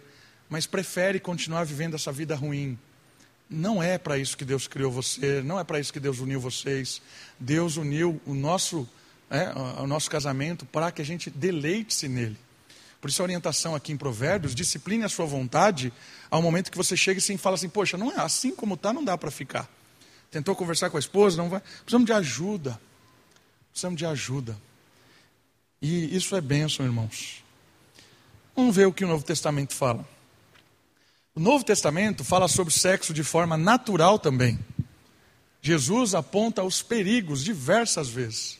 mas 0.49 0.65
prefere 0.65 1.19
continuar 1.19 1.63
vivendo 1.63 1.95
essa 1.95 2.11
vida 2.11 2.35
ruim. 2.35 2.77
Não 3.49 3.81
é 3.81 3.97
para 3.97 4.17
isso 4.17 4.37
que 4.37 4.45
Deus 4.45 4.67
criou 4.67 4.91
você, 4.91 5.41
não 5.41 5.59
é 5.59 5.63
para 5.63 5.79
isso 5.79 5.93
que 5.93 5.99
Deus 5.99 6.19
uniu 6.19 6.39
vocês. 6.39 7.01
Deus 7.39 7.77
uniu 7.77 8.21
o 8.25 8.33
nosso, 8.33 8.87
é, 9.29 9.51
o 9.81 9.87
nosso 9.87 10.09
casamento 10.09 10.65
para 10.65 10.91
que 10.91 11.01
a 11.01 11.05
gente 11.05 11.29
deleite-se 11.29 12.07
nele. 12.07 12.37
Por 12.99 13.09
isso 13.09 13.21
a 13.21 13.25
orientação 13.25 13.75
aqui 13.75 13.93
em 13.93 13.97
Provérbios, 13.97 14.53
discipline 14.53 15.03
a 15.03 15.09
sua 15.09 15.25
vontade 15.25 15.93
ao 16.29 16.41
momento 16.41 16.69
que 16.69 16.77
você 16.77 16.97
chega 16.97 17.19
e 17.19 17.37
fala 17.37 17.55
assim, 17.55 17.69
poxa, 17.69 17.97
não 17.97 18.11
é 18.11 18.19
assim 18.19 18.53
como 18.53 18.73
está, 18.73 18.91
não 18.91 19.03
dá 19.03 19.17
para 19.17 19.31
ficar. 19.31 19.69
Tentou 20.29 20.55
conversar 20.55 20.89
com 20.89 20.97
a 20.97 20.99
esposa, 20.99 21.37
não 21.37 21.49
vai. 21.49 21.61
Precisamos 21.61 22.05
de 22.05 22.13
ajuda. 22.13 22.79
Precisamos 23.71 23.97
de 23.97 24.05
ajuda. 24.05 24.57
E 25.81 26.15
isso 26.15 26.35
é 26.35 26.41
bênção, 26.41 26.85
irmãos. 26.85 27.43
Vamos 28.55 28.75
ver 28.75 28.85
o 28.85 28.93
que 28.93 29.05
o 29.05 29.07
Novo 29.07 29.23
Testamento 29.23 29.73
fala. 29.73 30.05
O 31.39 31.41
Novo 31.41 31.63
Testamento 31.63 32.25
fala 32.25 32.49
sobre 32.49 32.73
sexo 32.73 33.13
de 33.13 33.23
forma 33.23 33.55
natural 33.55 34.19
também. 34.19 34.59
Jesus 35.61 36.13
aponta 36.13 36.61
os 36.63 36.81
perigos 36.81 37.45
diversas 37.45 38.09
vezes. 38.09 38.59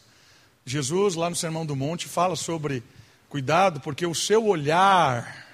Jesus, 0.63 1.13
lá 1.15 1.29
no 1.29 1.35
Sermão 1.35 1.65
do 1.65 1.75
Monte, 1.75 2.07
fala 2.07 2.37
sobre 2.37 2.81
cuidado, 3.27 3.81
porque 3.81 4.05
o 4.07 4.15
seu 4.15 4.45
olhar 4.45 5.45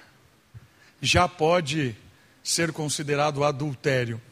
já 1.02 1.26
pode 1.26 1.96
ser 2.44 2.70
considerado 2.70 3.42
adultério. 3.42 4.22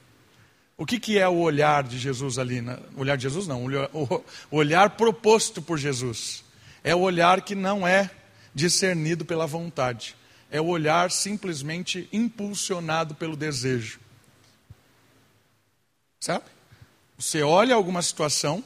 O 0.79 0.87
que, 0.87 1.01
que 1.01 1.19
é 1.19 1.29
o 1.29 1.39
olhar 1.39 1.83
de 1.83 1.99
Jesus 1.99 2.39
ali? 2.39 2.61
O 2.97 3.01
olhar 3.01 3.17
de 3.17 3.25
Jesus 3.25 3.49
não, 3.49 3.65
o 3.65 4.57
olhar 4.57 4.91
proposto 4.91 5.61
por 5.61 5.79
Jesus. 5.79 6.45
É 6.85 6.95
o 6.95 7.01
olhar 7.01 7.43
que 7.43 7.57
não 7.57 7.85
é 7.85 8.09
discernido 8.55 9.25
pela 9.25 9.49
vontade. 9.49 10.15
É 10.55 10.61
o 10.61 10.67
olhar 10.67 11.11
simplesmente 11.11 12.09
impulsionado 12.13 13.13
pelo 13.17 13.35
desejo. 13.35 13.99
Sabe? 16.21 16.45
Você 17.19 17.43
olha 17.43 17.75
alguma 17.75 18.01
situação, 18.01 18.63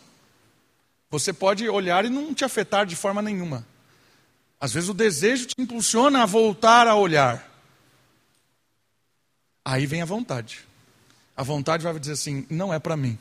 você 1.11 1.33
pode 1.33 1.67
olhar 1.67 2.05
e 2.05 2.11
não 2.11 2.35
te 2.35 2.45
afetar 2.45 2.85
de 2.85 2.95
forma 2.95 3.23
nenhuma. 3.23 3.67
Às 4.61 4.71
vezes 4.71 4.91
o 4.91 4.93
desejo 4.93 5.47
te 5.47 5.55
impulsiona 5.57 6.25
a 6.25 6.27
voltar 6.27 6.87
a 6.87 6.95
olhar. 6.95 7.51
Aí 9.65 9.87
vem 9.87 10.03
a 10.03 10.05
vontade. 10.05 10.67
A 11.35 11.43
vontade 11.43 11.85
vai 11.85 11.99
dizer 11.99 12.13
assim: 12.13 12.47
não 12.51 12.71
é 12.71 12.79
para 12.79 12.99
mim. 12.99 13.19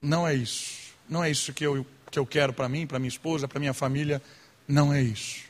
Não 0.00 0.28
é 0.28 0.32
isso. 0.32 0.94
Não 1.08 1.24
é 1.24 1.28
isso 1.28 1.52
que 1.52 1.66
eu, 1.66 1.84
que 2.08 2.20
eu 2.20 2.24
quero 2.24 2.52
para 2.52 2.68
mim, 2.68 2.86
para 2.86 3.00
minha 3.00 3.08
esposa, 3.08 3.48
para 3.48 3.58
minha 3.58 3.74
família. 3.74 4.22
Não 4.68 4.92
é 4.92 5.02
isso. 5.02 5.45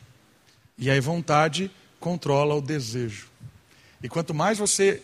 E 0.79 0.91
aí, 0.91 1.01
vontade 1.01 1.71
controla 1.99 2.55
o 2.55 2.61
desejo. 2.61 3.29
E 4.03 4.09
quanto 4.09 4.35
mais 4.35 4.59
você 4.59 5.03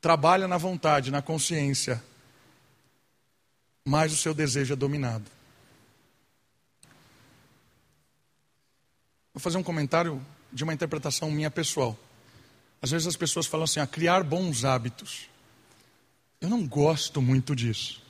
trabalha 0.00 0.46
na 0.46 0.56
vontade, 0.56 1.10
na 1.10 1.20
consciência, 1.20 2.02
mais 3.84 4.12
o 4.12 4.16
seu 4.16 4.32
desejo 4.32 4.72
é 4.72 4.76
dominado. 4.76 5.24
Vou 9.34 9.40
fazer 9.40 9.58
um 9.58 9.62
comentário 9.62 10.24
de 10.52 10.64
uma 10.64 10.72
interpretação 10.72 11.30
minha 11.30 11.50
pessoal. 11.50 11.98
Às 12.80 12.90
vezes 12.90 13.06
as 13.06 13.16
pessoas 13.16 13.46
falam 13.46 13.64
assim, 13.64 13.80
a 13.80 13.82
ah, 13.82 13.86
criar 13.86 14.22
bons 14.22 14.64
hábitos. 14.64 15.28
Eu 16.40 16.48
não 16.48 16.66
gosto 16.66 17.20
muito 17.20 17.54
disso. 17.54 18.02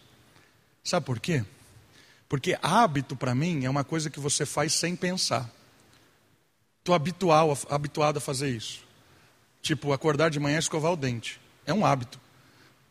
Sabe 0.85 1.05
por 1.05 1.19
quê? 1.19 1.45
Porque 2.29 2.59
hábito 2.63 3.17
para 3.17 3.35
mim 3.35 3.65
é 3.65 3.71
uma 3.71 3.85
coisa 3.85 4.11
que 4.11 4.21
você 4.21 4.45
faz 4.47 4.73
sem 4.73 4.95
pensar. 4.95 5.51
Estou 6.87 6.95
habitual, 6.95 7.59
habituado 7.69 8.19
a 8.19 8.21
fazer 8.21 8.49
isso. 8.49 8.81
Tipo, 9.61 9.93
acordar 9.93 10.31
de 10.31 10.39
manhã 10.39 10.55
e 10.55 10.61
escovar 10.61 10.93
o 10.93 10.97
dente. 10.97 11.41
É 11.67 11.75
um 11.75 11.85
hábito. 11.85 12.21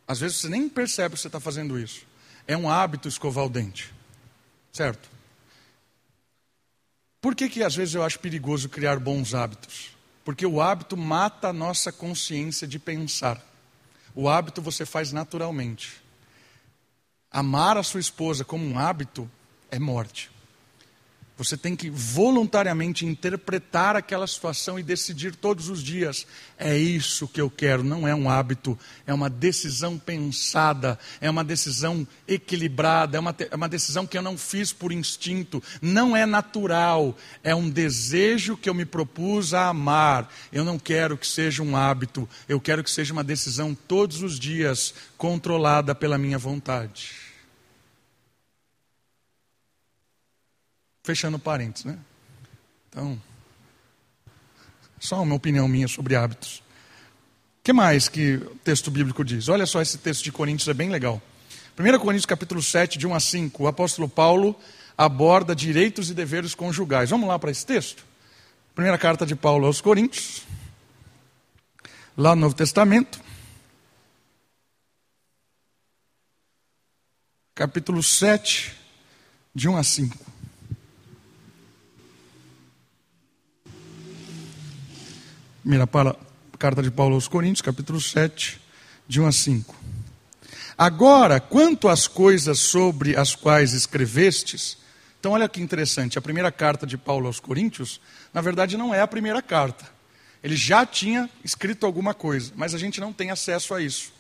Às 0.06 0.20
vezes 0.20 0.36
você 0.36 0.50
nem 0.50 0.68
percebe 0.68 1.16
que 1.16 1.22
você 1.22 1.30
está 1.30 1.40
fazendo 1.40 1.80
isso. 1.80 2.06
É 2.46 2.58
um 2.58 2.70
hábito 2.70 3.08
escovar 3.08 3.46
o 3.46 3.50
dente. 3.50 3.94
Certo? 4.74 5.10
Por 7.22 7.34
que, 7.34 7.48
que 7.48 7.64
às 7.64 7.74
vezes 7.74 7.96
eu 7.96 8.04
acho 8.04 8.20
perigoso 8.20 8.68
criar 8.68 9.00
bons 9.00 9.34
hábitos? 9.34 9.92
Porque 10.26 10.46
o 10.46 10.60
hábito 10.60 10.98
mata 10.98 11.48
a 11.48 11.54
nossa 11.54 11.90
consciência 11.90 12.68
de 12.68 12.78
pensar. 12.78 13.42
O 14.14 14.28
hábito 14.28 14.62
você 14.62 14.86
faz 14.86 15.14
naturalmente. 15.14 16.04
Amar 17.32 17.78
a 17.78 17.84
sua 17.84 18.02
esposa 18.02 18.44
como 18.44 18.66
um 18.66 18.78
hábito 18.78 19.32
é 19.72 19.80
morte. 19.80 20.35
Você 21.38 21.58
tem 21.58 21.76
que 21.76 21.90
voluntariamente 21.90 23.06
interpretar 23.06 23.98
aquela 23.98 24.26
situação 24.26 24.80
e 24.80 24.84
decidir 24.84 25.36
todos 25.36 25.68
os 25.68 25.84
dias: 25.84 26.26
é 26.58 26.78
isso 26.78 27.28
que 27.28 27.42
eu 27.42 27.50
quero. 27.50 27.84
Não 27.84 28.08
é 28.08 28.16
um 28.16 28.30
hábito, 28.30 28.80
é 29.06 29.14
uma 29.14 29.30
decisão 29.30 29.98
pensada, 29.98 30.98
é 31.20 31.30
uma 31.30 31.44
decisão 31.44 32.08
equilibrada, 32.26 33.18
é 33.18 33.20
uma, 33.20 33.36
é 33.38 33.56
uma 33.56 33.68
decisão 33.68 34.08
que 34.08 34.18
eu 34.18 34.22
não 34.22 34.38
fiz 34.38 34.72
por 34.72 34.94
instinto, 34.94 35.62
não 35.82 36.16
é 36.16 36.26
natural, 36.26 37.18
é 37.44 37.54
um 37.54 37.70
desejo 37.70 38.56
que 38.56 38.70
eu 38.70 38.74
me 38.74 38.86
propus 38.86 39.54
a 39.54 39.68
amar. 39.68 40.34
Eu 40.54 40.64
não 40.64 40.80
quero 40.80 41.18
que 41.18 41.28
seja 41.28 41.62
um 41.62 41.76
hábito, 41.76 42.30
eu 42.48 42.62
quero 42.62 42.82
que 42.82 42.90
seja 42.90 43.12
uma 43.12 43.26
decisão 43.26 43.76
todos 43.76 44.22
os 44.22 44.40
dias, 44.40 44.94
controlada 45.18 45.94
pela 45.94 46.18
minha 46.18 46.38
vontade. 46.38 47.25
Fechando 51.06 51.38
parênteses, 51.38 51.86
né? 51.86 52.00
Então, 52.90 53.22
só 55.00 55.22
uma 55.22 55.36
opinião 55.36 55.68
minha 55.68 55.88
sobre 55.88 56.16
hábitos. 56.16 56.64
O 57.60 57.64
que 57.64 57.72
mais 57.72 58.10
que 58.10 58.38
o 58.38 58.56
texto 58.64 58.90
bíblico 58.90 59.24
diz? 59.24 59.48
Olha 59.48 59.68
só, 59.68 59.84
esse 59.84 60.00
texto 60.00 60.24
de 60.24 60.32
Coríntios 60.32 60.68
é 60.68 60.74
bem 60.74 60.90
legal. 60.90 61.22
1 61.78 62.00
Coríntios 62.00 62.26
capítulo 62.26 62.60
7, 62.60 62.98
de 62.98 63.06
1 63.06 63.14
a 63.14 63.20
5, 63.20 63.64
o 63.64 63.68
apóstolo 63.68 64.10
Paulo 64.10 64.60
aborda 64.98 65.56
direitos 65.56 66.10
e 66.10 66.16
deveres 66.16 66.56
conjugais. 66.56 67.12
Vamos 67.12 67.30
lá 67.30 67.38
para 67.38 67.52
esse 67.52 67.64
texto? 67.64 68.04
Primeira 68.74 68.98
carta 68.98 69.28
de 69.28 69.36
Paulo 69.36 69.68
aos 69.68 69.82
Coríntios, 69.82 70.42
lá 72.18 72.34
no 72.34 72.42
Novo 72.42 72.56
Testamento. 72.56 73.22
Capítulo 77.54 78.02
7, 78.02 78.76
de 79.54 79.70
1 79.70 79.78
a 79.78 79.84
5. 79.84 80.35
Primeira 85.66 85.90
carta 86.60 86.84
de 86.84 86.92
Paulo 86.92 87.16
aos 87.16 87.28
Coríntios, 87.28 87.64
capítulo 87.64 88.00
7, 88.00 88.62
de 89.08 89.20
1 89.20 89.26
a 89.26 89.32
5. 89.32 89.76
Agora, 90.78 91.40
quanto 91.40 91.90
às 91.90 92.08
coisas 92.08 92.60
sobre 92.60 93.18
as 93.18 93.34
quais 93.34 93.74
escrevestes, 93.74 94.78
então 95.20 95.32
olha 95.32 95.50
que 95.50 95.60
interessante, 95.60 96.20
a 96.20 96.22
primeira 96.22 96.52
carta 96.52 96.86
de 96.86 97.00
Paulo 97.00 97.26
aos 97.26 97.40
Coríntios, 97.40 98.00
na 98.32 98.42
verdade 98.42 98.78
não 98.78 98.94
é 98.94 99.02
a 99.02 99.08
primeira 99.08 99.42
carta. 99.42 99.90
Ele 100.44 100.56
já 100.56 100.86
tinha 100.86 101.28
escrito 101.44 101.88
alguma 101.88 102.14
coisa, 102.14 102.54
mas 102.56 102.76
a 102.76 102.78
gente 102.78 103.02
não 103.02 103.12
tem 103.12 103.32
acesso 103.32 103.74
a 103.74 103.82
isso. 103.82 104.14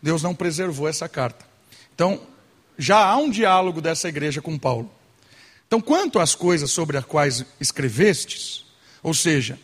Deus 0.00 0.22
não 0.22 0.36
preservou 0.36 0.86
essa 0.86 1.08
carta. 1.08 1.44
Então, 1.92 2.22
já 2.78 3.04
há 3.04 3.16
um 3.16 3.28
diálogo 3.28 3.80
dessa 3.80 4.08
igreja 4.08 4.40
com 4.40 4.56
Paulo. 4.56 4.88
Então, 5.66 5.80
quanto 5.80 6.20
às 6.20 6.36
coisas 6.36 6.70
sobre 6.70 6.96
as 6.96 7.04
quais 7.04 7.44
escrevestes, 7.58 8.66
ou 9.02 9.12
seja, 9.12 9.58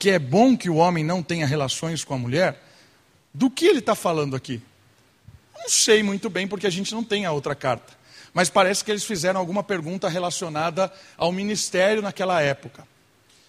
que 0.00 0.08
é 0.08 0.18
bom 0.18 0.56
que 0.56 0.70
o 0.70 0.76
homem 0.76 1.04
não 1.04 1.22
tenha 1.22 1.46
relações 1.46 2.02
com 2.02 2.14
a 2.14 2.18
mulher, 2.18 2.58
do 3.34 3.50
que 3.50 3.66
ele 3.66 3.80
está 3.80 3.94
falando 3.94 4.34
aqui? 4.34 4.62
Não 5.54 5.68
sei 5.68 6.02
muito 6.02 6.30
bem, 6.30 6.48
porque 6.48 6.66
a 6.66 6.70
gente 6.70 6.94
não 6.94 7.04
tem 7.04 7.26
a 7.26 7.32
outra 7.32 7.54
carta. 7.54 7.92
Mas 8.32 8.48
parece 8.48 8.82
que 8.82 8.90
eles 8.90 9.04
fizeram 9.04 9.38
alguma 9.38 9.62
pergunta 9.62 10.08
relacionada 10.08 10.90
ao 11.18 11.30
ministério 11.30 12.00
naquela 12.00 12.40
época. 12.40 12.88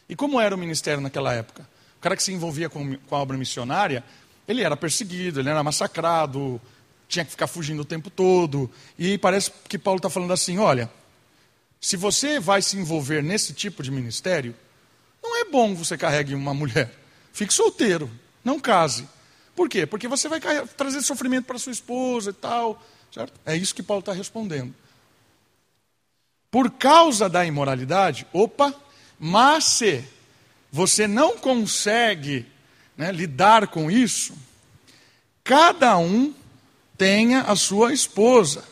E 0.10 0.16
como 0.16 0.41
era 0.41 0.54
o 0.54 0.58
ministério 0.58 0.99
naquela 0.99 1.34
época? 1.34 1.66
O 1.97 2.02
cara 2.02 2.18
que 2.18 2.24
se 2.24 2.34
envolvia 2.34 2.70
com, 2.70 2.97
com 2.97 3.16
a 3.16 3.20
obra 3.20 3.38
missionária, 3.38 4.04
ele 4.45 4.62
era 4.62 4.76
perseguido, 4.76 5.39
ele 5.39 5.49
era 5.49 5.64
massacrado, 5.64 6.60
tinha 7.08 7.24
que 7.24 7.32
ficar 7.32 7.47
fugindo 7.47 7.84
o 7.84 7.86
tempo 7.86 8.10
todo. 8.10 8.70
E 8.99 9.18
parece 9.18 9.54
que 9.70 9.78
Paulo 9.78 9.99
está 9.99 10.10
falando 10.10 10.34
assim: 10.34 10.58
olha, 10.58 10.91
se 11.80 11.95
você 11.95 12.41
vai 12.41 12.62
se 12.62 12.76
envolver 12.76 13.24
nesse 13.24 13.54
tipo 13.54 13.82
de 13.82 13.89
ministério, 13.89 14.54
é 15.41 15.45
bom 15.45 15.75
você 15.75 15.97
carregue 15.97 16.33
uma 16.33 16.53
mulher. 16.53 16.93
Fique 17.33 17.53
solteiro, 17.53 18.09
não 18.43 18.59
case. 18.59 19.07
Por 19.55 19.69
quê? 19.69 19.85
Porque 19.85 20.07
você 20.07 20.27
vai 20.27 20.39
trazer 20.77 21.01
sofrimento 21.01 21.45
para 21.45 21.59
sua 21.59 21.71
esposa 21.71 22.31
e 22.31 22.33
tal. 22.33 22.81
Certo? 23.13 23.33
É 23.45 23.55
isso 23.55 23.75
que 23.75 23.83
Paulo 23.83 23.99
está 23.99 24.13
respondendo. 24.13 24.73
Por 26.49 26.71
causa 26.71 27.29
da 27.29 27.45
imoralidade, 27.45 28.27
opa, 28.33 28.73
mas 29.19 29.65
se 29.65 30.03
você 30.71 31.07
não 31.07 31.37
consegue 31.37 32.45
né, 32.97 33.11
lidar 33.11 33.67
com 33.67 33.89
isso, 33.89 34.33
cada 35.43 35.97
um 35.97 36.33
tenha 36.97 37.41
a 37.41 37.55
sua 37.55 37.93
esposa 37.93 38.63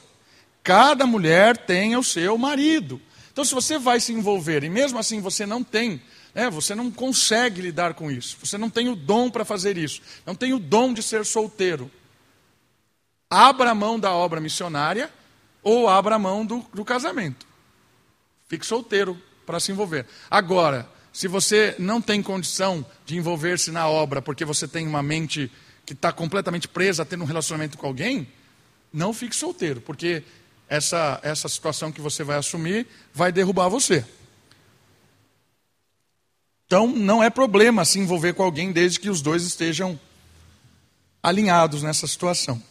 Cada 0.69 1.07
mulher 1.07 1.57
tem 1.57 1.95
o 1.95 2.03
seu 2.03 2.37
marido. 2.37 3.01
Então, 3.31 3.43
se 3.43 3.55
você 3.55 3.79
vai 3.79 3.99
se 3.99 4.13
envolver 4.13 4.63
e 4.63 4.69
mesmo 4.69 4.99
assim 4.99 5.19
você 5.19 5.43
não 5.45 5.63
tem, 5.63 6.01
né, 6.33 6.49
você 6.49 6.75
não 6.75 6.91
consegue 6.91 7.61
lidar 7.61 7.93
com 7.93 8.11
isso, 8.11 8.37
você 8.41 8.57
não 8.57 8.69
tem 8.69 8.89
o 8.89 8.95
dom 8.95 9.29
para 9.29 9.45
fazer 9.45 9.77
isso, 9.77 10.01
não 10.25 10.35
tem 10.35 10.53
o 10.53 10.59
dom 10.59 10.93
de 10.93 11.01
ser 11.01 11.25
solteiro, 11.25 11.89
abra 13.29 13.71
a 13.71 13.75
mão 13.75 13.99
da 13.99 14.13
obra 14.13 14.39
missionária 14.39 15.11
ou 15.61 15.87
abra 15.87 16.15
a 16.15 16.19
mão 16.19 16.45
do, 16.45 16.65
do 16.73 16.85
casamento. 16.85 17.45
Fique 18.47 18.65
solteiro 18.65 19.21
para 19.45 19.59
se 19.59 19.71
envolver. 19.71 20.05
Agora, 20.29 20.89
se 21.13 21.27
você 21.27 21.75
não 21.77 22.01
tem 22.01 22.21
condição 22.21 22.85
de 23.05 23.17
envolver-se 23.17 23.71
na 23.71 23.87
obra 23.87 24.21
porque 24.21 24.45
você 24.45 24.67
tem 24.67 24.87
uma 24.87 25.03
mente 25.03 25.51
que 25.85 25.93
está 25.93 26.11
completamente 26.11 26.67
presa 26.67 27.03
a 27.03 27.05
ter 27.05 27.19
um 27.19 27.25
relacionamento 27.25 27.77
com 27.77 27.87
alguém, 27.87 28.27
não 28.91 29.13
fique 29.13 29.35
solteiro, 29.35 29.81
porque 29.81 30.23
essa, 30.67 31.19
essa 31.23 31.49
situação 31.49 31.91
que 31.91 32.01
você 32.01 32.23
vai 32.23 32.37
assumir 32.37 32.87
vai 33.13 33.31
derrubar 33.31 33.69
você. 33.69 34.05
Então, 36.69 36.85
não 36.85 37.23
é 37.23 37.31
problema 37.31 37.83
se 37.83 37.97
envolver 37.97 38.33
com 38.33 38.43
alguém 38.43 38.71
desde 38.71 38.99
que 38.99 39.09
os 39.09 39.23
dois 39.23 39.41
estejam 39.41 39.99
alinhados 41.23 41.81
nessa 41.81 42.05
situação. 42.05 42.61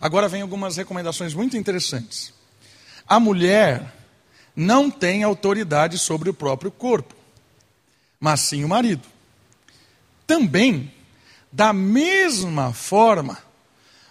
Agora 0.00 0.26
vem 0.26 0.42
algumas 0.42 0.76
recomendações 0.76 1.32
muito 1.32 1.56
interessantes. 1.56 2.34
A 3.06 3.20
mulher 3.20 3.94
não 4.56 4.90
tem 4.90 5.22
autoridade 5.22 5.96
sobre 5.96 6.28
o 6.28 6.34
próprio 6.34 6.72
corpo, 6.72 7.14
mas 8.18 8.40
sim 8.40 8.64
o 8.64 8.68
marido. 8.68 9.06
Também, 10.26 10.92
da 11.52 11.72
mesma 11.72 12.72
forma, 12.72 13.38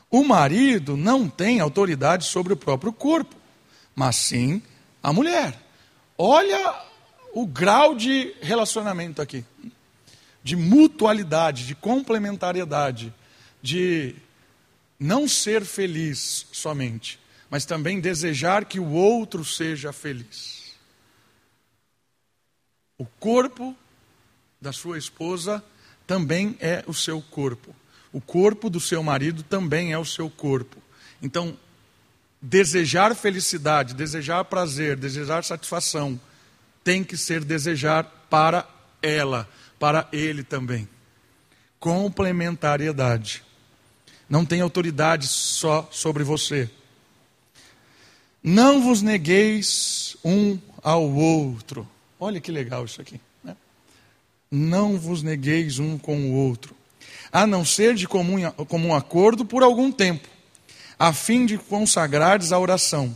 o 0.10 0.24
marido 0.24 0.96
não 0.96 1.28
tem 1.28 1.60
autoridade 1.60 2.24
sobre 2.24 2.54
o 2.54 2.58
próprio 2.58 2.94
corpo, 2.94 3.36
mas 3.94 4.16
sim 4.16 4.62
a 5.04 5.12
mulher. 5.12 5.62
Olha 6.18 6.88
o 7.34 7.46
grau 7.46 7.96
de 7.96 8.34
relacionamento 8.42 9.22
aqui, 9.22 9.46
de 10.44 10.56
mutualidade, 10.56 11.66
de 11.66 11.76
complementariedade, 11.76 13.14
de 13.62 14.16
não 15.00 15.28
ser 15.28 15.64
feliz 15.64 16.48
somente, 16.52 17.20
mas 17.50 17.66
também 17.66 18.00
desejar 18.00 18.66
que 18.66 18.80
o 18.80 18.92
outro 18.92 19.44
seja 19.46 19.94
feliz. 19.94 20.74
O 22.98 23.06
corpo 23.06 23.76
da 24.60 24.74
sua 24.74 24.98
esposa 24.98 25.64
também 26.06 26.58
é 26.60 26.84
o 26.86 26.94
seu 26.94 27.22
corpo. 27.22 27.74
O 28.12 28.20
corpo 28.20 28.70
do 28.70 28.80
seu 28.80 29.02
marido 29.04 29.44
também 29.44 29.94
é 29.94 29.98
o 29.98 30.06
seu 30.06 30.30
corpo. 30.30 30.78
Então, 31.22 31.58
desejar 32.42 33.16
felicidade, 33.16 33.94
desejar 33.94 34.44
prazer, 34.46 34.98
desejar 34.98 35.44
satisfação, 35.44 36.20
tem 36.84 37.04
que 37.04 37.18
ser 37.18 37.44
desejar 37.44 38.04
para 38.30 38.68
ela, 39.02 39.48
para 39.80 40.08
ele 40.12 40.44
também. 40.44 40.88
Complementariedade. 41.80 43.44
Não 44.30 44.46
tem 44.46 44.62
autoridade 44.62 45.28
só 45.28 45.88
sobre 45.92 46.24
você. 46.24 46.70
Não 48.44 48.82
vos 48.82 49.02
negueis 49.02 50.16
um 50.24 50.58
ao 50.82 51.10
outro. 51.10 51.88
Olha 52.20 52.40
que 52.40 52.52
legal 52.52 52.86
isso 52.86 53.02
aqui. 53.02 53.20
Né? 53.44 53.56
Não 54.52 54.98
vos 54.98 55.24
negueis 55.24 55.80
um 55.80 55.98
com 55.98 56.18
o 56.18 56.34
outro 56.34 56.80
a 57.32 57.46
não 57.46 57.64
ser 57.64 57.96
de 57.96 58.08
comum, 58.08 58.50
comum 58.68 58.94
acordo 58.94 59.46
por 59.46 59.64
algum 59.64 59.92
tempo, 59.92 60.28
a 60.98 61.14
fim 61.14 61.46
de 61.46 61.58
consagrardes 61.58 62.52
a 62.52 62.60
oração. 62.60 63.16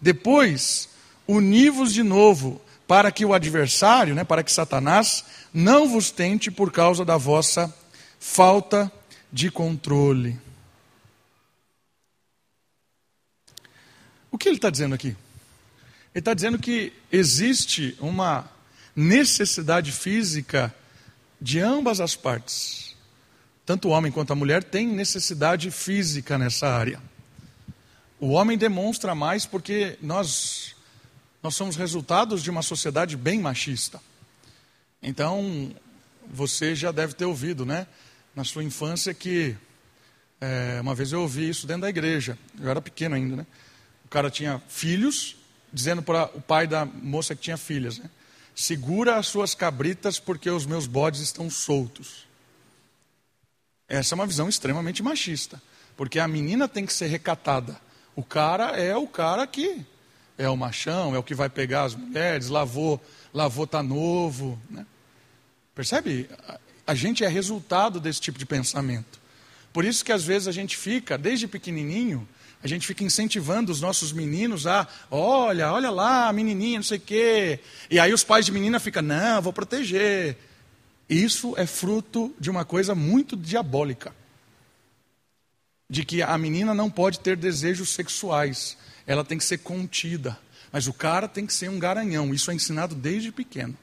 Depois, 0.00 0.88
uni-vos 1.26 1.92
de 1.92 2.02
novo, 2.02 2.60
para 2.86 3.10
que 3.10 3.24
o 3.24 3.32
adversário, 3.32 4.14
né, 4.14 4.24
para 4.24 4.42
que 4.42 4.52
Satanás, 4.52 5.24
não 5.52 5.88
vos 5.88 6.10
tente 6.10 6.50
por 6.50 6.70
causa 6.70 7.04
da 7.04 7.16
vossa 7.16 7.74
falta 8.18 8.90
de 9.32 9.50
controle. 9.50 10.38
O 14.30 14.38
que 14.38 14.48
ele 14.48 14.56
está 14.56 14.70
dizendo 14.70 14.94
aqui? 14.94 15.08
Ele 16.14 16.20
está 16.20 16.34
dizendo 16.34 16.58
que 16.58 16.92
existe 17.10 17.96
uma 18.00 18.48
necessidade 18.94 19.90
física 19.92 20.74
de 21.40 21.60
ambas 21.60 22.00
as 22.00 22.14
partes 22.14 22.84
tanto 23.66 23.88
o 23.88 23.90
homem 23.92 24.12
quanto 24.12 24.32
a 24.32 24.36
mulher 24.36 24.62
têm 24.62 24.86
necessidade 24.86 25.70
física 25.70 26.36
nessa 26.36 26.68
área. 26.68 27.00
O 28.20 28.28
homem 28.30 28.58
demonstra 28.58 29.14
mais 29.14 29.46
porque 29.46 29.98
nós, 30.02 30.73
nós 31.44 31.54
somos 31.54 31.76
resultados 31.76 32.42
de 32.42 32.50
uma 32.50 32.62
sociedade 32.62 33.18
bem 33.18 33.38
machista. 33.38 34.00
Então, 35.02 35.76
você 36.26 36.74
já 36.74 36.90
deve 36.90 37.12
ter 37.12 37.26
ouvido, 37.26 37.66
né? 37.66 37.86
Na 38.34 38.44
sua 38.44 38.64
infância 38.64 39.12
que 39.12 39.54
é, 40.40 40.80
uma 40.80 40.94
vez 40.94 41.12
eu 41.12 41.20
ouvi 41.20 41.46
isso 41.46 41.66
dentro 41.66 41.82
da 41.82 41.90
igreja. 41.90 42.38
Eu 42.58 42.70
era 42.70 42.80
pequeno 42.80 43.14
ainda, 43.14 43.36
né? 43.36 43.46
O 44.06 44.08
cara 44.08 44.30
tinha 44.30 44.58
filhos, 44.68 45.36
dizendo 45.70 46.02
para 46.02 46.30
o 46.34 46.40
pai 46.40 46.66
da 46.66 46.86
moça 46.86 47.36
que 47.36 47.42
tinha 47.42 47.58
filhas, 47.58 47.98
né? 47.98 48.08
Segura 48.54 49.16
as 49.16 49.26
suas 49.26 49.54
cabritas 49.54 50.18
porque 50.18 50.48
os 50.48 50.64
meus 50.64 50.86
bodes 50.86 51.20
estão 51.20 51.50
soltos. 51.50 52.26
Essa 53.86 54.14
é 54.14 54.16
uma 54.16 54.26
visão 54.26 54.48
extremamente 54.48 55.02
machista, 55.02 55.60
porque 55.94 56.18
a 56.18 56.26
menina 56.26 56.66
tem 56.66 56.86
que 56.86 56.92
ser 56.94 57.08
recatada. 57.08 57.78
O 58.16 58.22
cara 58.22 58.80
é 58.80 58.96
o 58.96 59.06
cara 59.06 59.46
que 59.46 59.84
é 60.36 60.48
o 60.48 60.56
machão, 60.56 61.14
é 61.14 61.18
o 61.18 61.22
que 61.22 61.34
vai 61.34 61.48
pegar 61.48 61.84
as 61.84 61.94
mulheres, 61.94 62.48
lavou, 62.48 63.00
lavou 63.32 63.66
tá 63.66 63.82
novo, 63.82 64.60
né? 64.70 64.84
Percebe? 65.74 66.28
A 66.86 66.94
gente 66.94 67.24
é 67.24 67.28
resultado 67.28 67.98
desse 67.98 68.20
tipo 68.20 68.38
de 68.38 68.46
pensamento. 68.46 69.20
Por 69.72 69.84
isso 69.84 70.04
que 70.04 70.12
às 70.12 70.22
vezes 70.22 70.46
a 70.46 70.52
gente 70.52 70.76
fica, 70.76 71.18
desde 71.18 71.48
pequenininho, 71.48 72.28
a 72.62 72.66
gente 72.66 72.86
fica 72.86 73.04
incentivando 73.04 73.70
os 73.70 73.80
nossos 73.80 74.12
meninos 74.12 74.66
a, 74.66 74.88
olha, 75.10 75.70
olha 75.72 75.90
lá, 75.90 76.32
menininha, 76.32 76.78
não 76.78 76.84
sei 76.84 76.98
o 76.98 77.00
quê. 77.00 77.60
E 77.90 77.98
aí 77.98 78.12
os 78.12 78.24
pais 78.24 78.46
de 78.46 78.52
menina 78.52 78.80
ficam, 78.80 79.02
não, 79.02 79.42
vou 79.42 79.52
proteger. 79.52 80.38
Isso 81.08 81.54
é 81.58 81.66
fruto 81.66 82.34
de 82.40 82.50
uma 82.50 82.64
coisa 82.64 82.94
muito 82.94 83.36
diabólica. 83.36 84.14
De 85.90 86.04
que 86.04 86.22
a 86.22 86.38
menina 86.38 86.72
não 86.72 86.88
pode 86.88 87.20
ter 87.20 87.36
desejos 87.36 87.90
sexuais, 87.90 88.78
ela 89.06 89.24
tem 89.24 89.38
que 89.38 89.44
ser 89.44 89.58
contida. 89.58 90.38
Mas 90.72 90.86
o 90.86 90.92
cara 90.92 91.28
tem 91.28 91.46
que 91.46 91.54
ser 91.54 91.70
um 91.70 91.78
garanhão, 91.78 92.34
isso 92.34 92.50
é 92.50 92.54
ensinado 92.54 92.94
desde 92.94 93.30
pequeno. 93.30 93.76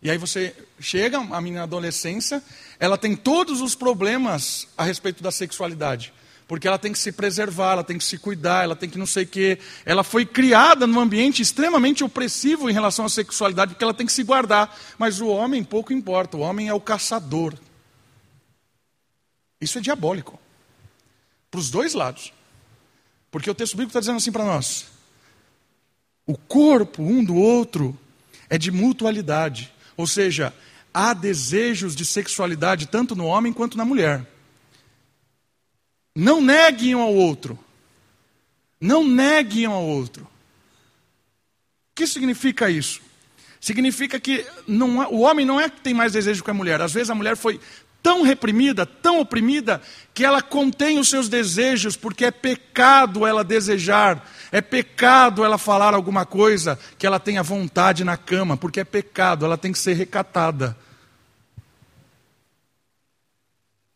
E 0.00 0.10
aí 0.10 0.18
você 0.18 0.54
chega, 0.80 1.18
a 1.18 1.40
menina 1.40 1.60
na 1.60 1.64
adolescência, 1.64 2.42
ela 2.78 2.98
tem 2.98 3.14
todos 3.14 3.60
os 3.60 3.74
problemas 3.74 4.66
a 4.76 4.84
respeito 4.84 5.22
da 5.22 5.30
sexualidade 5.30 6.12
porque 6.52 6.68
ela 6.68 6.78
tem 6.78 6.92
que 6.92 6.98
se 6.98 7.10
preservar, 7.12 7.72
ela 7.72 7.82
tem 7.82 7.96
que 7.96 8.04
se 8.04 8.18
cuidar, 8.18 8.64
ela 8.64 8.76
tem 8.76 8.86
que 8.86 8.98
não 8.98 9.06
sei 9.06 9.24
o 9.24 9.26
quê. 9.26 9.58
Ela 9.86 10.04
foi 10.04 10.26
criada 10.26 10.86
num 10.86 11.00
ambiente 11.00 11.40
extremamente 11.40 12.04
opressivo 12.04 12.68
em 12.68 12.74
relação 12.74 13.06
à 13.06 13.08
sexualidade, 13.08 13.72
porque 13.72 13.82
ela 13.82 13.94
tem 13.94 14.04
que 14.04 14.12
se 14.12 14.22
guardar. 14.22 14.78
Mas 14.98 15.18
o 15.18 15.28
homem 15.28 15.64
pouco 15.64 15.94
importa, 15.94 16.36
o 16.36 16.40
homem 16.40 16.68
é 16.68 16.74
o 16.74 16.78
caçador. 16.78 17.54
Isso 19.62 19.78
é 19.78 19.80
diabólico. 19.80 20.38
Para 21.50 21.60
os 21.60 21.70
dois 21.70 21.94
lados. 21.94 22.34
Porque 23.32 23.50
o 23.50 23.54
texto 23.54 23.72
bíblico 23.72 23.90
está 23.90 24.00
dizendo 24.00 24.18
assim 24.18 24.30
para 24.30 24.44
nós: 24.44 24.86
O 26.26 26.36
corpo 26.36 27.02
um 27.02 27.24
do 27.24 27.34
outro 27.34 27.98
é 28.48 28.58
de 28.58 28.70
mutualidade, 28.70 29.72
ou 29.96 30.06
seja, 30.06 30.54
há 30.92 31.14
desejos 31.14 31.96
de 31.96 32.04
sexualidade 32.04 32.86
tanto 32.86 33.16
no 33.16 33.24
homem 33.24 33.52
quanto 33.52 33.78
na 33.78 33.86
mulher. 33.86 34.24
Não 36.14 36.42
neguem 36.42 36.94
um 36.94 37.00
ao 37.00 37.14
outro. 37.14 37.58
Não 38.78 39.02
neguem 39.02 39.66
um 39.66 39.72
ao 39.72 39.84
outro. 39.84 40.24
O 40.24 40.28
que 41.94 42.06
significa 42.06 42.68
isso? 42.68 43.00
Significa 43.58 44.20
que 44.20 44.44
não, 44.66 45.08
o 45.10 45.20
homem 45.20 45.46
não 45.46 45.58
é 45.58 45.70
que 45.70 45.80
tem 45.80 45.94
mais 45.94 46.12
desejo 46.12 46.44
que 46.44 46.50
a 46.50 46.54
mulher. 46.54 46.82
Às 46.82 46.92
vezes 46.92 47.08
a 47.08 47.14
mulher 47.14 47.36
foi 47.36 47.58
tão 48.02 48.22
reprimida, 48.22 48.84
tão 48.84 49.20
oprimida, 49.20 49.80
que 50.12 50.24
ela 50.24 50.42
contém 50.42 50.98
os 50.98 51.08
seus 51.08 51.28
desejos, 51.28 51.96
porque 51.96 52.24
é 52.24 52.30
pecado 52.30 53.24
ela 53.24 53.44
desejar, 53.44 54.28
é 54.50 54.60
pecado 54.60 55.44
ela 55.44 55.56
falar 55.56 55.94
alguma 55.94 56.26
coisa 56.26 56.78
que 56.98 57.06
ela 57.06 57.20
tenha 57.20 57.42
vontade 57.42 58.02
na 58.02 58.16
cama, 58.16 58.56
porque 58.56 58.80
é 58.80 58.84
pecado, 58.84 59.44
ela 59.44 59.56
tem 59.56 59.72
que 59.72 59.78
ser 59.78 59.94
recatada. 59.94 60.76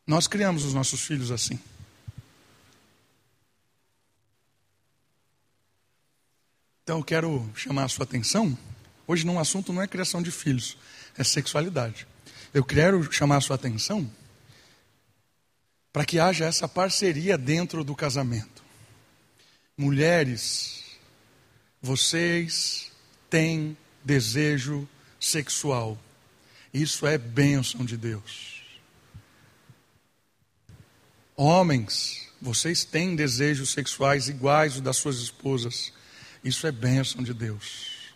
Nós 0.07 0.29
criamos 0.29 0.65
os 0.65 0.73
nossos 0.73 1.01
filhos 1.01 1.33
assim. 1.33 1.59
Então 6.85 6.99
eu 6.99 7.05
quero 7.05 7.51
chamar 7.57 7.85
a 7.85 7.89
sua 7.89 8.05
atenção. 8.05 8.57
Hoje, 9.09 9.27
num 9.27 9.41
assunto 9.41 9.73
não 9.73 9.83
é 9.83 9.89
criação 9.89 10.23
de 10.23 10.31
filhos, 10.31 10.77
é 11.19 11.25
sexualidade. 11.25 12.07
Eu 12.57 12.65
quero 12.65 13.13
chamar 13.13 13.37
a 13.37 13.41
sua 13.43 13.57
atenção 13.57 14.11
para 15.93 16.07
que 16.07 16.19
haja 16.19 16.47
essa 16.47 16.67
parceria 16.67 17.37
dentro 17.37 17.85
do 17.85 17.95
casamento. 17.95 18.65
Mulheres, 19.77 20.83
vocês 21.83 22.91
têm 23.29 23.77
desejo 24.03 24.89
sexual. 25.21 25.99
Isso 26.73 27.07
é 27.07 27.19
bênção 27.19 27.85
de 27.85 27.95
Deus. 27.95 28.63
Homens, 31.37 32.27
vocês 32.41 32.87
têm 32.87 33.15
desejos 33.15 33.69
sexuais 33.69 34.31
iguais 34.31 34.73
aos 34.73 34.81
das 34.81 34.97
suas 34.97 35.19
esposas. 35.19 35.93
Isso 36.43 36.67
é 36.67 36.73
bênção 36.73 37.23
de 37.23 37.35
Deus. 37.35 38.15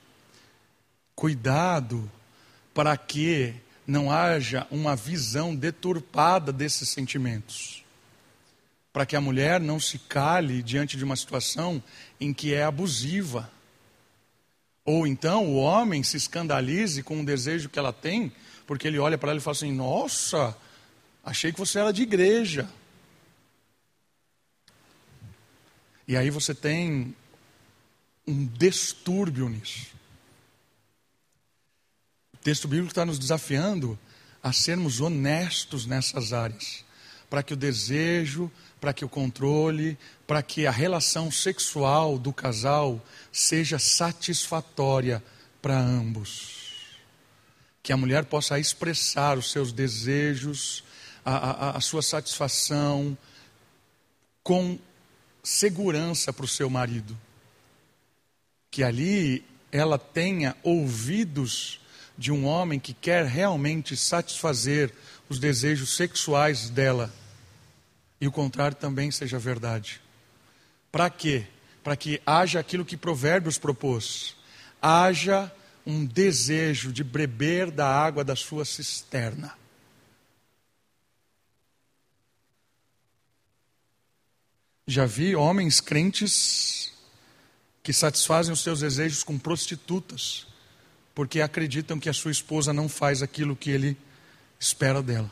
Cuidado 1.14 2.10
para 2.72 2.96
que 2.96 3.54
não 3.90 4.10
haja 4.10 4.66
uma 4.70 4.94
visão 4.94 5.54
deturpada 5.54 6.52
desses 6.52 6.88
sentimentos. 6.88 7.84
Para 8.92 9.04
que 9.04 9.16
a 9.16 9.20
mulher 9.20 9.60
não 9.60 9.80
se 9.80 9.98
cale 9.98 10.62
diante 10.62 10.96
de 10.96 11.04
uma 11.04 11.16
situação 11.16 11.82
em 12.20 12.32
que 12.32 12.54
é 12.54 12.62
abusiva. 12.62 13.50
Ou 14.84 15.06
então 15.06 15.46
o 15.46 15.56
homem 15.56 16.02
se 16.04 16.16
escandalize 16.16 17.02
com 17.02 17.20
o 17.20 17.24
desejo 17.24 17.68
que 17.68 17.78
ela 17.78 17.92
tem, 17.92 18.32
porque 18.66 18.86
ele 18.86 18.98
olha 18.98 19.18
para 19.18 19.30
ela 19.30 19.40
e 19.40 19.42
fala 19.42 19.56
assim: 19.56 19.72
Nossa, 19.72 20.56
achei 21.24 21.52
que 21.52 21.58
você 21.58 21.80
era 21.80 21.92
de 21.92 22.02
igreja. 22.02 22.68
E 26.06 26.16
aí 26.16 26.30
você 26.30 26.54
tem 26.54 27.14
um 28.26 28.46
distúrbio 28.46 29.48
nisso. 29.48 29.99
Texto 32.42 32.66
bíblico 32.66 32.90
está 32.90 33.04
nos 33.04 33.18
desafiando 33.18 33.98
a 34.42 34.52
sermos 34.52 35.00
honestos 35.00 35.86
nessas 35.86 36.32
áreas, 36.32 36.84
para 37.28 37.42
que 37.42 37.52
o 37.52 37.56
desejo, 37.56 38.50
para 38.80 38.92
que 38.92 39.04
o 39.04 39.08
controle, 39.08 39.98
para 40.26 40.42
que 40.42 40.66
a 40.66 40.70
relação 40.70 41.30
sexual 41.30 42.18
do 42.18 42.32
casal 42.32 43.04
seja 43.30 43.78
satisfatória 43.78 45.22
para 45.60 45.78
ambos. 45.78 46.96
Que 47.82 47.92
a 47.92 47.96
mulher 47.96 48.24
possa 48.24 48.58
expressar 48.58 49.36
os 49.36 49.50
seus 49.50 49.72
desejos, 49.72 50.82
a, 51.24 51.34
a, 51.34 51.76
a 51.76 51.80
sua 51.80 52.02
satisfação, 52.02 53.16
com 54.42 54.78
segurança 55.42 56.32
para 56.32 56.44
o 56.44 56.48
seu 56.48 56.70
marido 56.70 57.16
que 58.70 58.82
ali 58.82 59.44
ela 59.72 59.98
tenha 59.98 60.56
ouvidos 60.62 61.80
de 62.20 62.30
um 62.30 62.44
homem 62.44 62.78
que 62.78 62.92
quer 62.92 63.24
realmente 63.24 63.96
satisfazer 63.96 64.92
os 65.26 65.38
desejos 65.38 65.96
sexuais 65.96 66.68
dela. 66.68 67.10
E 68.20 68.28
o 68.28 68.30
contrário 68.30 68.76
também 68.76 69.10
seja 69.10 69.38
verdade. 69.38 70.02
Para 70.92 71.08
quê? 71.08 71.46
Para 71.82 71.96
que 71.96 72.20
haja 72.26 72.60
aquilo 72.60 72.84
que 72.84 72.94
Provérbios 72.94 73.56
propôs: 73.56 74.36
haja 74.82 75.50
um 75.86 76.04
desejo 76.04 76.92
de 76.92 77.02
beber 77.02 77.70
da 77.70 77.88
água 77.88 78.22
da 78.22 78.36
sua 78.36 78.66
cisterna. 78.66 79.54
Já 84.86 85.06
vi 85.06 85.34
homens 85.34 85.80
crentes 85.80 86.92
que 87.82 87.94
satisfazem 87.94 88.52
os 88.52 88.60
seus 88.60 88.80
desejos 88.80 89.22
com 89.22 89.38
prostitutas, 89.38 90.49
porque 91.14 91.40
acreditam 91.40 91.98
que 91.98 92.08
a 92.08 92.12
sua 92.12 92.30
esposa 92.30 92.72
não 92.72 92.88
faz 92.88 93.22
aquilo 93.22 93.56
que 93.56 93.70
ele 93.70 93.96
espera 94.58 95.02
dela. 95.02 95.30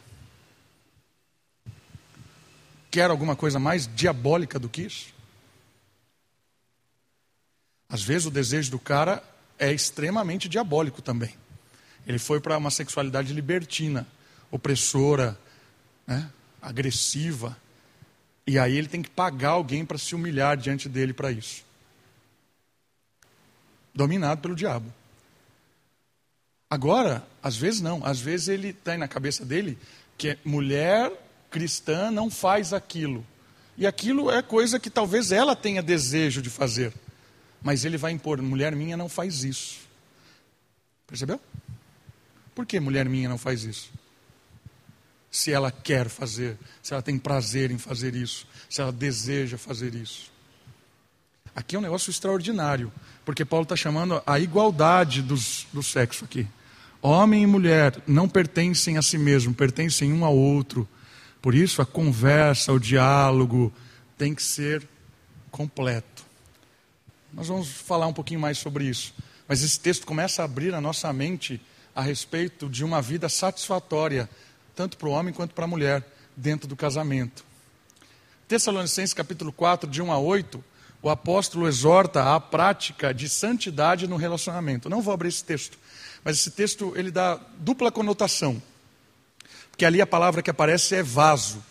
Quer 2.90 3.10
alguma 3.10 3.36
coisa 3.36 3.58
mais 3.58 3.88
diabólica 3.94 4.58
do 4.58 4.68
que 4.68 4.82
isso? 4.82 5.14
Às 7.88 8.02
vezes 8.02 8.26
o 8.26 8.30
desejo 8.30 8.70
do 8.70 8.78
cara 8.78 9.22
é 9.58 9.72
extremamente 9.72 10.48
diabólico 10.48 11.00
também. 11.00 11.34
Ele 12.06 12.18
foi 12.18 12.40
para 12.40 12.56
uma 12.56 12.70
sexualidade 12.70 13.32
libertina, 13.32 14.06
opressora, 14.50 15.38
né, 16.06 16.30
agressiva. 16.60 17.56
E 18.46 18.58
aí 18.58 18.76
ele 18.76 18.88
tem 18.88 19.02
que 19.02 19.10
pagar 19.10 19.50
alguém 19.50 19.84
para 19.84 19.98
se 19.98 20.14
humilhar 20.14 20.56
diante 20.56 20.88
dele 20.88 21.12
para 21.12 21.30
isso 21.30 21.68
dominado 23.98 24.40
pelo 24.40 24.54
diabo. 24.54 24.94
Agora, 26.70 27.26
às 27.42 27.56
vezes 27.56 27.80
não, 27.80 28.04
às 28.04 28.20
vezes 28.20 28.48
ele 28.48 28.72
tem 28.72 28.98
na 28.98 29.08
cabeça 29.08 29.44
dele 29.44 29.78
que 30.18 30.36
mulher 30.44 31.10
cristã 31.50 32.10
não 32.10 32.30
faz 32.30 32.72
aquilo. 32.72 33.26
E 33.76 33.86
aquilo 33.86 34.30
é 34.30 34.42
coisa 34.42 34.78
que 34.78 34.90
talvez 34.90 35.32
ela 35.32 35.56
tenha 35.56 35.82
desejo 35.82 36.42
de 36.42 36.50
fazer. 36.50 36.92
Mas 37.62 37.84
ele 37.84 37.96
vai 37.96 38.12
impor, 38.12 38.42
mulher 38.42 38.74
minha 38.76 38.96
não 38.96 39.08
faz 39.08 39.44
isso. 39.44 39.78
Percebeu? 41.06 41.40
Por 42.54 42.66
que 42.66 42.78
mulher 42.78 43.08
minha 43.08 43.28
não 43.28 43.38
faz 43.38 43.64
isso? 43.64 43.90
Se 45.30 45.52
ela 45.52 45.70
quer 45.70 46.08
fazer, 46.08 46.58
se 46.82 46.92
ela 46.92 47.02
tem 47.02 47.18
prazer 47.18 47.70
em 47.70 47.78
fazer 47.78 48.14
isso, 48.14 48.46
se 48.68 48.80
ela 48.80 48.92
deseja 48.92 49.56
fazer 49.56 49.94
isso. 49.94 50.30
Aqui 51.54 51.76
é 51.76 51.78
um 51.78 51.82
negócio 51.82 52.10
extraordinário, 52.10 52.92
porque 53.24 53.44
Paulo 53.44 53.62
está 53.62 53.76
chamando 53.76 54.22
a 54.26 54.38
igualdade 54.38 55.22
dos, 55.22 55.66
do 55.72 55.82
sexo 55.82 56.24
aqui. 56.24 56.46
Homem 57.00 57.42
e 57.42 57.46
mulher 57.46 58.02
não 58.06 58.28
pertencem 58.28 58.98
a 58.98 59.02
si 59.02 59.16
mesmo, 59.16 59.54
pertencem 59.54 60.12
um 60.12 60.24
ao 60.24 60.36
outro. 60.36 60.88
Por 61.40 61.54
isso, 61.54 61.80
a 61.80 61.86
conversa, 61.86 62.72
o 62.72 62.80
diálogo 62.80 63.72
tem 64.16 64.34
que 64.34 64.42
ser 64.42 64.86
completo. 65.50 66.24
Nós 67.32 67.46
vamos 67.46 67.68
falar 67.68 68.06
um 68.06 68.12
pouquinho 68.12 68.40
mais 68.40 68.58
sobre 68.58 68.84
isso. 68.84 69.14
Mas 69.46 69.62
esse 69.62 69.78
texto 69.78 70.06
começa 70.06 70.42
a 70.42 70.44
abrir 70.44 70.74
a 70.74 70.80
nossa 70.80 71.12
mente 71.12 71.60
a 71.94 72.02
respeito 72.02 72.68
de 72.68 72.84
uma 72.84 73.00
vida 73.00 73.28
satisfatória, 73.28 74.28
tanto 74.74 74.96
para 74.96 75.08
o 75.08 75.12
homem 75.12 75.32
quanto 75.32 75.54
para 75.54 75.64
a 75.64 75.68
mulher, 75.68 76.04
dentro 76.36 76.68
do 76.68 76.76
casamento. 76.76 77.44
Tessalonicenses 78.46 79.14
capítulo 79.14 79.52
4, 79.52 79.88
de 79.90 80.00
1 80.00 80.12
a 80.12 80.18
8, 80.18 80.64
o 81.02 81.08
apóstolo 81.08 81.68
exorta 81.68 82.34
à 82.34 82.40
prática 82.40 83.12
de 83.12 83.28
santidade 83.28 84.06
no 84.06 84.16
relacionamento. 84.16 84.88
Não 84.88 85.02
vou 85.02 85.14
abrir 85.14 85.28
esse 85.28 85.44
texto, 85.44 85.78
mas 86.24 86.38
esse 86.38 86.50
texto 86.50 86.92
ele 86.96 87.10
dá 87.10 87.38
dupla 87.58 87.90
conotação. 87.90 88.62
Porque 89.70 89.84
ali 89.84 90.00
a 90.00 90.06
palavra 90.06 90.42
que 90.42 90.50
aparece 90.50 90.94
é 90.94 91.02
vaso. 91.02 91.62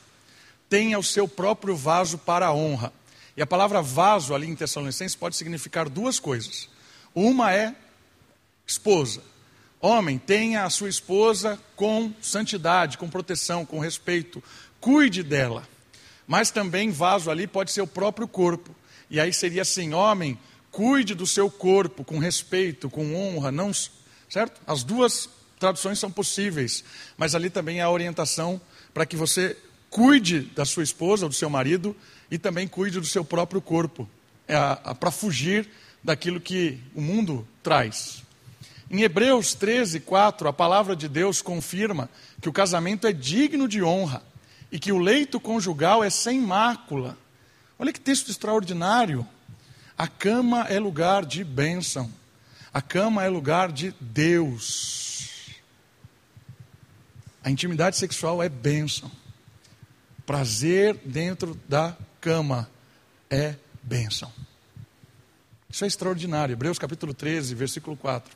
Tenha 0.70 0.98
o 0.98 1.04
seu 1.04 1.28
próprio 1.28 1.76
vaso 1.76 2.18
para 2.18 2.48
a 2.48 2.54
honra. 2.54 2.94
E 3.36 3.42
a 3.42 3.46
palavra 3.46 3.82
vaso 3.82 4.34
ali 4.34 4.48
em 4.48 4.56
Tessalonicenses 4.56 5.16
pode 5.16 5.36
significar 5.36 5.90
duas 5.90 6.20
coisas. 6.20 6.70
Uma 7.14 7.54
é 7.54 7.76
esposa. 8.66 9.22
Homem, 9.80 10.18
tenha 10.18 10.64
a 10.64 10.70
sua 10.70 10.90
esposa 10.90 11.60
com 11.76 12.12
santidade, 12.22 12.98
com 12.98 13.10
proteção, 13.10 13.66
com 13.66 13.80
respeito. 13.80 14.44
Cuide 14.80 15.22
dela. 15.22 15.68
Mas 16.26 16.50
também 16.50 16.90
vaso 16.90 17.30
ali 17.30 17.46
pode 17.46 17.72
ser 17.72 17.82
o 17.82 17.88
próprio 17.88 18.28
corpo. 18.28 18.76
E 19.10 19.20
aí 19.20 19.32
seria 19.32 19.62
assim: 19.62 19.94
homem, 19.94 20.38
cuide 20.72 21.14
do 21.14 21.28
seu 21.28 21.50
corpo 21.50 22.04
com 22.04 22.18
respeito, 22.20 22.90
com 22.90 23.16
honra, 23.16 23.52
não, 23.52 23.72
certo? 24.30 24.62
As 24.66 24.84
duas 24.84 25.30
traduções 25.60 26.00
são 26.00 26.12
possíveis, 26.12 26.84
mas 27.18 27.34
ali 27.36 27.50
também 27.50 27.82
há 27.82 27.90
orientação 27.90 28.62
para 28.94 29.06
que 29.06 29.16
você 29.16 29.58
cuide 29.90 30.42
da 30.56 30.66
sua 30.66 30.84
esposa 30.84 31.26
ou 31.26 31.30
do 31.30 31.36
seu 31.36 31.50
marido 31.50 31.96
e 32.30 32.38
também 32.38 32.68
cuide 32.68 33.00
do 33.00 33.06
seu 33.06 33.24
próprio 33.24 33.62
corpo, 33.62 34.08
é 34.48 34.58
para 34.94 35.12
fugir 35.12 35.68
daquilo 36.04 36.40
que 36.40 36.80
o 36.94 37.02
mundo 37.02 37.48
traz. 37.64 38.24
Em 38.90 39.02
Hebreus 39.02 39.54
13, 39.54 40.00
4, 40.00 40.48
a 40.48 40.54
palavra 40.54 40.96
de 40.96 41.10
Deus 41.10 41.42
confirma 41.42 42.10
que 42.42 42.48
o 42.48 42.54
casamento 42.54 43.06
é 43.08 43.12
digno 43.12 43.68
de 43.68 43.84
honra 43.84 44.24
e 44.72 44.80
que 44.80 44.92
o 44.92 44.98
leito 44.98 45.40
conjugal 45.40 46.04
é 46.04 46.10
sem 46.10 46.40
mácula. 46.40 47.18
Olha 47.78 47.92
que 47.92 48.00
texto 48.00 48.30
extraordinário. 48.30 49.28
A 49.98 50.08
cama 50.08 50.62
é 50.70 50.80
lugar 50.80 51.26
de 51.26 51.44
bênção. 51.44 52.10
A 52.74 52.82
cama 52.82 53.24
é 53.24 53.30
lugar 53.30 53.72
de 53.72 53.94
Deus. 54.00 55.50
A 57.44 57.50
intimidade 57.50 57.98
sexual 57.98 58.44
é 58.44 58.50
bênção. 58.50 59.10
Prazer 60.26 61.00
dentro 61.06 61.60
da 61.68 61.96
cama 62.20 62.70
é 63.30 63.56
bênção. 63.82 64.32
Isso 65.70 65.84
é 65.84 65.88
extraordinário. 65.88 66.54
Hebreus 66.54 66.78
capítulo 66.78 67.14
13, 67.14 67.56
versículo 67.56 67.96
4. 67.96 68.36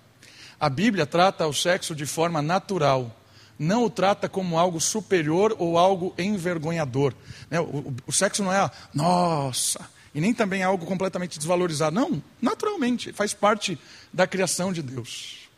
A 0.60 0.70
Bíblia 0.70 1.06
trata 1.06 1.48
o 1.48 1.54
sexo 1.54 1.96
de 1.96 2.06
forma 2.06 2.42
natural, 2.42 3.16
não 3.58 3.86
o 3.86 3.90
trata 3.90 4.30
como 4.30 4.60
algo 4.60 4.80
superior 4.80 5.56
ou 5.58 5.78
algo 5.78 6.14
envergonhador. 6.18 7.14
Né, 7.50 7.60
o, 7.60 8.12
sexo 8.12 8.44
não 8.44 8.54
é, 8.54 8.70
nossa, 8.94 9.90
e 10.14 10.20
nem 10.20 10.34
também 10.34 10.62
é 10.62 10.66
algo 10.66 10.86
completamente 10.86 11.38
desvalorizado. 11.38 11.96
Não, 11.96 12.22
naturalmente, 12.42 13.14
faz 13.14 13.34
parte 13.34 13.78
da 14.12 14.28
criação 14.28 14.74
de 14.74 14.82
Deus. 14.82 15.50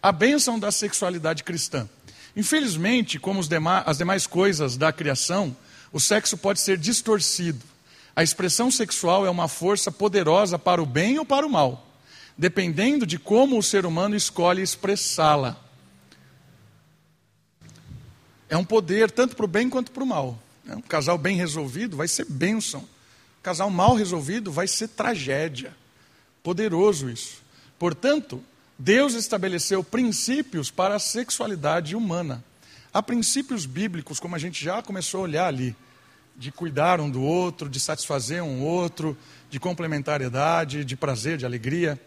A 0.00 0.12
bênção 0.12 0.58
da 0.58 0.70
sexualidade 0.70 1.42
cristã. 1.42 1.88
Infelizmente, 2.36 3.18
como 3.18 3.40
as 3.40 3.98
demais 3.98 4.26
coisas 4.26 4.76
da 4.76 4.92
criação, 4.92 5.56
o 5.92 5.98
sexo 5.98 6.36
pode 6.36 6.60
ser 6.60 6.78
distorcido. 6.78 7.62
A 8.14 8.22
expressão 8.22 8.70
sexual 8.70 9.26
é 9.26 9.30
uma 9.30 9.48
força 9.48 9.90
poderosa 9.90 10.58
para 10.58 10.82
o 10.82 10.86
bem 10.86 11.18
ou 11.18 11.24
para 11.24 11.46
o 11.46 11.50
mal, 11.50 11.86
dependendo 12.38 13.06
de 13.06 13.18
como 13.18 13.58
o 13.58 13.62
ser 13.62 13.84
humano 13.84 14.14
escolhe 14.14 14.62
expressá-la. 14.62 15.56
É 18.48 18.56
um 18.56 18.64
poder 18.64 19.10
tanto 19.10 19.34
para 19.34 19.44
o 19.44 19.48
bem 19.48 19.68
quanto 19.68 19.90
para 19.90 20.04
o 20.04 20.06
mal. 20.06 20.38
Um 20.68 20.80
casal 20.80 21.18
bem 21.18 21.36
resolvido 21.36 21.96
vai 21.96 22.06
ser 22.06 22.26
bênção 22.26 22.86
casal 23.46 23.70
mal 23.70 23.94
resolvido 23.94 24.50
vai 24.50 24.66
ser 24.66 24.88
tragédia. 24.88 25.72
Poderoso 26.42 27.08
isso. 27.08 27.44
Portanto, 27.78 28.42
Deus 28.76 29.14
estabeleceu 29.14 29.84
princípios 29.84 30.68
para 30.68 30.96
a 30.96 30.98
sexualidade 30.98 31.94
humana. 31.94 32.44
Há 32.92 33.00
princípios 33.00 33.64
bíblicos, 33.64 34.18
como 34.18 34.34
a 34.34 34.38
gente 34.40 34.64
já 34.64 34.82
começou 34.82 35.20
a 35.20 35.22
olhar 35.22 35.46
ali, 35.46 35.76
de 36.34 36.50
cuidar 36.50 37.00
um 37.00 37.08
do 37.08 37.22
outro, 37.22 37.68
de 37.68 37.78
satisfazer 37.78 38.42
um 38.42 38.64
outro, 38.64 39.16
de 39.48 39.60
complementariedade, 39.60 40.84
de 40.84 40.96
prazer, 40.96 41.38
de 41.38 41.46
alegria. 41.46 42.00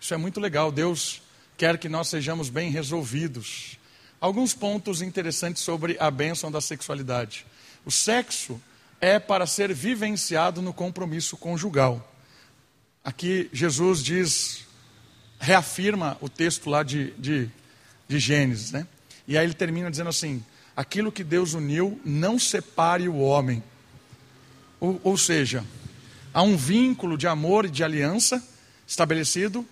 Isso 0.00 0.14
é 0.14 0.16
muito 0.16 0.40
legal. 0.40 0.72
Deus 0.72 1.20
quer 1.58 1.76
que 1.76 1.90
nós 1.90 2.08
sejamos 2.08 2.48
bem 2.48 2.70
resolvidos. 2.70 3.76
Alguns 4.18 4.54
pontos 4.54 5.02
interessantes 5.02 5.62
sobre 5.62 5.98
a 6.00 6.10
bênção 6.10 6.50
da 6.50 6.62
sexualidade. 6.62 7.44
O 7.84 7.90
sexo 7.90 8.58
é 9.00 9.18
para 9.18 9.46
ser 9.46 9.72
vivenciado 9.74 10.62
no 10.62 10.72
compromisso 10.72 11.36
conjugal. 11.36 12.12
Aqui 13.04 13.48
Jesus 13.52 14.02
diz, 14.02 14.64
reafirma 15.38 16.16
o 16.20 16.28
texto 16.28 16.68
lá 16.68 16.82
de, 16.82 17.12
de, 17.12 17.50
de 18.08 18.18
Gênesis, 18.18 18.72
né? 18.72 18.86
E 19.28 19.36
aí 19.36 19.44
ele 19.44 19.54
termina 19.54 19.90
dizendo 19.90 20.08
assim: 20.08 20.42
aquilo 20.76 21.12
que 21.12 21.24
Deus 21.24 21.54
uniu, 21.54 22.00
não 22.04 22.38
separe 22.38 23.08
o 23.08 23.18
homem. 23.18 23.62
Ou, 24.80 25.00
ou 25.02 25.16
seja, 25.16 25.64
há 26.32 26.42
um 26.42 26.56
vínculo 26.56 27.16
de 27.16 27.26
amor 27.26 27.64
e 27.64 27.70
de 27.70 27.82
aliança 27.82 28.42
estabelecido, 28.86 29.66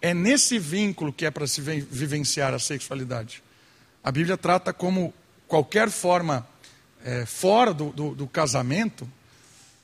é 0.00 0.12
nesse 0.12 0.58
vínculo 0.58 1.12
que 1.12 1.26
é 1.26 1.30
para 1.30 1.46
se 1.46 1.60
vivenciar 1.60 2.54
a 2.54 2.58
sexualidade. 2.58 3.42
A 4.02 4.10
Bíblia 4.10 4.36
trata 4.36 4.72
como 4.72 5.12
qualquer 5.46 5.90
forma 5.90 6.46
é, 7.06 7.24
fora 7.24 7.72
do, 7.72 7.90
do, 7.92 8.14
do 8.16 8.26
casamento 8.26 9.08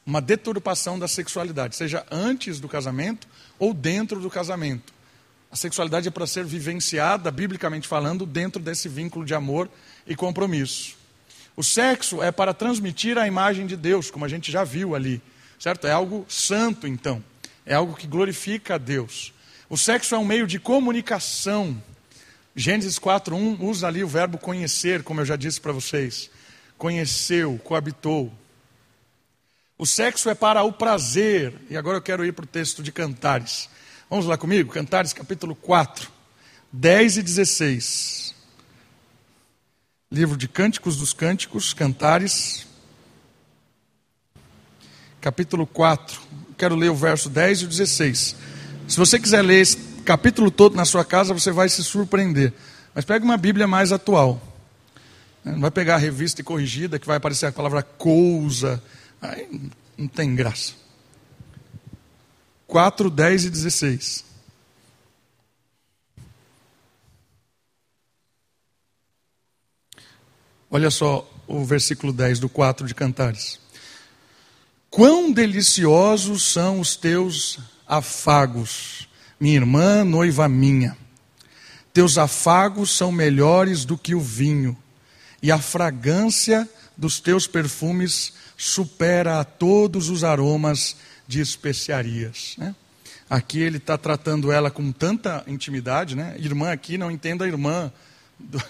uma 0.04 0.20
deturpação 0.20 0.98
da 0.98 1.06
sexualidade, 1.06 1.76
seja 1.76 2.04
antes 2.10 2.58
do 2.58 2.68
casamento 2.68 3.28
ou 3.56 3.72
dentro 3.72 4.18
do 4.18 4.28
casamento. 4.28 4.92
A 5.48 5.54
sexualidade 5.54 6.08
é 6.08 6.10
para 6.10 6.26
ser 6.26 6.44
vivenciada, 6.44 7.30
biblicamente 7.30 7.86
falando, 7.86 8.26
dentro 8.26 8.60
desse 8.60 8.88
vínculo 8.88 9.24
de 9.24 9.32
amor 9.32 9.70
e 10.04 10.16
compromisso. 10.16 10.96
O 11.54 11.62
sexo 11.62 12.20
é 12.20 12.32
para 12.32 12.52
transmitir 12.52 13.16
a 13.16 13.28
imagem 13.28 13.64
de 13.64 13.76
Deus, 13.76 14.10
como 14.10 14.24
a 14.24 14.28
gente 14.28 14.50
já 14.50 14.64
viu 14.64 14.96
ali, 14.96 15.22
certo? 15.56 15.86
É 15.86 15.92
algo 15.92 16.26
santo, 16.28 16.88
então. 16.88 17.22
É 17.64 17.74
algo 17.74 17.94
que 17.94 18.08
glorifica 18.08 18.74
a 18.74 18.78
Deus. 18.78 19.32
O 19.70 19.78
sexo 19.78 20.16
é 20.16 20.18
um 20.18 20.24
meio 20.24 20.48
de 20.48 20.58
comunicação. 20.58 21.80
Gênesis 22.56 22.98
4:1 22.98 23.60
usa 23.60 23.86
ali 23.86 24.02
o 24.02 24.08
verbo 24.08 24.36
conhecer, 24.36 25.04
como 25.04 25.20
eu 25.20 25.24
já 25.24 25.36
disse 25.36 25.60
para 25.60 25.70
vocês 25.70 26.28
conheceu, 26.82 27.60
coabitou. 27.62 28.32
O 29.78 29.86
sexo 29.86 30.28
é 30.28 30.34
para 30.34 30.64
o 30.64 30.72
prazer. 30.72 31.54
E 31.70 31.76
agora 31.76 31.98
eu 31.98 32.02
quero 32.02 32.24
ir 32.24 32.32
para 32.32 32.42
o 32.42 32.48
texto 32.48 32.82
de 32.82 32.90
Cantares. 32.90 33.68
Vamos 34.10 34.26
lá 34.26 34.36
comigo? 34.36 34.72
Cantares 34.72 35.12
capítulo 35.12 35.54
4, 35.54 36.10
10 36.72 37.18
e 37.18 37.22
16. 37.22 38.34
Livro 40.10 40.36
de 40.36 40.48
Cânticos 40.48 40.96
dos 40.96 41.12
Cânticos, 41.12 41.72
Cantares, 41.72 42.66
capítulo 45.20 45.68
4. 45.68 46.20
Quero 46.58 46.74
ler 46.74 46.90
o 46.90 46.96
verso 46.96 47.30
10 47.30 47.62
e 47.62 47.66
16. 47.68 48.36
Se 48.88 48.96
você 48.96 49.20
quiser 49.20 49.42
ler 49.42 49.60
esse 49.60 49.76
capítulo 50.04 50.50
todo 50.50 50.74
na 50.74 50.84
sua 50.84 51.04
casa, 51.04 51.32
você 51.32 51.52
vai 51.52 51.68
se 51.68 51.84
surpreender. 51.84 52.52
Mas 52.92 53.04
pegue 53.04 53.24
uma 53.24 53.36
Bíblia 53.36 53.68
mais 53.68 53.92
atual. 53.92 54.51
Não 55.44 55.60
vai 55.60 55.70
pegar 55.70 55.96
a 55.96 55.98
revista 55.98 56.40
e 56.40 56.44
corrigida 56.44 56.98
que 56.98 57.06
vai 57.06 57.16
aparecer 57.16 57.46
a 57.46 57.52
palavra 57.52 57.82
coisa. 57.82 58.82
Aí 59.20 59.70
não 59.98 60.06
tem 60.06 60.34
graça. 60.34 60.74
4, 62.66 63.10
10 63.10 63.44
e 63.44 63.50
16. 63.50 64.24
Olha 70.70 70.90
só 70.90 71.30
o 71.46 71.64
versículo 71.64 72.12
10 72.12 72.38
do 72.38 72.48
4 72.48 72.86
de 72.86 72.94
Cantares. 72.94 73.60
Quão 74.88 75.30
deliciosos 75.30 76.50
são 76.50 76.80
os 76.80 76.96
teus 76.96 77.58
afagos, 77.86 79.08
minha 79.38 79.56
irmã, 79.56 80.04
noiva 80.04 80.48
minha. 80.48 80.96
Teus 81.92 82.16
afagos 82.16 82.96
são 82.96 83.12
melhores 83.12 83.84
do 83.84 83.98
que 83.98 84.14
o 84.14 84.20
vinho 84.20 84.76
e 85.42 85.50
a 85.50 85.58
fragrância 85.58 86.68
dos 86.96 87.18
teus 87.18 87.46
perfumes 87.46 88.32
supera 88.56 89.40
a 89.40 89.44
todos 89.44 90.08
os 90.08 90.22
aromas 90.22 90.96
de 91.26 91.40
especiarias. 91.40 92.54
Né? 92.56 92.74
Aqui 93.28 93.58
ele 93.58 93.78
está 93.78 93.98
tratando 93.98 94.52
ela 94.52 94.70
com 94.70 94.92
tanta 94.92 95.42
intimidade, 95.46 96.14
né? 96.14 96.36
Irmã 96.38 96.70
aqui 96.70 96.96
não 96.96 97.10
entenda 97.10 97.46
irmã, 97.46 97.90
do, 98.38 98.62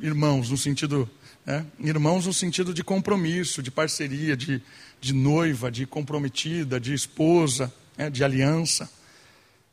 irmãos 0.00 0.50
no 0.50 0.56
sentido, 0.56 1.08
né? 1.44 1.66
irmãos 1.80 2.26
no 2.26 2.32
sentido 2.32 2.72
de 2.72 2.82
compromisso, 2.82 3.62
de 3.62 3.70
parceria, 3.70 4.36
de, 4.36 4.62
de 5.00 5.12
noiva, 5.12 5.70
de 5.70 5.84
comprometida, 5.84 6.80
de 6.80 6.94
esposa, 6.94 7.72
né? 7.96 8.08
de 8.08 8.24
aliança. 8.24 8.88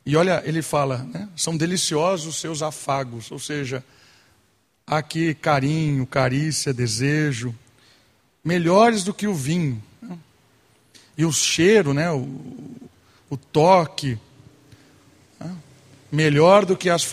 E 0.04 0.16
olha, 0.16 0.42
ele 0.44 0.60
fala, 0.60 0.98
né? 1.12 1.28
são 1.36 1.56
deliciosos 1.56 2.26
os 2.26 2.40
seus 2.40 2.62
afagos, 2.62 3.30
ou 3.30 3.38
seja, 3.38 3.84
aqui 4.86 5.34
carinho, 5.34 6.06
carícia, 6.06 6.72
desejo, 6.72 7.54
melhores 8.44 9.02
do 9.02 9.12
que 9.12 9.26
o 9.26 9.34
vinho. 9.34 9.82
Né? 10.00 10.16
E 11.18 11.24
o 11.24 11.32
cheiro, 11.32 11.92
né? 11.92 12.10
o, 12.12 12.28
o 13.28 13.36
toque, 13.36 14.16
né? 15.40 15.56
melhor 16.12 16.64
do 16.64 16.76
que 16.76 16.88
as 16.88 17.04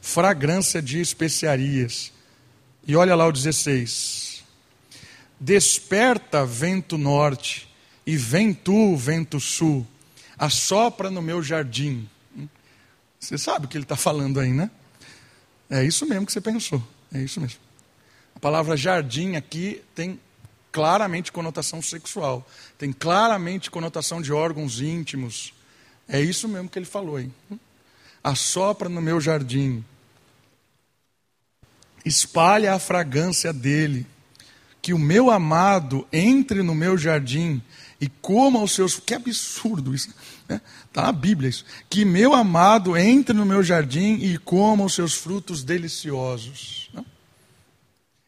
fragrância 0.00 0.80
de 0.80 1.00
especiarias. 1.00 2.10
E 2.86 2.96
olha 2.96 3.14
lá 3.14 3.26
o 3.26 3.32
16. 3.32 4.42
Desperta, 5.38 6.46
vento 6.46 6.96
norte, 6.96 7.68
e 8.06 8.16
vem 8.16 8.52
tu, 8.52 8.96
vento 8.96 9.38
sul, 9.38 9.86
assopra 10.38 11.10
no 11.10 11.20
meu 11.20 11.42
jardim. 11.42 12.08
Você 13.18 13.36
sabe 13.36 13.66
o 13.66 13.68
que 13.68 13.76
ele 13.76 13.84
está 13.84 13.96
falando 13.96 14.40
aí, 14.40 14.50
né? 14.50 14.70
É 15.70 15.84
isso 15.84 16.04
mesmo 16.04 16.26
que 16.26 16.32
você 16.32 16.40
pensou. 16.40 16.82
É 17.14 17.22
isso 17.22 17.40
mesmo. 17.40 17.60
A 18.34 18.40
palavra 18.40 18.76
jardim 18.76 19.36
aqui 19.36 19.80
tem 19.94 20.18
claramente 20.72 21.30
conotação 21.30 21.80
sexual. 21.80 22.46
Tem 22.76 22.92
claramente 22.92 23.70
conotação 23.70 24.20
de 24.20 24.32
órgãos 24.32 24.80
íntimos. 24.80 25.54
É 26.08 26.20
isso 26.20 26.48
mesmo 26.48 26.68
que 26.68 26.78
ele 26.78 26.86
falou 26.86 27.16
aí. 27.16 27.30
Assopra 28.22 28.88
no 28.88 29.00
meu 29.00 29.20
jardim. 29.20 29.84
Espalha 32.04 32.74
a 32.74 32.78
fragrância 32.78 33.52
dele. 33.52 34.06
Que 34.82 34.92
o 34.92 34.98
meu 34.98 35.30
amado 35.30 36.06
entre 36.12 36.62
no 36.62 36.74
meu 36.74 36.96
jardim 36.96 37.62
e 38.00 38.08
coma 38.08 38.62
os 38.62 38.72
seus. 38.72 38.98
Que 38.98 39.14
absurdo 39.14 39.94
isso. 39.94 40.12
Né? 40.50 40.60
Está 40.88 41.02
na 41.02 41.12
Bíblia 41.12 41.48
isso. 41.48 41.64
Que 41.88 42.04
meu 42.04 42.34
amado 42.34 42.96
entre 42.96 43.32
no 43.32 43.46
meu 43.46 43.62
jardim 43.62 44.14
e 44.14 44.36
coma 44.36 44.84
os 44.84 44.94
seus 44.94 45.14
frutos 45.14 45.62
deliciosos. 45.62 46.90
Né? 46.92 47.04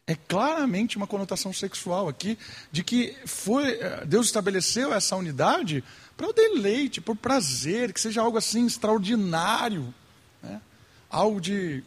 É 0.07 0.15
claramente 0.15 0.95
uma 0.95 1.05
conotação 1.05 1.51
sexual 1.51 2.07
aqui, 2.07 2.37
de 2.71 2.81
que 2.81 3.13
foi, 3.25 3.73
eh, 3.73 4.05
Deus 4.05 4.27
estabeleceu 4.27 4.93
essa 4.93 5.17
unidade 5.17 5.83
para 6.15 6.29
o 6.29 6.33
deleite, 6.33 7.01
por 7.01 7.15
prazer, 7.17 7.91
que 7.91 7.99
seja 7.99 8.21
algo 8.21 8.37
assim 8.37 8.65
extraordinário, 8.65 9.93
né? 10.41 10.61
algo 11.09 11.41
de 11.41 11.83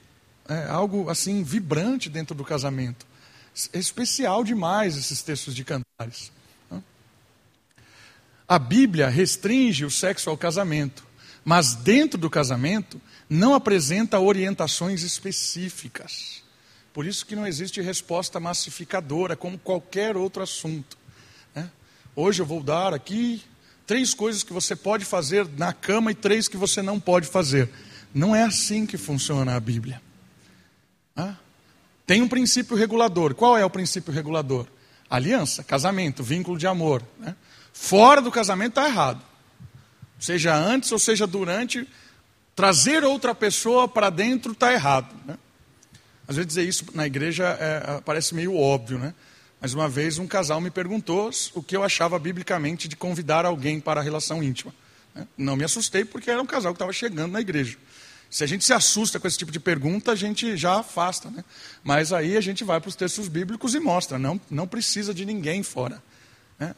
é, 0.48 0.68
algo 0.68 1.10
assim 1.10 1.42
vibrante 1.42 2.08
dentro 2.08 2.34
do 2.34 2.44
casamento. 2.44 3.06
É 3.72 3.78
especial 3.78 4.44
demais 4.44 4.96
esses 4.96 5.22
textos 5.22 5.54
de 5.54 5.64
cantares. 5.64 6.30
Né? 8.46 8.48
A 8.48 8.58
Bíblia 8.58 9.08
restringe 9.08 9.84
o 9.84 9.90
sexo 9.90 10.30
ao 10.30 10.36
casamento, 10.36 11.04
mas 11.44 11.74
dentro 11.74 12.18
do 12.18 12.30
casamento 12.30 13.00
não 13.28 13.54
apresenta 13.54 14.20
orientações 14.20 15.02
específicas. 15.02 16.42
Por 16.92 17.04
isso 17.04 17.26
que 17.26 17.36
não 17.36 17.46
existe 17.46 17.80
resposta 17.80 18.40
massificadora, 18.40 19.36
como 19.36 19.58
qualquer 19.58 20.16
outro 20.16 20.42
assunto. 20.42 20.96
Né? 21.54 21.70
Hoje 22.14 22.40
eu 22.40 22.46
vou 22.46 22.62
dar 22.62 22.94
aqui 22.94 23.42
três 23.86 24.14
coisas 24.14 24.42
que 24.42 24.52
você 24.52 24.74
pode 24.74 25.04
fazer 25.04 25.46
na 25.58 25.72
cama 25.72 26.10
e 26.10 26.14
três 26.14 26.48
que 26.48 26.56
você 26.56 26.80
não 26.80 26.98
pode 26.98 27.26
fazer. 27.26 27.68
Não 28.14 28.34
é 28.34 28.44
assim 28.44 28.86
que 28.86 28.96
funciona 28.96 29.54
a 29.54 29.60
Bíblia. 29.60 30.00
Tem 32.06 32.22
um 32.22 32.28
princípio 32.28 32.76
regulador. 32.76 33.34
Qual 33.34 33.58
é 33.58 33.64
o 33.64 33.70
princípio 33.70 34.12
regulador? 34.12 34.66
Aliança, 35.10 35.64
casamento, 35.64 36.22
vínculo 36.22 36.56
de 36.56 36.66
amor. 36.66 37.02
Né? 37.18 37.34
Fora 37.78 38.22
do 38.22 38.32
casamento 38.32 38.70
está 38.70 38.86
errado. 38.86 39.22
Seja 40.18 40.56
antes 40.56 40.90
ou 40.90 40.98
seja 40.98 41.26
durante, 41.26 41.86
trazer 42.54 43.04
outra 43.04 43.34
pessoa 43.34 43.86
para 43.86 44.08
dentro 44.08 44.52
está 44.52 44.72
errado. 44.72 45.14
Né? 45.26 45.38
Às 46.26 46.36
vezes 46.36 46.48
dizer 46.48 46.64
isso 46.64 46.86
na 46.94 47.06
igreja 47.06 47.44
é, 47.60 48.00
parece 48.00 48.34
meio 48.34 48.56
óbvio, 48.56 48.98
né? 48.98 49.14
Mas 49.60 49.74
uma 49.74 49.88
vez 49.88 50.18
um 50.18 50.26
casal 50.26 50.60
me 50.60 50.70
perguntou 50.70 51.30
o 51.54 51.62
que 51.62 51.76
eu 51.76 51.84
achava 51.84 52.18
biblicamente 52.18 52.88
de 52.88 52.96
convidar 52.96 53.44
alguém 53.44 53.78
para 53.78 54.00
a 54.00 54.02
relação 54.02 54.42
íntima. 54.42 54.74
Né? 55.14 55.26
Não 55.36 55.54
me 55.54 55.64
assustei 55.64 56.04
porque 56.04 56.30
era 56.30 56.42
um 56.42 56.46
casal 56.46 56.72
que 56.72 56.76
estava 56.76 56.92
chegando 56.92 57.32
na 57.32 57.40
igreja. 57.40 57.76
Se 58.28 58.42
a 58.42 58.46
gente 58.46 58.64
se 58.64 58.72
assusta 58.72 59.20
com 59.20 59.28
esse 59.28 59.38
tipo 59.38 59.52
de 59.52 59.60
pergunta, 59.60 60.12
a 60.12 60.16
gente 60.16 60.56
já 60.56 60.80
afasta. 60.80 61.30
Né? 61.30 61.44
Mas 61.84 62.12
aí 62.12 62.36
a 62.36 62.40
gente 62.40 62.64
vai 62.64 62.80
para 62.80 62.88
os 62.88 62.96
textos 62.96 63.28
bíblicos 63.28 63.74
e 63.74 63.80
mostra: 63.80 64.18
não, 64.18 64.40
não 64.50 64.66
precisa 64.66 65.14
de 65.14 65.24
ninguém 65.24 65.62
fora. 65.62 66.02
Né? 66.58 66.74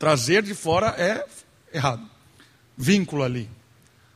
Trazer 0.00 0.42
de 0.42 0.54
fora 0.54 0.94
é 0.96 1.26
errado. 1.74 2.08
Vínculo 2.74 3.22
ali. 3.22 3.50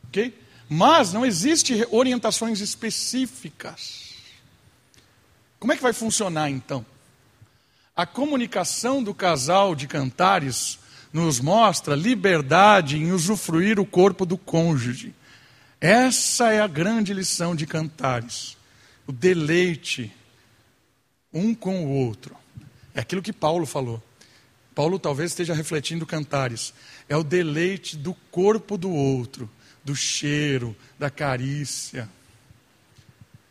Ok? 0.07 0.35
Mas 0.67 1.13
não 1.13 1.23
existe 1.23 1.85
orientações 1.91 2.59
específicas. 2.59 4.15
Como 5.59 5.71
é 5.71 5.75
que 5.75 5.83
vai 5.83 5.93
funcionar 5.93 6.49
então? 6.49 6.83
A 7.95 8.03
comunicação 8.03 9.03
do 9.03 9.13
casal 9.13 9.75
de 9.75 9.85
cantares 9.85 10.79
nos 11.13 11.39
mostra 11.39 11.93
liberdade 11.93 12.97
em 12.97 13.11
usufruir 13.11 13.79
o 13.79 13.85
corpo 13.85 14.25
do 14.25 14.39
cônjuge. 14.39 15.13
Essa 15.79 16.51
é 16.51 16.61
a 16.61 16.67
grande 16.67 17.13
lição 17.13 17.55
de 17.55 17.67
cantares. 17.67 18.57
O 19.05 19.11
deleite 19.11 20.11
um 21.31 21.53
com 21.53 21.85
o 21.85 21.89
outro. 21.91 22.35
É 22.91 23.01
aquilo 23.01 23.21
que 23.21 23.31
Paulo 23.31 23.67
falou. 23.67 24.01
Paulo 24.75 24.99
talvez 24.99 25.31
esteja 25.31 25.53
refletindo 25.53 26.05
cantares. 26.05 26.73
É 27.07 27.15
o 27.15 27.23
deleite 27.23 27.95
do 27.95 28.13
corpo 28.29 28.77
do 28.77 28.91
outro, 28.91 29.49
do 29.83 29.95
cheiro, 29.95 30.75
da 30.99 31.09
carícia. 31.09 32.09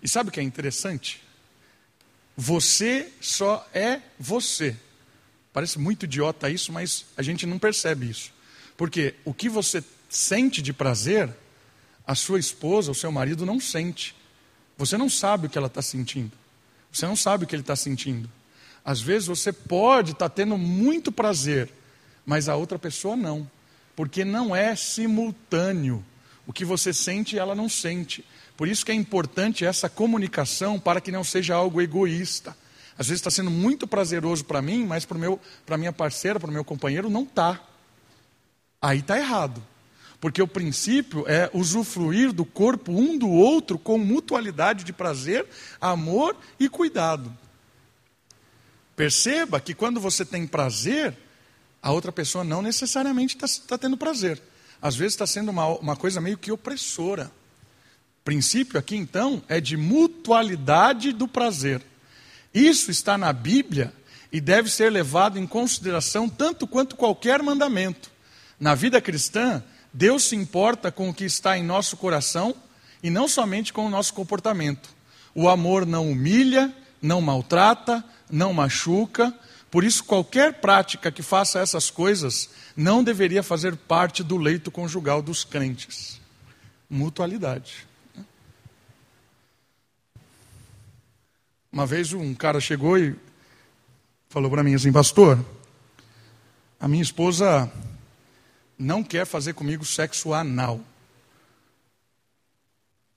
E 0.03 0.09
sabe 0.09 0.29
o 0.29 0.33
que 0.33 0.39
é 0.39 0.43
interessante? 0.43 1.23
Você 2.37 3.11
só 3.21 3.67
é 3.73 4.03
você. 4.21 4.77
Parece 5.51 5.79
muito 5.79 6.05
idiota 6.05 6.51
isso, 6.51 6.71
mas 6.71 7.07
a 7.17 7.23
gente 7.23 7.47
não 7.47 7.59
percebe 7.59 8.11
isso. 8.11 8.31
Porque 8.77 9.15
o 9.25 9.33
que 9.33 9.49
você 9.49 9.83
sente 10.11 10.61
de 10.61 10.73
prazer, 10.73 11.31
a 12.07 12.15
sua 12.15 12.39
esposa, 12.39 12.91
o 12.91 12.95
seu 12.95 13.11
marido 13.11 13.47
não 13.47 13.59
sente. 13.59 14.15
Você 14.77 14.99
não 14.99 15.09
sabe 15.09 15.47
o 15.47 15.51
que 15.51 15.57
ela 15.57 15.69
está 15.69 15.81
sentindo. 15.81 16.33
Você 16.93 17.07
não 17.07 17.17
sabe 17.17 17.45
o 17.45 17.47
que 17.47 17.55
ele 17.55 17.63
está 17.63 17.77
sentindo. 17.77 18.29
Às 18.85 19.01
vezes 19.01 19.29
você 19.29 19.53
pode 19.53 20.13
estar 20.13 20.29
tá 20.29 20.35
tendo 20.35 20.59
muito 20.59 21.11
prazer, 21.11 21.71
mas 22.27 22.49
a 22.49 22.57
outra 22.57 22.79
pessoa 22.79 23.17
não. 23.17 23.49
Porque 23.97 24.25
não 24.25 24.55
é 24.55 24.77
simultâneo. 24.77 26.05
O 26.47 26.53
que 26.53 26.65
você 26.65 26.93
sente, 26.93 27.39
ela 27.39 27.55
não 27.55 27.69
sente. 27.69 28.25
Por 28.57 28.69
isso 28.69 28.85
que 28.85 28.93
é 28.93 28.95
importante 28.95 29.65
essa 29.65 29.89
comunicação 29.89 30.79
para 30.79 31.01
que 31.01 31.11
não 31.11 31.25
seja 31.25 31.55
algo 31.55 31.81
egoísta. 31.81 32.57
Às 32.99 33.09
vezes 33.09 33.21
está 33.21 33.31
sendo 33.31 33.51
muito 33.51 33.87
prazeroso 33.87 34.45
para 34.45 34.63
mim, 34.63 34.85
mas 34.85 35.05
para 35.05 35.79
minha 35.79 35.93
parceira, 35.93 36.39
para 36.39 36.51
o 36.51 36.53
meu 36.53 36.65
companheiro, 36.65 37.09
não 37.09 37.23
está. 37.23 37.61
Aí 38.81 38.99
está 38.99 39.19
errado. 39.19 39.63
Porque 40.21 40.41
o 40.41 40.47
princípio 40.47 41.25
é 41.27 41.51
usufruir 41.53 42.33
do 42.33 42.45
corpo 42.45 42.93
um 42.93 43.19
do 43.19 43.29
outro 43.29 43.79
com 43.79 43.99
mutualidade 43.99 44.85
de 44.85 44.93
prazer, 44.93 45.47
amor 45.81 46.37
e 46.59 46.69
cuidado. 46.69 47.37
Perceba 48.97 49.61
que 49.61 49.75
quando 49.75 50.01
você 50.01 50.25
tem 50.25 50.47
prazer, 50.47 51.17
a 51.83 51.91
outra 51.93 52.13
pessoa 52.13 52.45
não 52.45 52.63
necessariamente 52.63 53.37
está 53.37 53.47
tá 53.67 53.79
tendo 53.79 53.97
prazer. 53.97 54.41
Às 54.81 54.97
vezes 54.97 55.15
está 55.15 55.27
sendo 55.27 55.51
uma, 55.51 55.67
uma 55.67 55.97
coisa 55.97 56.21
meio 56.21 56.39
que 56.39 56.53
opressora 56.53 57.31
princípio 58.25 58.79
aqui 58.79 58.97
então 58.97 59.43
é 59.49 59.61
de 59.61 59.77
mutualidade 59.77 61.13
do 61.13 61.29
prazer. 61.29 61.83
Isso 62.53 62.91
está 62.91 63.19
na 63.19 63.33
Bíblia 63.33 63.93
e 64.33 64.41
deve 64.41 64.71
ser 64.71 64.91
levado 64.91 65.39
em 65.39 65.47
consideração 65.47 66.29
tanto 66.29 66.67
quanto 66.67 66.97
qualquer 66.97 67.43
mandamento. 67.43 68.11
Na 68.59 68.75
vida 68.75 69.01
cristã, 69.01 69.63
Deus 69.93 70.25
se 70.25 70.35
importa 70.35 70.91
com 70.91 71.11
o 71.11 71.15
que 71.15 71.25
está 71.25 71.59
em 71.59 71.63
nosso 71.63 71.97
coração 71.97 72.55
e 73.03 73.11
não 73.11 73.29
somente 73.29 73.73
com 73.73 73.87
o 73.87 73.91
nosso 73.91 74.15
comportamento. 74.15 74.89
O 75.35 75.49
amor 75.49 75.85
não 75.85 76.11
humilha, 76.11 76.75
não 77.03 77.21
maltrata, 77.21 78.03
não 78.35 78.53
machuca. 78.53 79.33
Por 79.71 79.85
isso, 79.85 80.05
qualquer 80.05 80.55
prática 80.55 81.11
que 81.11 81.23
faça 81.23 81.61
essas 81.61 81.91
coisas 81.91 82.51
não 82.77 83.03
deveria 83.03 83.43
fazer 83.43 83.77
parte 83.77 84.23
do 84.23 84.37
leito 84.37 84.71
conjugal 84.71 85.23
dos 85.23 85.45
crentes. 85.45 86.21
Mutualidade. 86.91 87.87
Uma 91.73 91.87
vez 91.87 92.13
um 92.13 92.35
cara 92.35 92.61
chegou 92.61 92.99
e 92.99 93.17
falou 94.29 94.51
para 94.51 94.63
mim 94.63 94.75
assim, 94.75 94.93
pastor, 94.93 95.45
a 96.79 96.87
minha 96.87 97.03
esposa 97.03 97.71
não 98.79 99.03
quer 99.03 99.25
fazer 99.25 99.55
comigo 99.55 99.85
sexo 99.85 100.35
anal. 100.35 100.81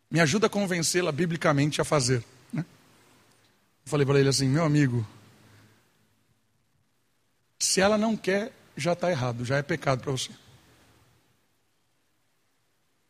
Me 0.09 0.20
ajuda 0.20 0.47
a 0.47 0.49
convencê-la 0.49 1.11
biblicamente 1.11 1.82
a 1.82 1.84
fazer. 1.84 2.24
Falei 3.88 4.06
para 4.06 4.20
ele 4.20 4.28
assim, 4.28 4.50
meu 4.50 4.66
amigo, 4.66 5.08
se 7.58 7.80
ela 7.80 7.98
não 7.98 8.18
quer, 8.18 8.52
já 8.76 8.92
está 8.92 9.10
errado, 9.10 9.46
já 9.46 9.56
é 9.56 9.62
pecado 9.62 10.02
para 10.02 10.12
você. 10.12 10.30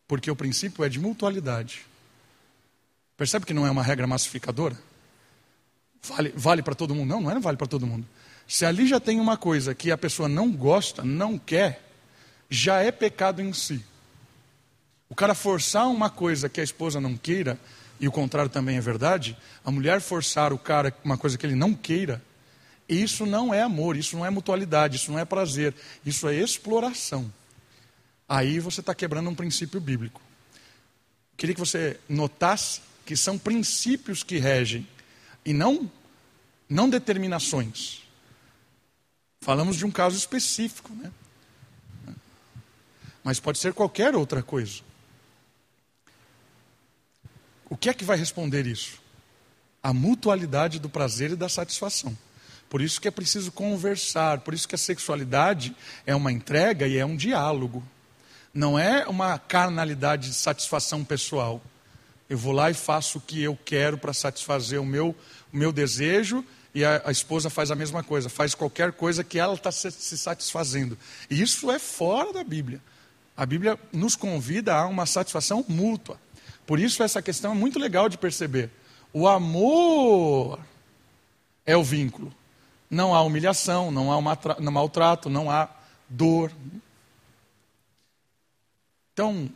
Porque 0.07 0.29
o 0.29 0.35
princípio 0.35 0.85
é 0.85 0.89
de 0.89 0.99
mutualidade. 0.99 1.83
Percebe 3.17 3.43
que 3.43 3.55
não 3.55 3.65
é 3.65 3.71
uma 3.71 3.81
regra 3.81 4.05
massificadora? 4.05 4.77
Vale, 6.03 6.31
vale 6.35 6.61
para 6.61 6.75
todo 6.75 6.93
mundo? 6.93 7.09
Não, 7.09 7.21
não 7.21 7.31
é 7.31 7.39
vale 7.39 7.57
para 7.57 7.65
todo 7.65 7.87
mundo. 7.87 8.07
Se 8.47 8.63
ali 8.63 8.85
já 8.85 8.99
tem 8.99 9.19
uma 9.19 9.35
coisa 9.35 9.73
que 9.73 9.89
a 9.89 9.97
pessoa 9.97 10.29
não 10.29 10.51
gosta, 10.51 11.03
não 11.03 11.39
quer, 11.39 11.81
já 12.51 12.83
é 12.83 12.91
pecado 12.91 13.41
em 13.41 13.51
si. 13.51 13.83
O 15.09 15.15
cara 15.15 15.33
forçar 15.33 15.87
uma 15.87 16.11
coisa 16.11 16.47
que 16.47 16.61
a 16.61 16.63
esposa 16.63 17.01
não 17.01 17.17
queira, 17.17 17.59
e 17.99 18.07
o 18.07 18.11
contrário 18.11 18.49
também 18.49 18.77
é 18.77 18.81
verdade, 18.81 19.37
a 19.63 19.71
mulher 19.71 20.01
forçar 20.01 20.53
o 20.53 20.57
cara 20.57 20.95
uma 21.03 21.17
coisa 21.17 21.37
que 21.37 21.45
ele 21.45 21.55
não 21.55 21.73
queira, 21.73 22.21
isso 22.87 23.25
não 23.25 23.53
é 23.53 23.61
amor, 23.61 23.97
isso 23.97 24.15
não 24.15 24.25
é 24.25 24.29
mutualidade, 24.29 24.95
isso 24.95 25.11
não 25.11 25.19
é 25.19 25.25
prazer, 25.25 25.73
isso 26.05 26.27
é 26.27 26.35
exploração. 26.35 27.31
Aí 28.29 28.59
você 28.59 28.79
está 28.79 28.93
quebrando 28.93 29.29
um 29.29 29.35
princípio 29.35 29.79
bíblico. 29.79 30.21
Queria 31.35 31.53
que 31.53 31.59
você 31.59 31.99
notasse 32.07 32.81
que 33.05 33.15
são 33.15 33.37
princípios 33.37 34.23
que 34.23 34.37
regem 34.37 34.87
e 35.45 35.53
não, 35.53 35.89
não 36.69 36.89
determinações. 36.89 38.01
Falamos 39.41 39.77
de 39.77 39.85
um 39.85 39.91
caso 39.91 40.17
específico, 40.17 40.91
né? 40.93 41.11
Mas 43.23 43.39
pode 43.39 43.59
ser 43.59 43.73
qualquer 43.73 44.15
outra 44.15 44.41
coisa. 44.41 44.81
O 47.69 47.75
que 47.75 47.89
é 47.89 47.93
que 47.93 48.03
vai 48.03 48.17
responder 48.17 48.65
isso? 48.65 48.99
A 49.83 49.93
mutualidade 49.93 50.79
do 50.79 50.89
prazer 50.89 51.31
e 51.31 51.35
da 51.35 51.49
satisfação. 51.49 52.17
Por 52.69 52.81
isso 52.81 52.99
que 52.99 53.07
é 53.07 53.11
preciso 53.11 53.51
conversar, 53.51 54.39
por 54.39 54.53
isso 54.53 54.67
que 54.67 54.75
a 54.75 54.77
sexualidade 54.77 55.75
é 56.05 56.15
uma 56.15 56.31
entrega 56.31 56.87
e 56.87 56.97
é 56.97 57.05
um 57.05 57.15
diálogo. 57.15 57.83
Não 58.53 58.77
é 58.77 59.05
uma 59.07 59.37
carnalidade 59.37 60.29
de 60.29 60.35
satisfação 60.35 61.03
pessoal. 61.03 61.61
Eu 62.29 62.37
vou 62.37 62.51
lá 62.51 62.69
e 62.69 62.73
faço 62.73 63.19
o 63.19 63.21
que 63.21 63.41
eu 63.41 63.57
quero 63.63 63.97
para 63.97 64.13
satisfazer 64.13 64.81
o 64.81 64.85
meu, 64.85 65.15
o 65.53 65.57
meu 65.57 65.71
desejo 65.71 66.43
e 66.73 66.83
a, 66.83 67.01
a, 67.05 67.11
esposa 67.11 67.49
faz 67.49 67.71
a 67.71 67.75
mesma 67.75 68.03
coisa, 68.03 68.29
faz 68.29 68.53
qualquer 68.53 68.91
coisa 68.91 69.23
que 69.23 69.39
ela 69.39 69.53
está 69.53 69.71
se, 69.71 69.89
se 69.91 70.17
satisfazendo. 70.17 70.97
E 71.29 71.41
isso 71.41 71.71
é 71.71 71.79
fora 71.79 72.33
da 72.33 72.43
Bíblia. 72.43 72.81
A 73.35 73.45
Bíblia 73.45 73.79
nos 73.93 74.15
convida 74.15 74.75
a 74.75 74.85
uma 74.85 75.05
satisfação 75.05 75.63
mútua. 75.67 76.19
Por 76.67 76.79
isso, 76.81 77.01
essa 77.01 77.21
questão 77.21 77.53
é 77.53 77.55
muito 77.55 77.79
legal 77.79 78.09
de 78.09 78.17
perceber. 78.17 78.69
O 79.13 79.25
amor 79.25 80.59
é 81.65 81.77
o 81.77 81.83
vínculo. 81.83 82.31
Não 82.89 83.15
há 83.15 83.21
humilhação, 83.21 83.89
não 83.89 84.11
há 84.11 84.69
maltrato, 84.69 85.29
não 85.29 85.49
há 85.49 85.69
dor. 86.09 86.51
Então, 89.13 89.49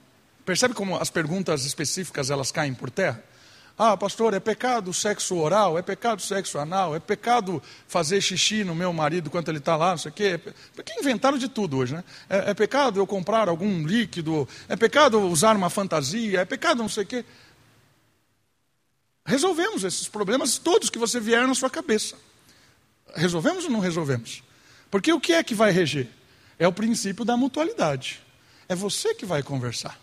percebe 0.46 0.74
como 0.74 0.96
as 0.96 1.10
perguntas 1.10 1.66
específicas 1.66 2.30
elas 2.30 2.50
caem 2.50 2.74
por 2.74 2.90
terra? 2.90 3.22
Ah, 3.78 3.98
pastor, 3.98 4.34
é 4.34 4.40
pecado 4.40 4.94
sexo 4.94 5.36
oral, 5.38 5.78
é 5.78 5.82
pecado 5.82 6.22
sexo 6.22 6.60
anal, 6.60 6.96
é 6.96 7.00
pecado 7.00 7.62
fazer 7.88 8.22
xixi 8.22 8.64
no 8.64 8.76
meu 8.76 8.94
marido 8.94 9.28
enquanto 9.28 9.48
ele 9.50 9.58
está 9.58 9.76
lá, 9.76 9.92
não 9.92 9.98
sei 9.98 10.12
o 10.12 10.14
quê. 10.14 10.40
Porque 10.76 10.94
inventaram 11.00 11.38
de 11.38 11.48
tudo 11.48 11.78
hoje, 11.78 11.94
né? 11.94 12.04
É, 12.30 12.52
é, 12.52 12.54
pecado 12.54 13.00
eu 13.00 13.08
comprar 13.08 13.50
algum 13.50 13.86
líquido, 13.86 14.48
é 14.68 14.76
pecado 14.76 15.20
usar 15.22 15.56
uma 15.56 15.70
fantasia, 15.70 16.42
é 16.42 16.46
pecado 16.46 16.82
não 16.82 16.90
sei 16.90 17.04
o 17.04 17.08
quê. 17.08 17.26
Resolvemos 19.26 19.84
esses 19.84 20.08
problemas 20.08 20.58
todos 20.58 20.90
que 20.90 21.00
você 21.00 21.20
vier 21.20 21.48
na 21.48 21.56
sua 21.56 21.70
cabeça. 21.70 22.16
Resolvemos 23.16 23.66
ou 23.66 23.70
não 23.70 23.80
resolvemos? 23.80 24.44
Porque 24.90 25.14
o 25.14 25.20
que 25.20 25.34
é 25.34 25.44
que 25.44 25.56
vai 25.56 25.72
reger? 25.72 26.10
É 26.60 26.68
o 26.68 26.74
princípio 26.74 27.24
da 27.24 27.38
mutualidade. 27.38 28.22
É 28.68 28.76
você 28.76 29.14
que 29.14 29.26
vai 29.26 29.44
conversar. 29.44 30.01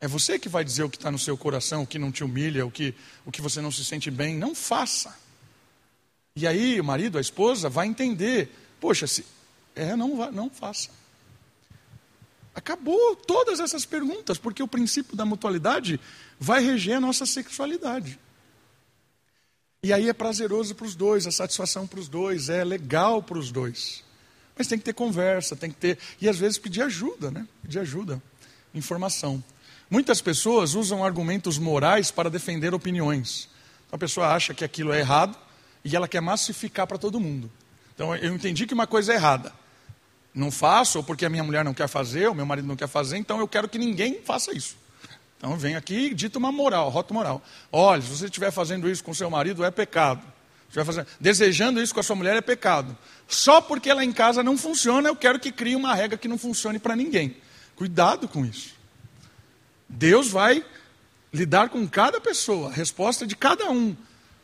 É 0.00 0.08
você 0.08 0.38
que 0.38 0.48
vai 0.48 0.64
dizer 0.64 0.82
o 0.82 0.90
que 0.90 0.96
está 0.96 1.10
no 1.10 1.18
seu 1.18 1.36
coração, 1.36 1.82
o 1.82 1.86
que 1.86 1.98
não 1.98 2.12
te 2.12 2.22
humilha, 2.22 2.66
o 2.66 2.70
que, 2.70 2.94
o 3.24 3.32
que 3.32 3.40
você 3.40 3.60
não 3.60 3.70
se 3.70 3.84
sente 3.84 4.10
bem. 4.10 4.36
Não 4.36 4.54
faça. 4.54 5.16
E 6.36 6.46
aí 6.46 6.80
o 6.80 6.84
marido, 6.84 7.16
a 7.16 7.20
esposa, 7.20 7.68
vai 7.68 7.86
entender. 7.86 8.50
Poxa, 8.80 9.06
se, 9.06 9.24
é, 9.74 9.96
não, 9.96 10.30
não 10.30 10.50
faça. 10.50 10.90
Acabou 12.54 13.16
todas 13.16 13.58
essas 13.58 13.84
perguntas, 13.84 14.38
porque 14.38 14.62
o 14.62 14.68
princípio 14.68 15.16
da 15.16 15.24
mutualidade 15.24 16.00
vai 16.38 16.62
reger 16.62 16.96
a 16.96 17.00
nossa 17.00 17.26
sexualidade. 17.26 18.18
E 19.82 19.92
aí 19.92 20.08
é 20.08 20.12
prazeroso 20.12 20.74
para 20.74 20.86
os 20.86 20.94
dois, 20.94 21.26
a 21.26 21.30
satisfação 21.30 21.86
para 21.86 22.00
os 22.00 22.08
dois, 22.08 22.48
é 22.48 22.64
legal 22.64 23.22
para 23.22 23.38
os 23.38 23.50
dois. 23.50 24.02
Mas 24.56 24.66
tem 24.66 24.78
que 24.78 24.84
ter 24.84 24.94
conversa, 24.94 25.56
tem 25.56 25.70
que 25.70 25.76
ter. 25.76 25.98
E 26.20 26.28
às 26.28 26.38
vezes 26.38 26.58
pedir 26.58 26.82
ajuda, 26.82 27.30
né? 27.30 27.46
Pedir 27.60 27.80
ajuda, 27.80 28.22
informação. 28.72 29.42
Muitas 29.90 30.20
pessoas 30.20 30.74
usam 30.74 31.04
argumentos 31.04 31.58
morais 31.58 32.10
para 32.10 32.30
defender 32.30 32.74
opiniões. 32.74 33.48
Então, 33.86 33.96
a 33.96 33.98
pessoa 33.98 34.28
acha 34.28 34.54
que 34.54 34.64
aquilo 34.64 34.92
é 34.92 35.00
errado 35.00 35.36
e 35.84 35.94
ela 35.94 36.08
quer 36.08 36.20
massificar 36.20 36.86
para 36.86 36.98
todo 36.98 37.20
mundo. 37.20 37.50
Então 37.94 38.14
eu 38.16 38.34
entendi 38.34 38.66
que 38.66 38.74
uma 38.74 38.86
coisa 38.86 39.12
é 39.12 39.16
errada. 39.16 39.52
Não 40.34 40.50
faço, 40.50 40.98
ou 40.98 41.04
porque 41.04 41.24
a 41.24 41.30
minha 41.30 41.44
mulher 41.44 41.64
não 41.64 41.72
quer 41.72 41.86
fazer, 41.86 42.26
ou 42.26 42.34
meu 42.34 42.44
marido 42.44 42.66
não 42.66 42.74
quer 42.74 42.88
fazer, 42.88 43.16
então 43.16 43.38
eu 43.38 43.46
quero 43.46 43.68
que 43.68 43.78
ninguém 43.78 44.20
faça 44.24 44.52
isso. 44.52 44.76
Então 45.38 45.56
vem 45.56 45.76
aqui 45.76 46.06
e 46.06 46.14
dita 46.14 46.38
uma 46.38 46.50
moral, 46.50 46.88
rota 46.88 47.14
moral. 47.14 47.42
Olha, 47.70 48.02
se 48.02 48.08
você 48.08 48.24
estiver 48.24 48.50
fazendo 48.50 48.90
isso 48.90 49.04
com 49.04 49.14
seu 49.14 49.30
marido, 49.30 49.64
é 49.64 49.70
pecado. 49.70 50.22
Fazendo, 50.70 51.06
desejando 51.20 51.80
isso 51.80 51.94
com 51.94 52.00
a 52.00 52.02
sua 52.02 52.16
mulher, 52.16 52.34
é 52.34 52.40
pecado. 52.40 52.96
Só 53.28 53.60
porque 53.60 53.88
ela 53.88 54.04
em 54.04 54.10
casa 54.10 54.42
não 54.42 54.58
funciona, 54.58 55.08
eu 55.08 55.14
quero 55.14 55.38
que 55.38 55.52
crie 55.52 55.76
uma 55.76 55.94
regra 55.94 56.18
que 56.18 56.26
não 56.26 56.36
funcione 56.36 56.80
para 56.80 56.96
ninguém. 56.96 57.36
Cuidado 57.76 58.26
com 58.26 58.44
isso. 58.44 58.73
Deus 59.94 60.28
vai 60.28 60.64
lidar 61.32 61.68
com 61.68 61.86
cada 61.86 62.20
pessoa, 62.20 62.68
a 62.68 62.72
resposta 62.72 63.26
de 63.26 63.36
cada 63.36 63.70
um. 63.70 63.96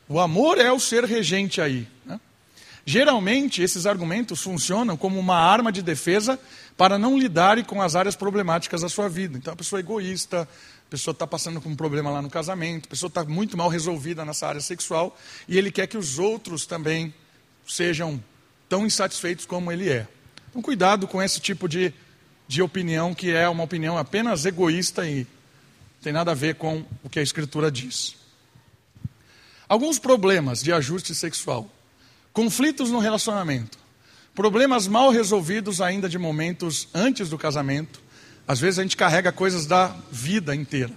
O 0.08 0.18
amor 0.18 0.58
é 0.58 0.72
o 0.72 0.80
ser 0.80 1.04
regente 1.04 1.60
aí. 1.60 1.86
Né? 2.04 2.20
Geralmente, 2.84 3.62
esses 3.62 3.86
argumentos 3.86 4.42
funcionam 4.42 4.96
como 4.96 5.18
uma 5.18 5.36
arma 5.36 5.70
de 5.70 5.82
defesa 5.82 6.38
para 6.76 6.98
não 6.98 7.18
lidar 7.18 7.62
com 7.64 7.82
as 7.82 7.94
áreas 7.94 8.16
problemáticas 8.16 8.80
da 8.80 8.88
sua 8.88 9.08
vida. 9.08 9.36
Então, 9.36 9.52
a 9.52 9.56
pessoa 9.56 9.78
é 9.78 9.82
egoísta, 9.82 10.42
a 10.42 10.90
pessoa 10.90 11.12
está 11.12 11.26
passando 11.26 11.60
com 11.60 11.68
um 11.68 11.76
problema 11.76 12.10
lá 12.10 12.22
no 12.22 12.30
casamento, 12.30 12.86
a 12.86 12.90
pessoa 12.90 13.08
está 13.08 13.24
muito 13.24 13.56
mal 13.56 13.68
resolvida 13.68 14.24
nessa 14.24 14.46
área 14.46 14.60
sexual 14.60 15.16
e 15.46 15.58
ele 15.58 15.70
quer 15.70 15.86
que 15.86 15.98
os 15.98 16.18
outros 16.18 16.64
também 16.66 17.12
sejam 17.66 18.22
tão 18.68 18.86
insatisfeitos 18.86 19.46
como 19.46 19.70
ele 19.70 19.88
é. 19.88 20.06
Então, 20.48 20.62
cuidado 20.62 21.06
com 21.06 21.22
esse 21.22 21.40
tipo 21.40 21.68
de 21.68 21.92
de 22.50 22.60
opinião 22.60 23.14
que 23.14 23.30
é 23.30 23.48
uma 23.48 23.62
opinião 23.62 23.96
apenas 23.96 24.44
egoísta 24.44 25.08
e 25.08 25.24
tem 26.02 26.12
nada 26.12 26.30
a 26.30 26.34
ver 26.34 26.54
com 26.54 26.84
o 27.02 27.08
que 27.08 27.18
a 27.18 27.22
Escritura 27.22 27.70
diz. 27.70 28.16
Alguns 29.68 29.98
problemas 29.98 30.62
de 30.62 30.72
ajuste 30.72 31.14
sexual, 31.14 31.70
conflitos 32.32 32.90
no 32.90 32.98
relacionamento, 32.98 33.78
problemas 34.34 34.86
mal 34.86 35.10
resolvidos 35.10 35.80
ainda 35.80 36.08
de 36.08 36.18
momentos 36.18 36.88
antes 36.94 37.28
do 37.28 37.38
casamento. 37.38 38.00
Às 38.48 38.58
vezes 38.58 38.78
a 38.78 38.82
gente 38.82 38.96
carrega 38.96 39.30
coisas 39.30 39.66
da 39.66 39.94
vida 40.10 40.54
inteira. 40.54 40.92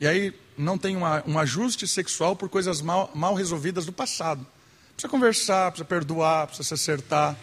E 0.00 0.06
aí 0.06 0.32
não 0.56 0.78
tem 0.78 0.96
uma, 0.96 1.22
um 1.26 1.38
ajuste 1.38 1.86
sexual 1.86 2.34
por 2.36 2.48
coisas 2.48 2.80
mal, 2.80 3.10
mal 3.14 3.34
resolvidas 3.34 3.84
do 3.84 3.92
passado. 3.92 4.46
Precisa 4.94 5.10
conversar, 5.10 5.70
precisa 5.70 5.84
perdoar, 5.84 6.46
precisa 6.46 6.68
se 6.68 6.74
acertar. 6.74 7.36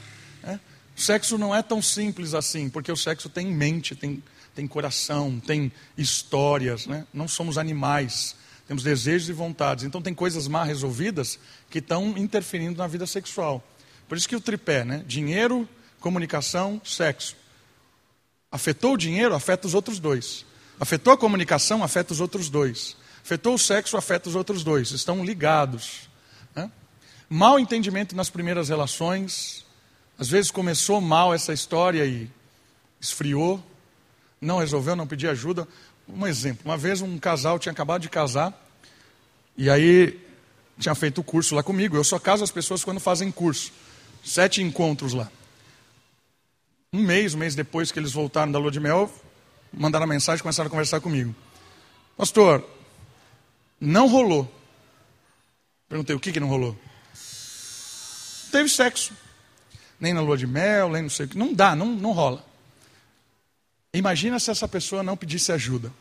O 0.98 1.02
sexo 1.02 1.38
não 1.38 1.54
é 1.54 1.62
tão 1.62 1.82
simples 1.82 2.34
assim, 2.34 2.70
porque 2.70 2.92
o 2.92 2.98
sexo 2.98 3.30
tem 3.30 3.48
mente, 3.48 3.96
tem, 3.96 4.24
tem 4.58 4.66
coração, 4.66 5.40
tem 5.40 5.72
histórias, 5.96 6.88
né? 6.88 7.06
não 7.14 7.28
somos 7.28 7.60
animais, 7.60 8.36
temos 8.68 8.82
desejos 8.82 9.30
e 9.30 9.32
vontades. 9.32 9.84
Então 9.84 10.02
tem 10.02 10.16
coisas 10.16 10.48
mal 10.48 10.66
resolvidas 10.66 11.38
que 11.70 11.78
estão 11.78 12.18
interferindo 12.18 12.76
na 12.76 12.88
vida 12.88 13.06
sexual. 13.06 13.64
Por 14.10 14.18
isso 14.18 14.28
que 14.28 14.36
o 14.36 14.42
tripé, 14.42 14.84
né? 14.84 15.04
dinheiro, 15.06 15.70
comunicação, 16.00 16.82
sexo. 16.84 17.36
Afetou 18.52 18.94
o 18.94 18.98
dinheiro, 18.98 19.36
afeta 19.36 19.68
os 19.68 19.76
outros 19.76 20.00
dois. 20.00 20.44
Afetou 20.80 21.14
a 21.14 21.18
comunicação, 21.18 21.84
afeta 21.84 22.12
os 22.14 22.20
outros 22.20 22.50
dois. 22.50 22.98
Afetou 23.24 23.54
o 23.54 23.60
sexo, 23.60 23.96
afeta 23.96 24.28
os 24.28 24.34
outros 24.34 24.64
dois. 24.64 24.90
Estão 24.90 25.24
ligados. 25.24 26.10
Né? 26.56 26.72
Mal 27.30 27.60
entendimento 27.60 28.16
nas 28.16 28.32
primeiras 28.32 28.70
relações, 28.70 29.64
às 30.18 30.28
vezes 30.28 30.50
começou 30.50 31.00
mal 31.00 31.32
essa 31.32 31.54
história 31.54 32.04
e 32.08 32.28
esfriou, 33.00 33.64
não 34.40 34.60
resolveu, 34.60 34.96
não 34.96 35.08
pediu 35.08 35.30
ajuda. 35.30 35.68
Um 36.08 36.26
exemplo: 36.26 36.62
uma 36.66 36.78
vez 36.78 37.02
um 37.02 37.18
casal 37.18 37.60
tinha 37.60 37.72
acabado 37.72 38.02
de 38.02 38.10
casar, 38.10 38.54
e 39.58 39.70
aí 39.70 40.20
tinha 40.80 40.96
feito 40.96 41.22
o 41.22 41.24
curso 41.24 41.56
lá 41.56 41.64
comigo. 41.64 41.96
Eu 41.96 42.04
só 42.04 42.20
caso 42.20 42.44
as 42.44 42.52
pessoas 42.52 42.84
quando 42.84 43.00
fazem 43.00 43.32
curso. 43.32 43.72
Sete 44.24 44.62
encontros 44.62 45.14
lá. 45.14 45.30
Um 46.94 47.02
mês, 47.02 47.34
um 47.34 47.38
mês 47.38 47.56
depois 47.56 47.92
que 47.92 48.00
eles 48.00 48.12
voltaram 48.12 48.52
da 48.52 48.60
lua 48.60 48.72
de 48.72 48.80
mel, 48.80 49.12
mandaram 49.74 50.06
a 50.06 50.08
mensagem 50.08 50.40
e 50.40 50.44
começaram 50.44 50.68
a 50.68 50.72
conversar 50.72 51.00
comigo. 51.00 51.36
Pastor, 52.16 52.64
não 53.80 54.08
rolou. 54.08 54.52
Perguntei, 55.90 56.16
o 56.16 56.20
que, 56.20 56.32
que 56.32 56.40
não 56.40 56.48
rolou? 56.48 56.78
Teve 58.52 58.70
sexo 58.70 59.14
nem 60.00 60.14
na 60.14 60.22
lua 60.22 60.38
de 60.38 60.46
mel, 60.46 60.92
nem 60.92 61.04
não 61.04 61.10
sei 61.10 61.26
o 61.26 61.30
que. 61.30 61.38
Não 61.38 61.54
dá, 61.54 61.76
não, 61.76 61.88
não 61.88 62.12
rola. 62.12 62.46
Imagina 63.98 64.40
se 64.40 64.52
essa 64.52 64.68
pessoa 64.68 65.02
não 65.02 65.18
pedisse 65.18 65.52
ajuda. 65.52 65.92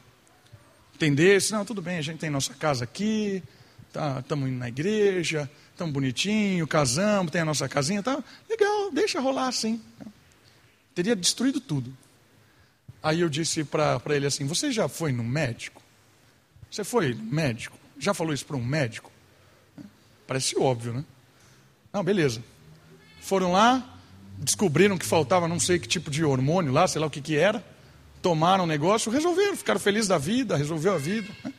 Entendesse, 0.95 1.53
não, 1.53 1.65
tudo 1.65 1.81
bem, 1.81 1.97
a 1.97 2.03
gente 2.03 2.19
tem 2.19 2.29
nossa 2.29 2.53
casa 2.53 2.85
aqui, 2.85 3.43
estamos 3.89 4.25
tá, 4.27 4.37
indo 4.37 4.59
na 4.59 4.69
igreja, 4.69 5.51
estamos 5.71 5.95
bonitinho, 5.95 6.67
casamos, 6.67 7.33
tem 7.33 7.41
a 7.41 7.45
nossa 7.45 7.67
casinha, 7.71 8.03
tá, 8.03 8.23
legal, 8.51 8.91
deixa 8.93 9.19
rolar 9.19 9.49
assim. 9.49 9.81
Teria 10.95 11.17
destruído 11.17 11.59
tudo. 11.59 11.97
Aí 13.03 13.21
eu 13.21 13.31
disse 13.31 13.65
para 13.65 14.01
ele 14.09 14.27
assim: 14.27 14.47
Você 14.47 14.71
já 14.71 14.89
foi 14.89 15.11
no 15.11 15.25
médico? 15.25 15.83
Você 16.71 16.85
foi 16.85 17.15
no 17.15 17.23
médico? 17.23 17.79
Já 17.99 18.13
falou 18.13 18.35
isso 18.35 18.45
para 18.45 18.57
um 18.57 18.65
médico? 18.65 19.11
Parece 20.27 20.59
óbvio, 20.59 20.93
né? 20.93 21.05
Não, 21.91 22.05
beleza. 22.05 22.43
Foram 23.23 23.53
lá, 23.53 23.99
descobriram 24.39 24.99
que 24.99 25.07
faltava 25.07 25.49
não 25.49 25.59
sei 25.59 25.79
que 25.79 25.89
tipo 25.89 26.11
de 26.11 26.23
hormônio 26.23 26.73
lá, 26.73 26.87
sei 26.87 27.01
lá 27.01 27.07
o 27.07 27.11
que, 27.11 27.23
que 27.23 27.37
era, 27.37 27.65
tomaram 28.27 28.65
o 28.65 28.67
negócio, 28.67 29.13
resolveram, 29.13 29.57
ficaram 29.57 29.79
felizes 29.79 30.09
da 30.09 30.19
vida, 30.19 30.57
resolveu 30.57 30.95
a 30.95 30.99
vida. 30.99 31.33
Né? 31.45 31.53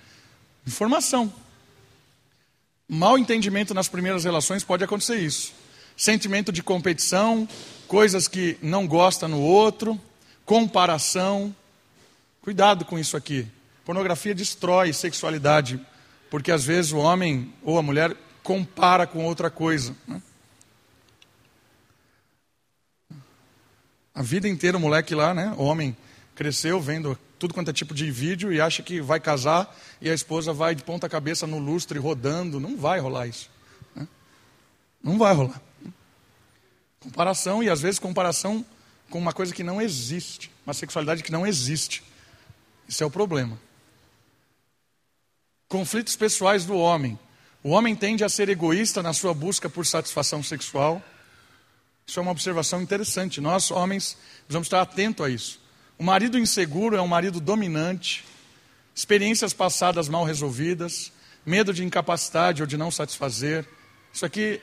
Informação. 0.67 1.31
Mal 2.89 3.17
entendimento 3.17 3.73
nas 3.73 3.87
primeiras 3.87 4.25
relações 4.25 4.65
pode 4.65 4.83
acontecer 4.83 5.15
isso. 5.15 5.53
Sentimento 5.95 6.51
de 6.51 6.61
competição, 6.61 7.47
coisas 7.87 8.27
que 8.27 8.57
não 8.61 8.85
gosta 8.85 9.29
no 9.29 9.39
outro, 9.39 9.97
comparação. 10.45 11.55
Cuidado 12.41 12.83
com 12.83 12.99
isso 12.99 13.15
aqui. 13.15 13.47
Pornografia 13.85 14.35
destrói 14.35 14.91
sexualidade, 14.91 15.79
porque 16.29 16.51
às 16.51 16.65
vezes 16.65 16.91
o 16.91 16.97
homem 16.97 17.53
ou 17.63 17.79
a 17.79 17.81
mulher 17.81 18.13
compara 18.43 19.07
com 19.07 19.23
outra 19.23 19.49
coisa. 19.49 19.95
Né? 20.05 20.21
A 24.13 24.21
vida 24.21 24.49
inteira 24.49 24.75
o 24.75 24.81
moleque 24.81 25.15
lá, 25.15 25.33
né, 25.33 25.53
o 25.57 25.63
homem, 25.63 25.95
cresceu 26.37 26.79
vendo 26.79 27.17
tudo 27.39 27.51
quanto 27.51 27.71
é 27.71 27.73
tipo 27.73 27.95
de 27.95 28.11
vídeo 28.11 28.53
e 28.53 28.61
acha 28.61 28.83
que 28.83 29.01
vai 29.01 29.19
casar 29.19 29.75
e 29.99 30.07
a 30.07 30.13
esposa 30.13 30.53
vai 30.53 30.75
de 30.75 30.83
ponta 30.83 31.09
cabeça 31.09 31.47
no 31.47 31.57
lustre 31.57 31.97
rodando. 31.97 32.59
Não 32.59 32.77
vai 32.77 32.99
rolar 32.99 33.25
isso. 33.25 33.49
Né? 33.95 34.07
Não 35.03 35.17
vai 35.17 35.33
rolar. 35.33 35.59
Comparação 36.99 37.63
e 37.63 37.69
às 37.69 37.81
vezes 37.81 37.97
comparação 37.97 38.63
com 39.09 39.17
uma 39.17 39.33
coisa 39.33 39.51
que 39.51 39.63
não 39.63 39.81
existe, 39.81 40.51
uma 40.63 40.75
sexualidade 40.75 41.23
que 41.23 41.31
não 41.31 41.45
existe. 41.45 42.03
Isso 42.87 43.03
é 43.03 43.05
o 43.05 43.11
problema. 43.11 43.59
Conflitos 45.67 46.15
pessoais 46.15 46.65
do 46.65 46.77
homem. 46.77 47.17
O 47.63 47.69
homem 47.71 47.95
tende 47.95 48.23
a 48.23 48.29
ser 48.29 48.47
egoísta 48.47 49.01
na 49.01 49.11
sua 49.11 49.33
busca 49.33 49.67
por 49.67 49.87
satisfação 49.87 50.43
sexual. 50.43 51.01
Isso 52.05 52.19
é 52.19 52.21
uma 52.21 52.31
observação 52.31 52.79
interessante. 52.79 53.41
Nós, 53.41 53.71
homens, 53.71 54.15
precisamos 54.41 54.67
estar 54.67 54.81
atentos 54.81 55.25
a 55.25 55.29
isso. 55.29 55.66
O 55.99 56.03
marido 56.03 56.37
inseguro 56.37 56.95
é 56.95 57.01
um 57.01 57.07
marido 57.07 57.39
dominante, 57.39 58.23
experiências 58.93 59.51
passadas 59.51 60.07
mal 60.07 60.23
resolvidas, 60.23 61.11
medo 61.43 61.73
de 61.73 61.83
incapacidade 61.83 62.61
ou 62.61 62.67
de 62.67 62.77
não 62.77 62.91
satisfazer. 62.91 63.67
Isso 64.13 64.23
aqui 64.23 64.61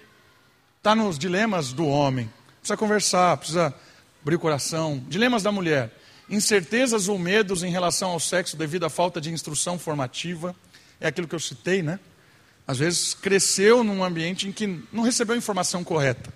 está 0.78 0.94
nos 0.94 1.18
dilemas 1.18 1.72
do 1.72 1.86
homem. 1.86 2.30
Precisa 2.60 2.76
conversar, 2.76 3.36
precisa 3.36 3.74
abrir 4.22 4.36
o 4.36 4.38
coração. 4.38 5.02
Dilemas 5.08 5.42
da 5.42 5.50
mulher: 5.50 5.90
incertezas 6.30 7.08
ou 7.08 7.18
medos 7.18 7.64
em 7.64 7.70
relação 7.70 8.10
ao 8.10 8.20
sexo 8.20 8.56
devido 8.56 8.86
à 8.86 8.90
falta 8.90 9.20
de 9.20 9.32
instrução 9.32 9.76
formativa. 9.76 10.54
É 11.00 11.08
aquilo 11.08 11.26
que 11.26 11.34
eu 11.34 11.40
citei, 11.40 11.82
né? 11.82 11.98
Às 12.64 12.78
vezes 12.78 13.12
cresceu 13.12 13.82
num 13.82 14.04
ambiente 14.04 14.46
em 14.46 14.52
que 14.52 14.80
não 14.92 15.02
recebeu 15.02 15.34
a 15.34 15.38
informação 15.38 15.82
correta. 15.82 16.32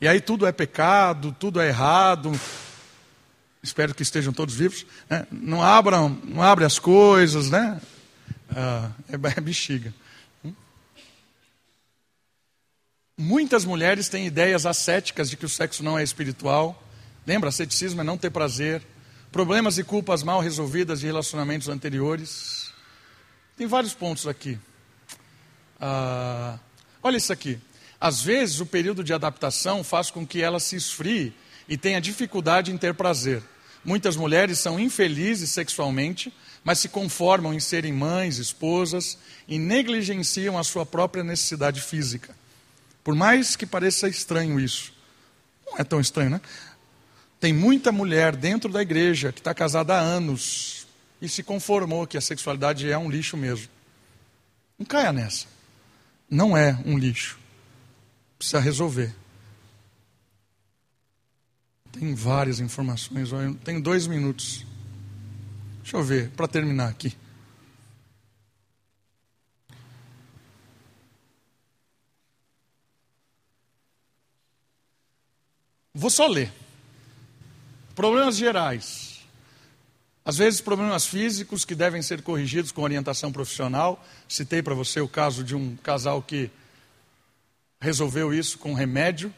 E 0.00 0.08
aí 0.08 0.22
tudo 0.22 0.46
é 0.46 0.52
pecado, 0.52 1.36
tudo 1.38 1.60
é 1.60 1.68
errado. 1.68 2.32
Espero 3.62 3.94
que 3.94 4.02
estejam 4.02 4.32
todos 4.32 4.54
vivos. 4.54 4.86
Né? 5.08 5.26
Não 5.30 5.62
abram, 5.62 6.08
não 6.24 6.42
abre 6.42 6.64
as 6.64 6.78
coisas, 6.78 7.50
né? 7.50 7.80
Ah, 8.50 8.90
é, 9.08 9.14
é 9.14 9.40
bexiga. 9.40 9.92
Hum? 10.44 10.52
Muitas 13.16 13.64
mulheres 13.64 14.08
têm 14.08 14.26
ideias 14.26 14.64
ascéticas 14.64 15.28
de 15.28 15.36
que 15.36 15.44
o 15.44 15.48
sexo 15.48 15.82
não 15.82 15.98
é 15.98 16.02
espiritual. 16.02 16.82
Lembra, 17.26 17.50
ceticismo 17.50 18.00
é 18.00 18.04
não 18.04 18.16
ter 18.16 18.30
prazer. 18.30 18.82
Problemas 19.30 19.76
e 19.76 19.84
culpas 19.84 20.22
mal 20.22 20.40
resolvidas 20.40 21.00
de 21.00 21.06
relacionamentos 21.06 21.68
anteriores. 21.68 22.72
Tem 23.56 23.66
vários 23.66 23.92
pontos 23.92 24.26
aqui. 24.26 24.58
Ah, 25.80 26.58
olha 27.02 27.16
isso 27.16 27.32
aqui. 27.32 27.58
Às 28.00 28.22
vezes, 28.22 28.60
o 28.60 28.66
período 28.66 29.02
de 29.02 29.12
adaptação 29.12 29.82
faz 29.82 30.10
com 30.10 30.24
que 30.24 30.40
ela 30.40 30.60
se 30.60 30.76
esfrie 30.76 31.34
e 31.68 31.76
tenha 31.76 32.00
dificuldade 32.00 32.72
em 32.72 32.78
ter 32.78 32.94
prazer. 32.94 33.42
Muitas 33.84 34.16
mulheres 34.16 34.58
são 34.58 34.78
infelizes 34.78 35.50
sexualmente, 35.50 36.32
mas 36.64 36.78
se 36.78 36.88
conformam 36.88 37.54
em 37.54 37.60
serem 37.60 37.92
mães, 37.92 38.38
esposas 38.38 39.18
e 39.46 39.58
negligenciam 39.58 40.58
a 40.58 40.64
sua 40.64 40.84
própria 40.84 41.22
necessidade 41.22 41.80
física. 41.80 42.34
Por 43.04 43.14
mais 43.14 43.56
que 43.56 43.64
pareça 43.64 44.08
estranho 44.08 44.58
isso, 44.58 44.92
não 45.66 45.78
é 45.78 45.84
tão 45.84 46.00
estranho, 46.00 46.30
né? 46.30 46.40
Tem 47.40 47.52
muita 47.52 47.92
mulher 47.92 48.34
dentro 48.34 48.70
da 48.70 48.82
igreja 48.82 49.32
que 49.32 49.40
está 49.40 49.54
casada 49.54 49.94
há 49.94 50.00
anos 50.00 50.86
e 51.22 51.28
se 51.28 51.42
conformou 51.42 52.06
que 52.06 52.18
a 52.18 52.20
sexualidade 52.20 52.90
é 52.90 52.98
um 52.98 53.08
lixo 53.08 53.36
mesmo. 53.36 53.68
Não 54.78 54.84
caia 54.84 55.12
nessa. 55.12 55.46
Não 56.28 56.56
é 56.56 56.78
um 56.84 56.98
lixo. 56.98 57.38
Precisa 58.38 58.60
resolver. 58.60 59.14
Tem 61.92 62.14
várias 62.14 62.60
informações. 62.60 63.32
Eu 63.32 63.54
tenho 63.56 63.82
dois 63.82 64.06
minutos. 64.06 64.64
Deixa 65.82 65.96
eu 65.96 66.04
ver, 66.04 66.30
para 66.30 66.46
terminar 66.46 66.88
aqui. 66.88 67.16
Vou 75.94 76.10
só 76.10 76.28
ler. 76.28 76.52
Problemas 77.94 78.36
gerais. 78.36 79.18
Às 80.24 80.36
vezes, 80.36 80.60
problemas 80.60 81.06
físicos 81.06 81.64
que 81.64 81.74
devem 81.74 82.02
ser 82.02 82.22
corrigidos 82.22 82.70
com 82.70 82.82
orientação 82.82 83.32
profissional. 83.32 84.04
Citei 84.28 84.62
para 84.62 84.74
você 84.74 85.00
o 85.00 85.08
caso 85.08 85.42
de 85.42 85.56
um 85.56 85.74
casal 85.76 86.22
que 86.22 86.50
resolveu 87.80 88.32
isso 88.32 88.58
com 88.58 88.74
remédio. 88.74 89.34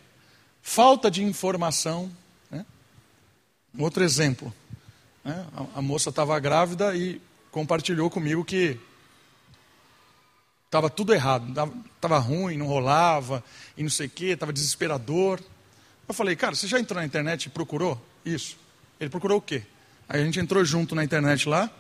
Falta 0.61 1.11
de 1.11 1.23
informação. 1.23 2.11
Um 3.77 3.83
outro 3.83 4.03
exemplo. 4.03 4.53
Né? 5.25 5.47
A, 5.55 5.79
a 5.79 5.83
moça 5.83 6.11
estava 6.11 6.39
grávida 6.39 6.95
e 6.97 7.21
compartilhou 7.51 8.11
comigo 8.11 8.45
que 8.45 8.79
estava 10.67 10.89
tudo 10.89 11.13
errado, 11.13 11.47
estava 11.97 12.19
ruim, 12.19 12.57
não 12.57 12.67
rolava, 12.67 13.43
e 13.77 13.83
não 13.83 13.91
sei 13.91 14.07
o 14.07 14.11
que, 14.11 14.27
estava 14.27 14.53
desesperador. 14.53 15.41
Eu 16.07 16.15
falei, 16.15 16.37
cara, 16.37 16.55
você 16.55 16.67
já 16.67 16.79
entrou 16.79 17.01
na 17.01 17.07
internet 17.07 17.47
e 17.47 17.51
procurou? 17.51 18.01
Isso. 18.25 18.57
Ele 19.01 19.11
procurou 19.11 19.39
o 19.39 19.43
quê? 19.43 19.63
Aí 20.09 20.21
a 20.21 20.25
gente 20.25 20.39
entrou 20.39 20.65
junto 20.65 20.95
na 20.95 21.03
internet 21.03 21.49
lá. 21.49 21.71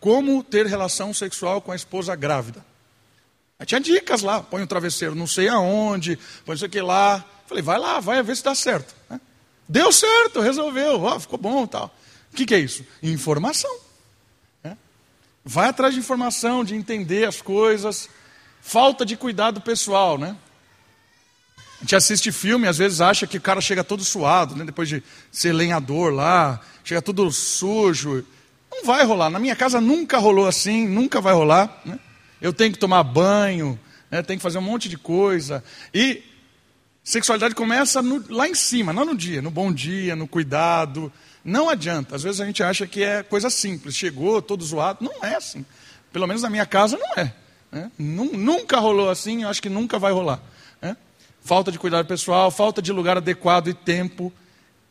Como 0.00 0.42
ter 0.42 0.66
relação 0.66 1.12
sexual 1.12 1.60
com 1.60 1.72
a 1.72 1.76
esposa 1.76 2.14
grávida. 2.14 2.64
Aí 3.58 3.66
tinha 3.66 3.80
dicas 3.80 4.22
lá. 4.22 4.42
Põe 4.42 4.62
o 4.62 4.66
travesseiro 4.66 5.14
não 5.14 5.26
sei 5.26 5.48
aonde, 5.48 6.18
põe 6.44 6.54
isso 6.54 6.64
aqui 6.64 6.80
lá. 6.80 7.24
Falei, 7.46 7.62
vai 7.62 7.78
lá, 7.78 8.00
vai 8.00 8.22
ver 8.22 8.36
se 8.36 8.44
dá 8.44 8.54
certo. 8.54 8.94
Né? 9.10 9.20
Deu 9.68 9.92
certo, 9.92 10.40
resolveu, 10.40 11.02
ó, 11.02 11.20
ficou 11.20 11.38
bom 11.38 11.66
tal. 11.66 11.94
O 12.32 12.36
que, 12.36 12.46
que 12.46 12.54
é 12.54 12.58
isso? 12.58 12.84
Informação. 13.02 13.74
Né? 14.64 14.76
Vai 15.44 15.68
atrás 15.68 15.92
de 15.92 16.00
informação, 16.00 16.64
de 16.64 16.74
entender 16.74 17.26
as 17.26 17.42
coisas. 17.42 18.08
Falta 18.62 19.04
de 19.04 19.16
cuidado 19.16 19.60
pessoal, 19.60 20.16
né? 20.16 20.36
A 21.78 21.80
gente 21.82 21.94
assiste 21.94 22.32
filme, 22.32 22.66
às 22.66 22.76
vezes 22.76 23.00
acha 23.00 23.26
que 23.26 23.36
o 23.36 23.40
cara 23.40 23.60
chega 23.60 23.84
todo 23.84 24.02
suado, 24.02 24.56
né? 24.56 24.64
depois 24.64 24.88
de 24.88 25.02
ser 25.30 25.52
lenhador 25.52 26.12
lá, 26.12 26.60
chega 26.82 27.00
todo 27.00 27.30
sujo. 27.30 28.26
Não 28.70 28.84
vai 28.84 29.04
rolar. 29.04 29.30
Na 29.30 29.38
minha 29.38 29.54
casa 29.54 29.80
nunca 29.80 30.18
rolou 30.18 30.48
assim, 30.48 30.88
nunca 30.88 31.20
vai 31.20 31.34
rolar. 31.34 31.80
Né? 31.84 31.98
Eu 32.40 32.52
tenho 32.52 32.72
que 32.72 32.78
tomar 32.78 33.04
banho, 33.04 33.78
né? 34.10 34.22
tenho 34.22 34.38
que 34.38 34.42
fazer 34.42 34.58
um 34.58 34.62
monte 34.62 34.88
de 34.88 34.98
coisa. 34.98 35.62
E 35.94 36.22
sexualidade 37.10 37.54
começa 37.54 38.02
no, 38.02 38.24
lá 38.28 38.48
em 38.48 38.54
cima, 38.54 38.92
não 38.92 39.04
no 39.04 39.16
dia, 39.16 39.40
no 39.40 39.50
bom 39.50 39.72
dia, 39.72 40.14
no 40.14 40.28
cuidado. 40.28 41.12
Não 41.44 41.68
adianta. 41.68 42.16
Às 42.16 42.22
vezes 42.22 42.40
a 42.40 42.46
gente 42.46 42.62
acha 42.62 42.86
que 42.86 43.02
é 43.02 43.22
coisa 43.22 43.48
simples. 43.48 43.96
Chegou 43.96 44.42
todo 44.42 44.64
zoado. 44.64 45.04
Não 45.04 45.24
é 45.24 45.36
assim. 45.36 45.64
Pelo 46.12 46.26
menos 46.26 46.42
na 46.42 46.50
minha 46.50 46.66
casa 46.66 46.98
não 46.98 47.22
é. 47.22 47.32
Né? 47.70 47.90
Nunca 47.98 48.78
rolou 48.78 49.08
assim, 49.08 49.42
eu 49.42 49.48
acho 49.48 49.62
que 49.62 49.68
nunca 49.68 49.98
vai 49.98 50.12
rolar 50.12 50.42
falta 51.48 51.72
de 51.72 51.78
cuidado 51.78 52.06
pessoal, 52.06 52.50
falta 52.50 52.82
de 52.82 52.92
lugar 52.92 53.16
adequado 53.16 53.68
e 53.68 53.74
tempo. 53.74 54.30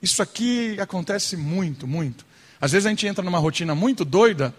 Isso 0.01 0.23
aqui 0.23 0.75
acontece 0.79 1.37
muito, 1.37 1.85
muito. 1.85 2.25
Às 2.59 2.71
vezes 2.71 2.87
a 2.87 2.89
gente 2.89 3.05
entra 3.05 3.23
numa 3.23 3.37
rotina 3.37 3.75
muito 3.75 4.03
doida, 4.03 4.51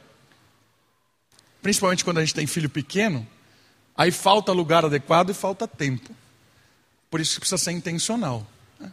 principalmente 1.61 2.05
quando 2.05 2.19
a 2.19 2.21
gente 2.21 2.35
tem 2.35 2.47
filho 2.47 2.71
pequeno, 2.71 3.27
aí 3.97 4.13
falta 4.13 4.53
lugar 4.53 4.85
adequado 4.85 5.31
e 5.31 5.35
falta 5.35 5.67
tempo. 5.67 6.15
Por 7.11 7.21
isso 7.21 7.39
precisa 7.39 7.59
ser 7.59 7.73
intencional. 7.73 8.47
Né? 8.79 8.93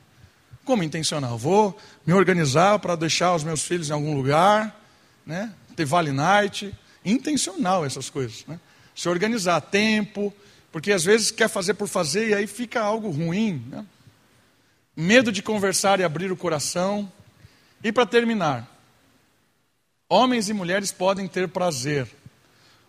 Como 0.63 0.83
intencional? 0.83 1.37
Vou 1.37 1.77
me 2.05 2.13
organizar 2.13 2.79
para 2.79 2.95
deixar 2.95 3.35
os 3.35 3.43
meus 3.43 3.61
filhos 3.61 3.89
em 3.89 3.93
algum 3.93 4.15
lugar, 4.15 4.79
né? 5.25 5.53
ter 5.75 5.85
vale 5.85 6.11
night. 6.11 6.73
Intencional 7.03 7.85
essas 7.85 8.09
coisas. 8.09 8.45
Né? 8.47 8.59
Se 8.95 9.09
organizar, 9.09 9.59
tempo, 9.61 10.33
porque 10.71 10.91
às 10.91 11.03
vezes 11.03 11.31
quer 11.31 11.49
fazer 11.49 11.73
por 11.73 11.87
fazer 11.87 12.29
e 12.29 12.33
aí 12.33 12.47
fica 12.47 12.81
algo 12.81 13.09
ruim. 13.09 13.63
Né? 13.69 13.85
Medo 14.95 15.31
de 15.31 15.41
conversar 15.41 15.99
e 15.99 16.03
abrir 16.03 16.31
o 16.31 16.37
coração. 16.37 17.11
E 17.83 17.91
para 17.91 18.05
terminar, 18.05 18.67
homens 20.09 20.49
e 20.49 20.53
mulheres 20.53 20.91
podem 20.91 21.27
ter 21.27 21.47
prazer. 21.47 22.07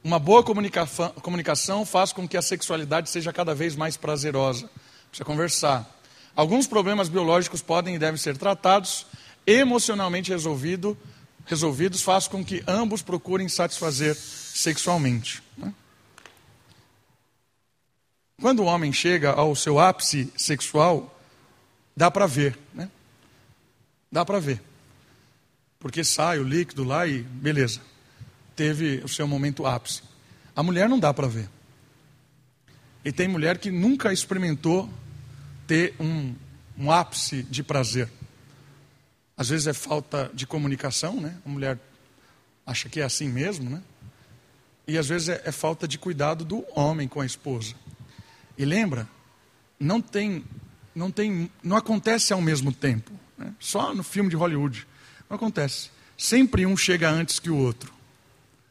Uma 0.03 0.21
boa 0.21 0.43
comunicação 0.43 1.85
faz 1.85 2.13
com 2.13 2.29
que 2.29 2.37
a 2.37 2.43
sexualidade 2.43 3.11
seja 3.11 3.33
cada 3.33 3.55
vez 3.55 3.75
mais 3.75 3.97
prazerosa. 3.97 4.71
Precisa 5.17 5.25
conversar. 5.25 5.99
Alguns 6.35 6.67
problemas 6.67 7.09
biológicos 7.09 7.63
podem 7.63 7.95
e 7.95 7.99
devem 7.99 8.19
ser 8.19 8.37
tratados, 8.37 9.07
emocionalmente 9.47 10.31
resolvido, 10.31 10.95
resolvidos 11.47 12.03
faz 12.03 12.29
com 12.29 12.45
que 12.45 12.63
ambos 12.67 13.01
procurem 13.01 13.49
satisfazer 13.49 14.15
sexualmente. 14.15 15.43
Né? 15.57 15.73
Quando 18.39 18.61
o 18.61 18.67
homem 18.67 18.93
chega 18.93 19.31
ao 19.31 19.57
seu 19.57 19.79
ápice 19.79 20.31
sexual, 20.37 21.19
dá 21.97 22.11
para 22.11 22.27
ver, 22.27 22.59
né? 22.75 22.91
Dá 24.13 24.23
para 24.23 24.39
ver. 24.39 24.61
Porque 25.79 26.05
sai 26.05 26.39
o 26.39 26.45
líquido 26.45 26.85
lá 26.85 27.07
e 27.07 27.23
beleza. 27.23 27.81
Teve 28.55 28.99
o 29.03 29.09
seu 29.09 29.27
momento 29.27 29.65
ápice. 29.65 30.03
A 30.55 30.63
mulher 30.63 30.91
não 30.91 30.99
dá 30.99 31.15
para 31.15 31.27
ver. 31.27 31.49
E 33.03 33.11
tem 33.11 33.27
mulher 33.27 33.57
que 33.57 33.71
nunca 33.71 34.13
experimentou 34.13 34.91
ter 35.67 35.95
um, 36.01 36.35
um 36.79 36.91
ápice 36.91 37.43
de 37.43 37.63
prazer. 37.63 38.09
Às 39.37 39.49
vezes 39.51 39.67
é 39.67 39.73
falta 39.73 40.31
de 40.33 40.47
comunicação, 40.47 41.21
né? 41.21 41.37
A 41.45 41.49
mulher 41.49 41.79
acha 42.65 42.89
que 42.89 43.01
é 43.01 43.05
assim 43.05 43.29
mesmo, 43.29 43.69
né? 43.69 43.83
E 44.87 44.97
às 44.97 45.09
vezes 45.09 45.29
é, 45.29 45.43
é 45.45 45.53
falta 45.53 45.87
de 45.87 45.99
cuidado 45.99 46.45
do 46.45 46.65
homem 46.75 47.09
com 47.09 47.21
a 47.21 47.27
esposa. 47.27 47.75
E 48.57 48.65
lembra, 48.65 49.09
não 49.79 50.01
tem, 50.01 50.45
não 50.95 51.11
tem, 51.11 51.51
não 51.63 51.77
acontece 51.77 52.33
ao 52.33 52.41
mesmo 52.41 52.73
tempo. 52.73 53.13
Né? 53.37 53.53
Só 53.59 53.95
no 53.95 54.03
filme 54.03 54.31
de 54.31 54.37
Hollywood 54.37 54.87
não 55.29 55.37
acontece. 55.37 55.91
Sempre 56.17 56.65
um 56.65 56.77
chega 56.77 57.11
antes 57.11 57.39
que 57.39 57.51
o 57.51 57.57
outro 57.57 57.93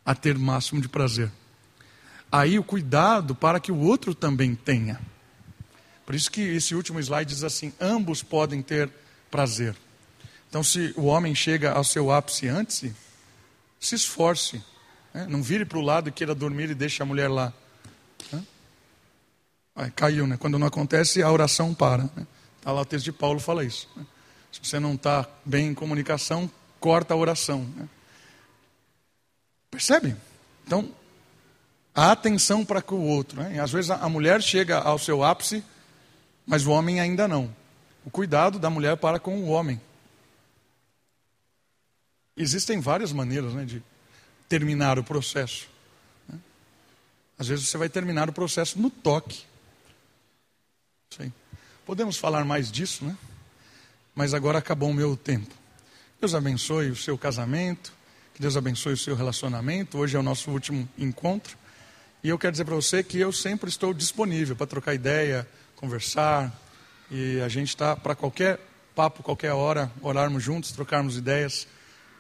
a 0.06 0.16
ter 0.16 0.38
o 0.38 0.40
máximo 0.40 0.82
de 0.82 0.88
prazer. 0.88 1.32
Aí 2.32 2.58
o 2.58 2.64
cuidado 2.64 3.36
para 3.36 3.60
que 3.60 3.72
o 3.72 3.80
outro 3.80 4.16
também 4.16 4.56
tenha. 4.56 5.00
Por 6.06 6.14
isso 6.14 6.30
que 6.30 6.41
esse 6.41 6.76
último 6.76 6.99
slide 6.99 7.34
diz 7.34 7.44
assim: 7.44 7.73
ambos 7.80 8.22
podem 8.22 8.61
ter 8.61 8.90
prazer. 9.32 9.76
Então, 10.49 10.64
se 10.64 10.94
o 10.95 11.06
homem 11.06 11.34
chega 11.36 11.72
ao 11.72 11.84
seu 11.84 12.11
ápice 12.11 12.48
antes, 12.48 12.86
se 13.80 13.95
esforce. 13.95 14.64
Né? 15.14 15.26
Não 15.30 15.41
vire 15.41 15.65
para 15.65 15.77
o 15.77 15.82
lado 15.82 16.10
e 16.10 16.11
queira 16.11 16.36
dormir 16.36 16.69
e 16.69 16.76
deixe 16.76 17.02
a 17.02 17.06
mulher 17.06 17.30
lá. 17.30 17.52
Né? 18.32 18.44
Aí, 19.76 19.91
caiu, 19.91 20.26
né? 20.27 20.38
Quando 20.38 20.57
não 20.57 20.68
acontece, 20.68 21.22
a 21.22 21.32
oração 21.32 21.73
para. 21.73 22.03
Né? 22.15 22.27
Tá 22.61 22.72
lá 22.72 22.82
o 22.82 22.86
texto 22.86 23.06
de 23.06 23.11
Paulo 23.11 23.40
fala 23.40 23.64
isso. 23.64 23.90
Né? 23.95 24.06
Se 24.52 24.60
você 24.64 24.80
não 24.80 24.94
está 24.94 25.27
bem 25.44 25.68
em 25.68 25.73
comunicação, 25.73 26.49
corta 26.80 27.14
a 27.14 27.18
oração. 27.18 27.68
Né? 27.76 27.90
Percebe? 29.69 30.15
Então, 30.65 30.90
a 31.94 32.11
atenção 32.11 32.64
para 32.64 32.82
com 32.82 32.95
o 32.95 33.07
outro. 33.07 33.41
Né? 33.41 33.60
Às 33.60 33.72
vezes 33.72 33.91
a 33.91 34.07
mulher 34.07 34.41
chega 34.41 34.80
ao 34.80 34.98
seu 34.98 35.23
ápice, 35.23 35.64
mas 36.46 36.66
o 36.66 36.72
homem 36.72 37.00
ainda 37.00 37.28
não. 37.28 37.54
O 38.06 38.12
cuidado 38.12 38.60
da 38.60 38.70
mulher 38.70 38.98
para 38.98 39.20
com 39.20 39.38
o 39.38 39.50
homem. 39.50 39.82
Existem 42.38 42.80
várias 42.80 43.12
maneiras 43.12 43.54
né, 43.54 43.66
de 43.66 43.82
terminar 44.48 45.00
o 45.00 45.04
processo. 45.04 45.68
Né? 46.28 46.38
Às 47.40 47.48
vezes 47.48 47.68
você 47.68 47.78
vai 47.78 47.90
terminar 47.90 48.30
o 48.30 48.34
processo 48.34 48.80
no 48.80 48.90
toque. 48.90 49.46
Podemos 51.86 52.18
falar 52.18 52.44
mais 52.44 52.72
disso, 52.72 53.06
né? 53.06 53.16
Mas 54.16 54.34
agora 54.34 54.58
acabou 54.58 54.90
o 54.90 54.94
meu 54.94 55.16
tempo. 55.16 55.54
Deus 56.20 56.34
abençoe 56.34 56.90
o 56.90 56.96
seu 56.96 57.16
casamento, 57.16 57.94
que 58.34 58.42
Deus 58.42 58.58
abençoe 58.58 58.94
o 58.94 58.98
seu 58.98 59.16
relacionamento. 59.16 60.00
Hoje 60.00 60.18
é 60.18 60.20
o 60.20 60.24
nosso 60.24 60.50
último 60.50 60.90
encontro. 60.98 61.56
E 62.24 62.30
eu 62.30 62.40
quero 62.40 62.54
dizer 62.54 62.66
para 62.66 62.74
você 62.74 63.04
que 63.04 63.20
eu 63.20 63.32
sempre 63.32 63.70
estou 63.70 63.94
disponível 63.94 64.56
para 64.56 64.66
trocar 64.66 64.96
ideia, 64.96 65.48
conversar. 65.76 66.52
E 67.10 67.40
a 67.42 67.48
gente 67.48 67.70
está 67.70 67.96
para 67.96 68.16
qualquer 68.16 68.60
papo, 68.96 69.22
qualquer 69.22 69.52
hora, 69.52 69.92
orarmos 70.02 70.44
juntos, 70.44 70.72
trocarmos 70.72 71.18
ideias. 71.18 71.68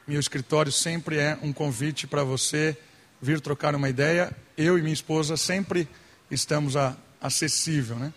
Meu 0.07 0.19
escritório 0.19 0.71
sempre 0.71 1.17
é 1.17 1.37
um 1.41 1.51
convite 1.51 2.05
para 2.05 2.23
você 2.23 2.77
vir 3.21 3.39
trocar 3.39 3.73
uma 3.73 3.89
ideia. 3.89 4.35
Eu 4.57 4.77
e 4.77 4.81
minha 4.81 4.93
esposa 4.93 5.37
sempre 5.37 5.87
estamos 6.29 6.75
a, 6.75 6.95
acessível, 7.21 7.95
né? 7.95 8.13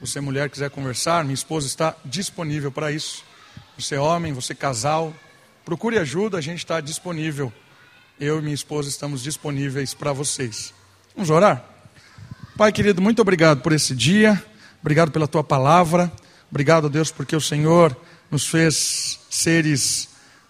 Você 0.00 0.20
mulher 0.20 0.50
quiser 0.50 0.68
conversar, 0.70 1.24
minha 1.24 1.34
esposa 1.34 1.66
está 1.66 1.96
disponível 2.04 2.72
para 2.72 2.90
isso. 2.90 3.24
Você 3.78 3.96
homem, 3.96 4.32
você 4.32 4.54
casal, 4.54 5.14
procure 5.64 5.98
ajuda, 5.98 6.38
a 6.38 6.40
gente 6.40 6.58
está 6.58 6.80
disponível. 6.80 7.52
Eu 8.20 8.38
e 8.38 8.42
minha 8.42 8.54
esposa 8.54 8.88
estamos 8.88 9.22
disponíveis 9.22 9.94
para 9.94 10.12
vocês. 10.12 10.74
Vamos 11.14 11.30
orar? 11.30 11.64
Pai 12.56 12.70
querido, 12.72 13.00
muito 13.00 13.22
obrigado 13.22 13.62
por 13.62 13.72
esse 13.72 13.94
dia. 13.94 14.42
Obrigado 14.82 15.10
pela 15.12 15.28
tua 15.28 15.44
palavra. 15.44 16.12
Obrigado, 16.50 16.90
Deus, 16.90 17.10
porque 17.10 17.34
o 17.34 17.40
Senhor 17.40 17.96
nos 18.30 18.46
fez 18.46 19.20
seres 19.30 20.08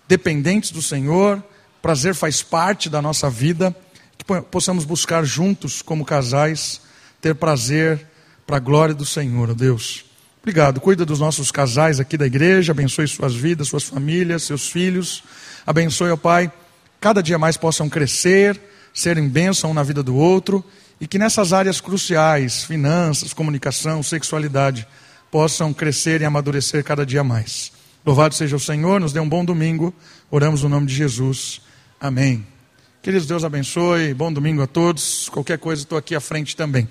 dependentes 0.08 0.70
do 0.70 0.82
Senhor, 0.82 1.42
prazer 1.80 2.14
faz 2.14 2.42
parte 2.42 2.90
da 2.90 3.00
nossa 3.00 3.30
vida, 3.30 3.74
que 4.18 4.24
possamos 4.50 4.84
buscar 4.84 5.24
juntos, 5.24 5.82
como 5.82 6.04
casais, 6.04 6.80
ter 7.20 7.34
prazer 7.34 8.06
para 8.46 8.56
a 8.56 8.60
glória 8.60 8.94
do 8.94 9.04
Senhor, 9.04 9.50
ó 9.50 9.54
Deus. 9.54 10.04
Obrigado, 10.42 10.80
cuida 10.80 11.04
dos 11.04 11.20
nossos 11.20 11.50
casais 11.50 12.00
aqui 12.00 12.16
da 12.16 12.26
igreja, 12.26 12.72
abençoe 12.72 13.06
suas 13.06 13.34
vidas, 13.34 13.68
suas 13.68 13.84
famílias, 13.84 14.42
seus 14.42 14.68
filhos, 14.68 15.22
abençoe, 15.64 16.10
ó 16.10 16.16
Pai, 16.16 16.52
cada 17.00 17.22
dia 17.22 17.38
mais 17.38 17.56
possam 17.56 17.88
crescer, 17.88 18.60
serem 18.92 19.28
bênção 19.28 19.72
na 19.72 19.82
vida 19.82 20.02
do 20.02 20.16
outro, 20.16 20.64
e 21.02 21.06
que 21.08 21.18
nessas 21.18 21.52
áreas 21.52 21.80
cruciais, 21.80 22.62
finanças, 22.62 23.34
comunicação, 23.34 24.04
sexualidade, 24.04 24.86
possam 25.32 25.74
crescer 25.74 26.20
e 26.20 26.24
amadurecer 26.24 26.84
cada 26.84 27.04
dia 27.04 27.24
mais. 27.24 27.72
Louvado 28.06 28.36
seja 28.36 28.54
o 28.54 28.60
Senhor, 28.60 29.00
nos 29.00 29.12
dê 29.12 29.18
um 29.18 29.28
bom 29.28 29.44
domingo. 29.44 29.92
Oramos 30.30 30.62
no 30.62 30.68
nome 30.68 30.86
de 30.86 30.94
Jesus. 30.94 31.60
Amém. 32.00 32.46
Queridos, 33.02 33.26
Deus 33.26 33.42
abençoe. 33.42 34.14
Bom 34.14 34.32
domingo 34.32 34.62
a 34.62 34.66
todos. 34.68 35.28
Qualquer 35.28 35.58
coisa, 35.58 35.82
estou 35.82 35.98
aqui 35.98 36.14
à 36.14 36.20
frente 36.20 36.54
também. 36.54 36.88